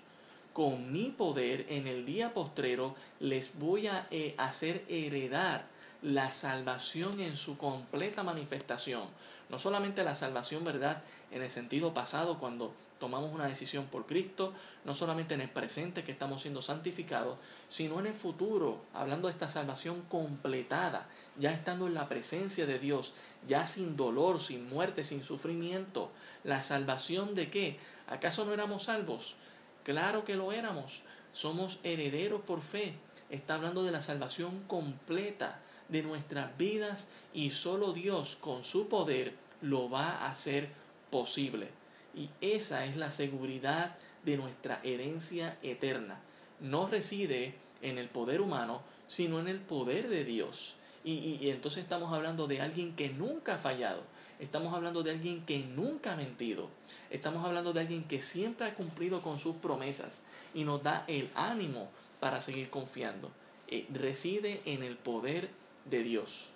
con 0.53 0.91
mi 0.91 1.11
poder 1.11 1.65
en 1.69 1.87
el 1.87 2.05
día 2.05 2.33
postrero 2.33 2.95
les 3.21 3.57
voy 3.57 3.87
a 3.87 4.07
eh, 4.11 4.35
hacer 4.37 4.83
heredar 4.89 5.67
la 6.01 6.31
salvación 6.31 7.19
en 7.19 7.37
su 7.37 7.57
completa 7.57 8.23
manifestación. 8.23 9.03
No 9.49 9.57
solamente 9.57 10.03
la 10.03 10.13
salvación, 10.13 10.63
¿verdad? 10.63 11.01
En 11.31 11.41
el 11.41 11.49
sentido 11.49 11.91
pasado, 11.91 12.37
cuando 12.39 12.73
tomamos 12.99 13.33
una 13.33 13.47
decisión 13.47 13.85
por 13.85 14.05
Cristo, 14.05 14.53
no 14.85 14.93
solamente 14.93 15.33
en 15.33 15.41
el 15.41 15.49
presente 15.49 16.03
que 16.03 16.11
estamos 16.11 16.43
siendo 16.43 16.61
santificados, 16.61 17.37
sino 17.67 17.99
en 17.99 18.05
el 18.05 18.13
futuro, 18.13 18.81
hablando 18.93 19.27
de 19.27 19.33
esta 19.33 19.49
salvación 19.49 20.03
completada, 20.03 21.07
ya 21.39 21.51
estando 21.51 21.87
en 21.87 21.95
la 21.95 22.07
presencia 22.07 22.67
de 22.67 22.77
Dios, 22.77 23.13
ya 23.47 23.65
sin 23.65 23.97
dolor, 23.97 24.39
sin 24.39 24.69
muerte, 24.69 25.03
sin 25.03 25.23
sufrimiento. 25.23 26.11
¿La 26.43 26.61
salvación 26.61 27.33
de 27.33 27.49
qué? 27.49 27.79
¿Acaso 28.07 28.45
no 28.45 28.53
éramos 28.53 28.83
salvos? 28.83 29.35
Claro 29.83 30.25
que 30.25 30.35
lo 30.35 30.51
éramos. 30.51 31.01
Somos 31.33 31.79
herederos 31.83 32.41
por 32.41 32.61
fe. 32.61 32.93
Está 33.31 33.55
hablando 33.55 33.83
de 33.83 33.91
la 33.91 34.01
salvación 34.01 34.63
completa 34.67 35.59
de 35.89 36.03
nuestras 36.03 36.57
vidas 36.57 37.07
y 37.33 37.51
solo 37.51 37.93
Dios 37.93 38.37
con 38.39 38.63
su 38.63 38.87
poder 38.87 39.33
lo 39.61 39.89
va 39.89 40.09
a 40.09 40.31
hacer 40.31 40.69
posible. 41.09 41.69
Y 42.15 42.29
esa 42.41 42.85
es 42.85 42.95
la 42.95 43.11
seguridad 43.11 43.95
de 44.23 44.37
nuestra 44.37 44.79
herencia 44.83 45.57
eterna. 45.61 46.19
No 46.59 46.87
reside 46.87 47.55
en 47.81 47.97
el 47.97 48.09
poder 48.09 48.41
humano, 48.41 48.81
sino 49.07 49.39
en 49.39 49.47
el 49.47 49.59
poder 49.59 50.09
de 50.09 50.25
Dios. 50.25 50.75
Y, 51.03 51.37
y, 51.41 51.49
entonces 51.49 51.83
estamos 51.83 52.13
hablando 52.13 52.45
de 52.47 52.61
alguien 52.61 52.95
que 52.95 53.09
nunca 53.09 53.55
ha 53.55 53.57
fallado, 53.57 54.03
Estamos 54.39 54.73
hablando 54.73 55.03
de 55.03 55.11
alguien 55.11 55.45
que 55.45 55.59
nunca 55.59 56.13
ha 56.13 56.15
mentido. 56.15 56.69
Estamos 57.09 57.43
hablando 57.43 57.73
de 57.73 57.81
alguien 57.81 58.05
que 58.05 58.21
siempre 58.21 58.67
ha 58.67 58.73
cumplido 58.73 59.21
con 59.21 59.37
sus 59.37 59.57
promesas 59.57 60.23
y 60.53 60.63
nos 60.63 60.81
da 60.81 61.03
el 61.07 61.29
ánimo 61.35 61.89
para 62.21 62.39
seguir 62.39 62.69
confiando. 62.69 63.31
Eh, 63.67 63.85
reside 63.93 64.61
en 64.63 64.81
el 64.83 64.95
poder 64.95 65.49
de 65.89 66.03
Dios. 66.03 66.49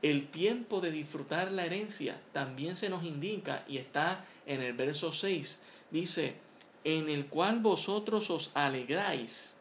El 0.00 0.28
tiempo 0.28 0.80
de 0.80 0.92
disfrutar 0.92 1.50
la 1.50 1.64
herencia 1.64 2.20
también 2.32 2.76
se 2.76 2.88
nos 2.88 3.04
indica 3.04 3.64
y 3.66 3.78
está 3.78 4.24
en 4.46 4.62
el 4.62 4.72
verso 4.72 5.12
6. 5.12 5.60
Dice, 5.90 6.34
en 6.84 7.08
el 7.08 7.26
cual 7.26 7.60
vosotros 7.60 8.30
os 8.30 8.50
alegráis, 8.54 9.56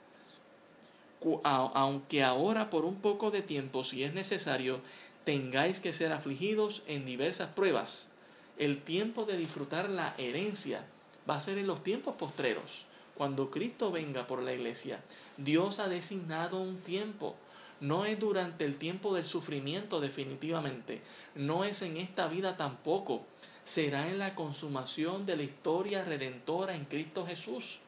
aunque 1.44 2.24
ahora 2.24 2.70
por 2.70 2.86
un 2.86 3.02
poco 3.02 3.32
de 3.32 3.42
tiempo, 3.42 3.84
si 3.84 4.04
es 4.04 4.14
necesario, 4.14 4.82
tengáis 5.24 5.80
que 5.80 5.94
ser 5.94 6.12
afligidos 6.12 6.84
en 6.88 7.06
diversas 7.06 7.50
pruebas. 7.50 8.10
El 8.58 8.82
tiempo 8.82 9.26
de 9.26 9.38
disfrutar 9.38 9.90
la 9.90 10.14
herencia 10.18 10.86
va 11.30 11.36
a 11.36 11.42
ser 11.42 11.58
en 11.58 11.68
los 11.68 11.84
tiempos 11.84 12.16
postreros, 12.16 12.86
cuando 13.16 13.52
Cristo 13.52 13.92
venga 13.92 14.28
por 14.28 14.42
la 14.42 14.54
iglesia. 14.54 15.02
Dios 15.38 15.80
ha 15.80 15.90
designado 15.90 16.60
un 16.60 16.78
tiempo. 16.78 17.36
No 17.80 18.06
es 18.06 18.20
durante 18.20 18.66
el 18.66 18.78
tiempo 18.78 19.14
del 19.14 19.24
sufrimiento 19.24 20.00
definitivamente. 20.00 21.02
No 21.36 21.64
es 21.64 21.82
en 21.82 21.98
esta 21.98 22.28
vida 22.28 22.58
tampoco. 22.58 23.26
será 23.64 24.08
en 24.08 24.18
la 24.18 24.34
consumación 24.34 25.26
de 25.26 25.36
la 25.36 25.44
historia 25.44 26.06
redentora 26.06 26.74
en 26.74 26.86
Cristo 26.86 27.26
Jesús, 27.28 27.80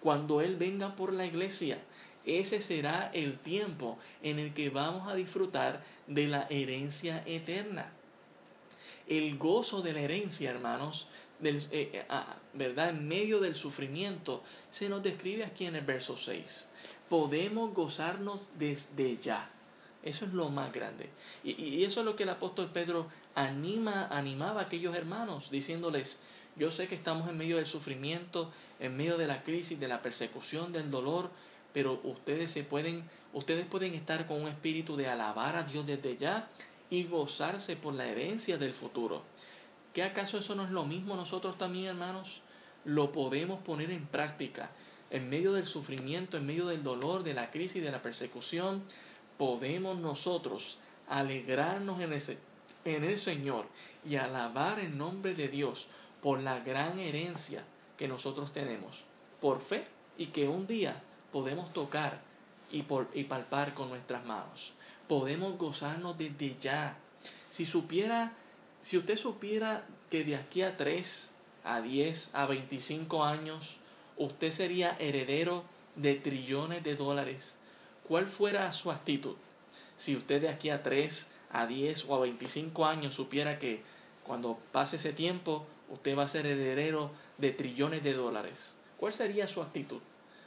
cuando 0.00 0.40
Él 0.40 0.56
venga 0.56 0.96
por 0.96 1.12
la 1.12 1.26
iglesia. 1.26 1.78
Ese 2.24 2.60
será 2.60 3.10
el 3.14 3.38
tiempo 3.38 3.98
en 4.20 4.40
el 4.40 4.52
que 4.52 4.68
vamos 4.68 5.06
a 5.06 5.14
disfrutar 5.14 5.84
de 6.08 6.26
la 6.26 6.48
herencia 6.50 7.22
eterna. 7.24 7.92
El 9.08 9.38
gozo 9.38 9.82
de 9.82 9.92
la 9.92 10.00
herencia, 10.00 10.50
hermanos, 10.50 11.08
del, 11.40 11.56
eh, 11.70 11.90
eh, 11.92 12.06
ah, 12.08 12.36
¿verdad? 12.52 12.90
En 12.90 13.08
medio 13.08 13.40
del 13.40 13.54
sufrimiento, 13.54 14.42
se 14.70 14.88
nos 14.88 15.02
describe 15.02 15.44
aquí 15.44 15.66
en 15.66 15.76
el 15.76 15.84
verso 15.84 16.16
6. 16.16 16.68
Podemos 17.08 17.72
gozarnos 17.74 18.50
desde 18.58 19.16
ya. 19.16 19.48
Eso 20.02 20.24
es 20.26 20.32
lo 20.32 20.48
más 20.50 20.72
grande. 20.72 21.08
Y, 21.42 21.60
y, 21.62 21.84
eso 21.84 22.00
es 22.00 22.06
lo 22.06 22.16
que 22.16 22.22
el 22.22 22.28
apóstol 22.28 22.70
Pedro 22.72 23.06
anima, 23.34 24.06
animaba 24.10 24.60
a 24.60 24.64
aquellos 24.64 24.94
hermanos, 24.94 25.50
diciéndoles, 25.50 26.18
yo 26.56 26.70
sé 26.70 26.88
que 26.88 26.94
estamos 26.94 27.28
en 27.28 27.36
medio 27.36 27.56
del 27.56 27.66
sufrimiento, 27.66 28.50
en 28.80 28.96
medio 28.96 29.16
de 29.16 29.26
la 29.26 29.42
crisis, 29.42 29.78
de 29.78 29.88
la 29.88 30.02
persecución, 30.02 30.72
del 30.72 30.90
dolor, 30.90 31.30
pero 31.72 32.00
ustedes 32.04 32.50
se 32.50 32.64
pueden, 32.64 33.04
ustedes 33.32 33.66
pueden 33.66 33.94
estar 33.94 34.26
con 34.26 34.42
un 34.42 34.48
espíritu 34.48 34.96
de 34.96 35.08
alabar 35.08 35.56
a 35.56 35.62
Dios 35.62 35.86
desde 35.86 36.16
ya 36.16 36.48
y 36.90 37.04
gozarse 37.04 37.76
por 37.76 37.94
la 37.94 38.06
herencia 38.06 38.58
del 38.58 38.72
futuro. 38.72 39.22
¿Qué 39.92 40.02
acaso 40.02 40.38
eso 40.38 40.54
no 40.54 40.64
es 40.64 40.70
lo 40.70 40.84
mismo 40.84 41.16
nosotros 41.16 41.58
también, 41.58 41.86
hermanos? 41.86 42.40
Lo 42.84 43.12
podemos 43.12 43.60
poner 43.62 43.90
en 43.90 44.06
práctica. 44.06 44.70
En 45.10 45.28
medio 45.28 45.52
del 45.52 45.66
sufrimiento, 45.66 46.36
en 46.36 46.46
medio 46.46 46.66
del 46.66 46.82
dolor, 46.82 47.22
de 47.22 47.34
la 47.34 47.50
crisis, 47.50 47.82
de 47.82 47.90
la 47.90 48.02
persecución, 48.02 48.82
podemos 49.38 49.98
nosotros 49.98 50.78
alegrarnos 51.08 52.00
en, 52.00 52.12
ese, 52.12 52.38
en 52.84 53.04
el 53.04 53.18
Señor 53.18 53.66
y 54.06 54.16
alabar 54.16 54.78
el 54.78 54.96
nombre 54.96 55.34
de 55.34 55.48
Dios 55.48 55.86
por 56.22 56.40
la 56.40 56.60
gran 56.60 56.98
herencia 56.98 57.64
que 57.96 58.08
nosotros 58.08 58.52
tenemos, 58.52 59.04
por 59.40 59.60
fe 59.60 59.86
y 60.18 60.26
que 60.26 60.48
un 60.48 60.66
día 60.66 61.02
podemos 61.32 61.72
tocar 61.72 62.20
y, 62.70 62.82
por, 62.82 63.08
y 63.14 63.24
palpar 63.24 63.74
con 63.74 63.88
nuestras 63.88 64.24
manos. 64.24 64.72
Podemos 65.08 65.58
gozarnos 65.58 66.16
desde 66.18 66.56
ya. 66.60 66.96
Si 67.50 67.66
supiera, 67.66 68.32
si 68.80 68.98
usted 68.98 69.16
supiera 69.16 69.84
que 70.10 70.22
de 70.22 70.36
aquí 70.36 70.62
a 70.62 70.76
3, 70.76 71.30
a 71.64 71.80
10, 71.80 72.30
a 72.34 72.46
25 72.46 73.24
años, 73.24 73.76
usted 74.16 74.50
sería 74.50 74.96
heredero 74.98 75.64
de 75.96 76.14
trillones 76.14 76.84
de 76.84 76.94
dólares, 76.94 77.56
¿cuál 78.06 78.26
fuera 78.26 78.70
su 78.72 78.90
actitud? 78.90 79.36
Si 79.96 80.14
usted 80.14 80.42
de 80.42 80.48
aquí 80.48 80.70
a 80.70 80.82
3, 80.82 81.28
a 81.50 81.66
10 81.66 82.04
o 82.08 82.14
a 82.14 82.20
25 82.20 82.86
años 82.86 83.14
supiera 83.14 83.58
que 83.58 83.82
cuando 84.24 84.58
pase 84.72 84.96
ese 84.96 85.12
tiempo 85.12 85.66
usted 85.88 86.16
va 86.16 86.24
a 86.24 86.28
ser 86.28 86.46
heredero 86.46 87.10
de 87.38 87.52
trillones 87.52 88.02
de 88.02 88.12
dólares, 88.12 88.76
¿cuál 88.98 89.12
sería 89.12 89.48
su 89.48 89.62
actitud? 89.62 90.00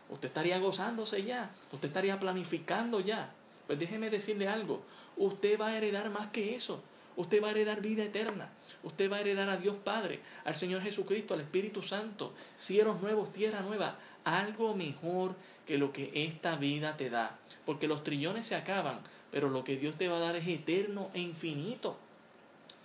Usted 0.10 0.28
estaría 0.28 0.60
gozándose 0.60 1.24
ya, 1.24 1.52
usted 1.72 1.88
estaría 1.88 2.20
planificando 2.20 3.00
ya. 3.00 3.34
Pues 3.68 3.80
déjeme 3.80 4.10
decirle 4.10 4.48
algo, 4.48 4.82
usted 5.18 5.60
va 5.60 5.68
a 5.68 5.78
heredar 5.78 6.10
más 6.10 6.30
que 6.32 6.56
eso. 6.56 6.84
Usted 7.16 7.44
va 7.44 7.50
a 7.50 7.52
heredar 7.52 7.82
vida 7.82 8.04
eterna. 8.04 8.50
Usted 8.84 9.12
va 9.12 9.18
a 9.18 9.22
heredar 9.22 9.50
a 9.50 9.58
Dios 9.58 9.76
Padre, 9.84 10.22
al 10.46 10.56
Señor 10.56 10.82
Jesucristo, 10.82 11.34
al 11.34 11.42
Espíritu 11.42 11.82
Santo, 11.82 12.34
cielos 12.58 13.02
nuevos, 13.02 13.34
tierra 13.34 13.62
nueva, 13.62 13.98
algo 14.24 14.76
mejor 14.76 15.36
que 15.66 15.78
lo 15.78 15.92
que 15.92 16.12
esta 16.14 16.56
vida 16.56 16.98
te 16.98 17.10
da. 17.10 17.38
Porque 17.66 17.88
los 17.88 18.04
trillones 18.04 18.48
se 18.48 18.56
acaban, 18.56 19.00
pero 19.32 19.50
lo 19.50 19.64
que 19.64 19.78
Dios 19.78 19.98
te 19.98 20.08
va 20.08 20.18
a 20.18 20.22
dar 20.22 20.36
es 20.36 20.48
eterno 20.48 21.12
e 21.14 21.20
infinito. 21.20 21.98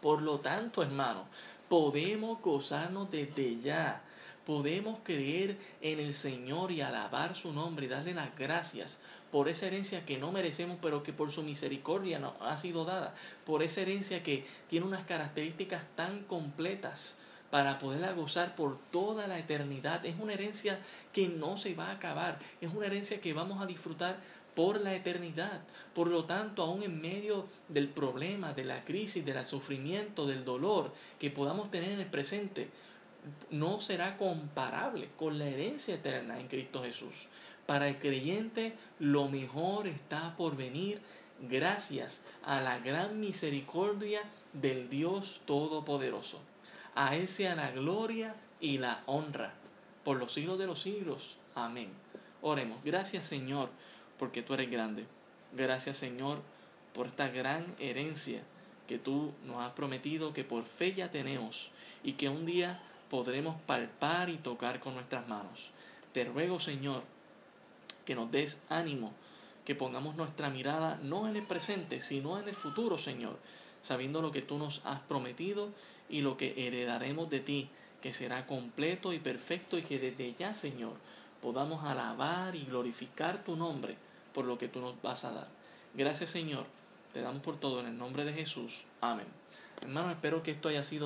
Por 0.01 0.23
lo 0.23 0.41
tanto, 0.41 0.83
hermano, 0.83 1.27
podemos 1.69 2.41
gozarnos 2.43 3.11
desde 3.11 3.61
ya. 3.61 4.03
Podemos 4.47 5.01
creer 5.03 5.59
en 5.83 5.99
el 5.99 6.15
Señor 6.15 6.71
y 6.71 6.81
alabar 6.81 7.35
su 7.35 7.53
nombre 7.53 7.87
y 7.87 7.89
darle 7.89 8.15
las 8.15 8.35
gracias 8.37 9.01
por 9.33 9.49
esa 9.49 9.67
herencia 9.67 10.07
que 10.07 10.19
no 10.19 10.31
merecemos, 10.31 10.79
pero 10.81 11.03
que 11.03 11.13
por 11.13 11.33
su 11.33 11.43
misericordia 11.43 12.21
nos 12.21 12.35
ha 12.41 12.57
sido 12.57 12.85
dada, 12.85 13.15
por 13.45 13.65
esa 13.65 13.81
herencia 13.83 14.23
que 14.23 14.47
tiene 14.69 14.87
unas 14.87 15.05
características 15.05 15.83
tan 15.97 16.23
completas 16.23 17.17
para 17.51 17.79
poderla 17.81 18.13
gozar 18.13 18.55
por 18.55 18.79
toda 18.91 19.27
la 19.27 19.39
eternidad. 19.39 20.07
Es 20.07 20.15
una 20.21 20.35
herencia 20.35 20.79
que 21.13 21.29
no 21.29 21.57
se 21.57 21.75
va 21.75 21.89
a 21.89 21.93
acabar, 21.93 22.39
es 22.61 22.73
una 22.73 22.87
herencia 22.87 23.21
que 23.21 23.33
vamos 23.33 23.61
a 23.61 23.67
disfrutar 23.67 24.21
por 24.55 24.81
la 24.81 24.95
eternidad. 24.95 25.61
Por 25.93 26.09
lo 26.09 26.25
tanto, 26.25 26.63
aún 26.63 26.83
en 26.83 27.01
medio 27.01 27.47
del 27.69 27.89
problema, 27.89 28.55
de 28.55 28.65
la 28.65 28.85
crisis, 28.85 29.25
del 29.25 29.45
sufrimiento, 29.45 30.27
del 30.27 30.45
dolor 30.45 30.93
que 31.19 31.31
podamos 31.31 31.71
tener 31.71 31.91
en 31.91 32.01
el 32.01 32.07
presente, 32.07 32.71
no 33.51 33.81
será 33.81 34.17
comparable 34.17 35.09
con 35.19 35.39
la 35.39 35.47
herencia 35.47 35.95
eterna 35.95 36.39
en 36.41 36.49
Cristo 36.49 36.83
Jesús. 36.83 37.27
Para 37.67 37.89
el 37.89 37.99
creyente 37.99 38.75
lo 38.99 39.29
mejor 39.29 39.89
está 39.89 40.37
por 40.37 40.57
venir 40.57 41.01
gracias 41.41 42.25
a 42.45 42.61
la 42.61 42.79
gran 42.79 43.21
misericordia 43.21 44.23
del 44.53 44.89
Dios 44.89 45.41
Todopoderoso. 45.47 46.41
A 46.95 47.17
Él 47.17 47.29
sea 47.29 47.55
la 47.55 47.73
gloria 47.73 48.35
y 48.61 48.79
la 48.79 49.03
honra 49.07 49.53
por 50.05 50.17
los 50.17 50.33
siglos 50.33 50.59
de 50.59 50.67
los 50.67 50.81
siglos. 50.81 51.37
Amén. 51.55 51.91
Oremos. 52.43 52.83
Gracias 52.85 53.27
Señor 53.27 53.71
porque 54.19 54.43
tú 54.43 54.55
eres 54.55 54.71
grande. 54.71 55.05
Gracias 55.53 55.97
Señor 55.97 56.41
por 56.95 57.07
esta 57.07 57.29
gran 57.29 57.67
herencia 57.79 58.43
que 58.87 58.99
tú 58.99 59.33
nos 59.45 59.61
has 59.63 59.73
prometido 59.73 60.33
que 60.33 60.45
por 60.45 60.65
fe 60.65 60.95
ya 60.95 61.11
tenemos 61.11 61.71
y 62.05 62.13
que 62.13 62.29
un 62.29 62.47
día 62.47 62.81
podremos 63.11 63.61
palpar 63.63 64.29
y 64.31 64.37
tocar 64.37 64.81
con 64.81 64.95
nuestras 64.95 65.27
manos. 65.29 65.71
Te 66.13 66.25
ruego 66.25 66.61
Señor 66.61 67.03
que 68.05 68.15
nos 68.15 68.31
des 68.31 68.61
ánimo, 68.69 69.13
que 69.65 69.75
pongamos 69.75 70.15
nuestra 70.15 70.49
mirada 70.49 70.99
no 71.03 71.29
en 71.29 71.37
el 71.37 71.43
presente, 71.43 72.01
sino 72.01 72.39
en 72.39 72.49
el 72.49 72.55
futuro, 72.55 72.97
Señor, 72.97 73.37
sabiendo 73.83 74.23
lo 74.23 74.31
que 74.31 74.43
tú 74.43 74.59
nos 74.59 74.81
has 74.85 75.01
prometido 75.01 75.69
y 76.09 76.21
lo 76.21 76.37
que 76.37 76.67
heredaremos 76.67 77.29
de 77.29 77.41
ti, 77.41 77.69
que 78.01 78.13
será 78.13 78.47
completo 78.47 79.13
y 79.13 79.19
perfecto 79.19 79.77
y 79.77 79.83
que 79.83 79.99
desde 79.99 80.35
ya, 80.35 80.55
Señor, 80.55 80.95
podamos 81.43 81.85
alabar 81.85 82.55
y 82.55 82.65
glorificar 82.65 83.43
tu 83.45 83.57
nombre 83.57 83.97
por 84.33 84.45
lo 84.45 84.57
que 84.57 84.69
tú 84.69 84.81
nos 84.81 85.01
vas 85.03 85.25
a 85.25 85.33
dar. 85.33 85.49
Gracias, 85.95 86.31
Señor. 86.31 86.65
Te 87.13 87.21
damos 87.23 87.43
por 87.43 87.59
todo 87.59 87.81
en 87.81 87.87
el 87.87 87.99
nombre 87.99 88.25
de 88.25 88.33
Jesús. 88.33 88.85
Amén. 89.01 89.27
Hermano, 89.83 90.11
espero 90.11 90.43
que 90.43 90.53
esto 90.53 90.69
haya 90.69 90.85
sido 90.85 91.05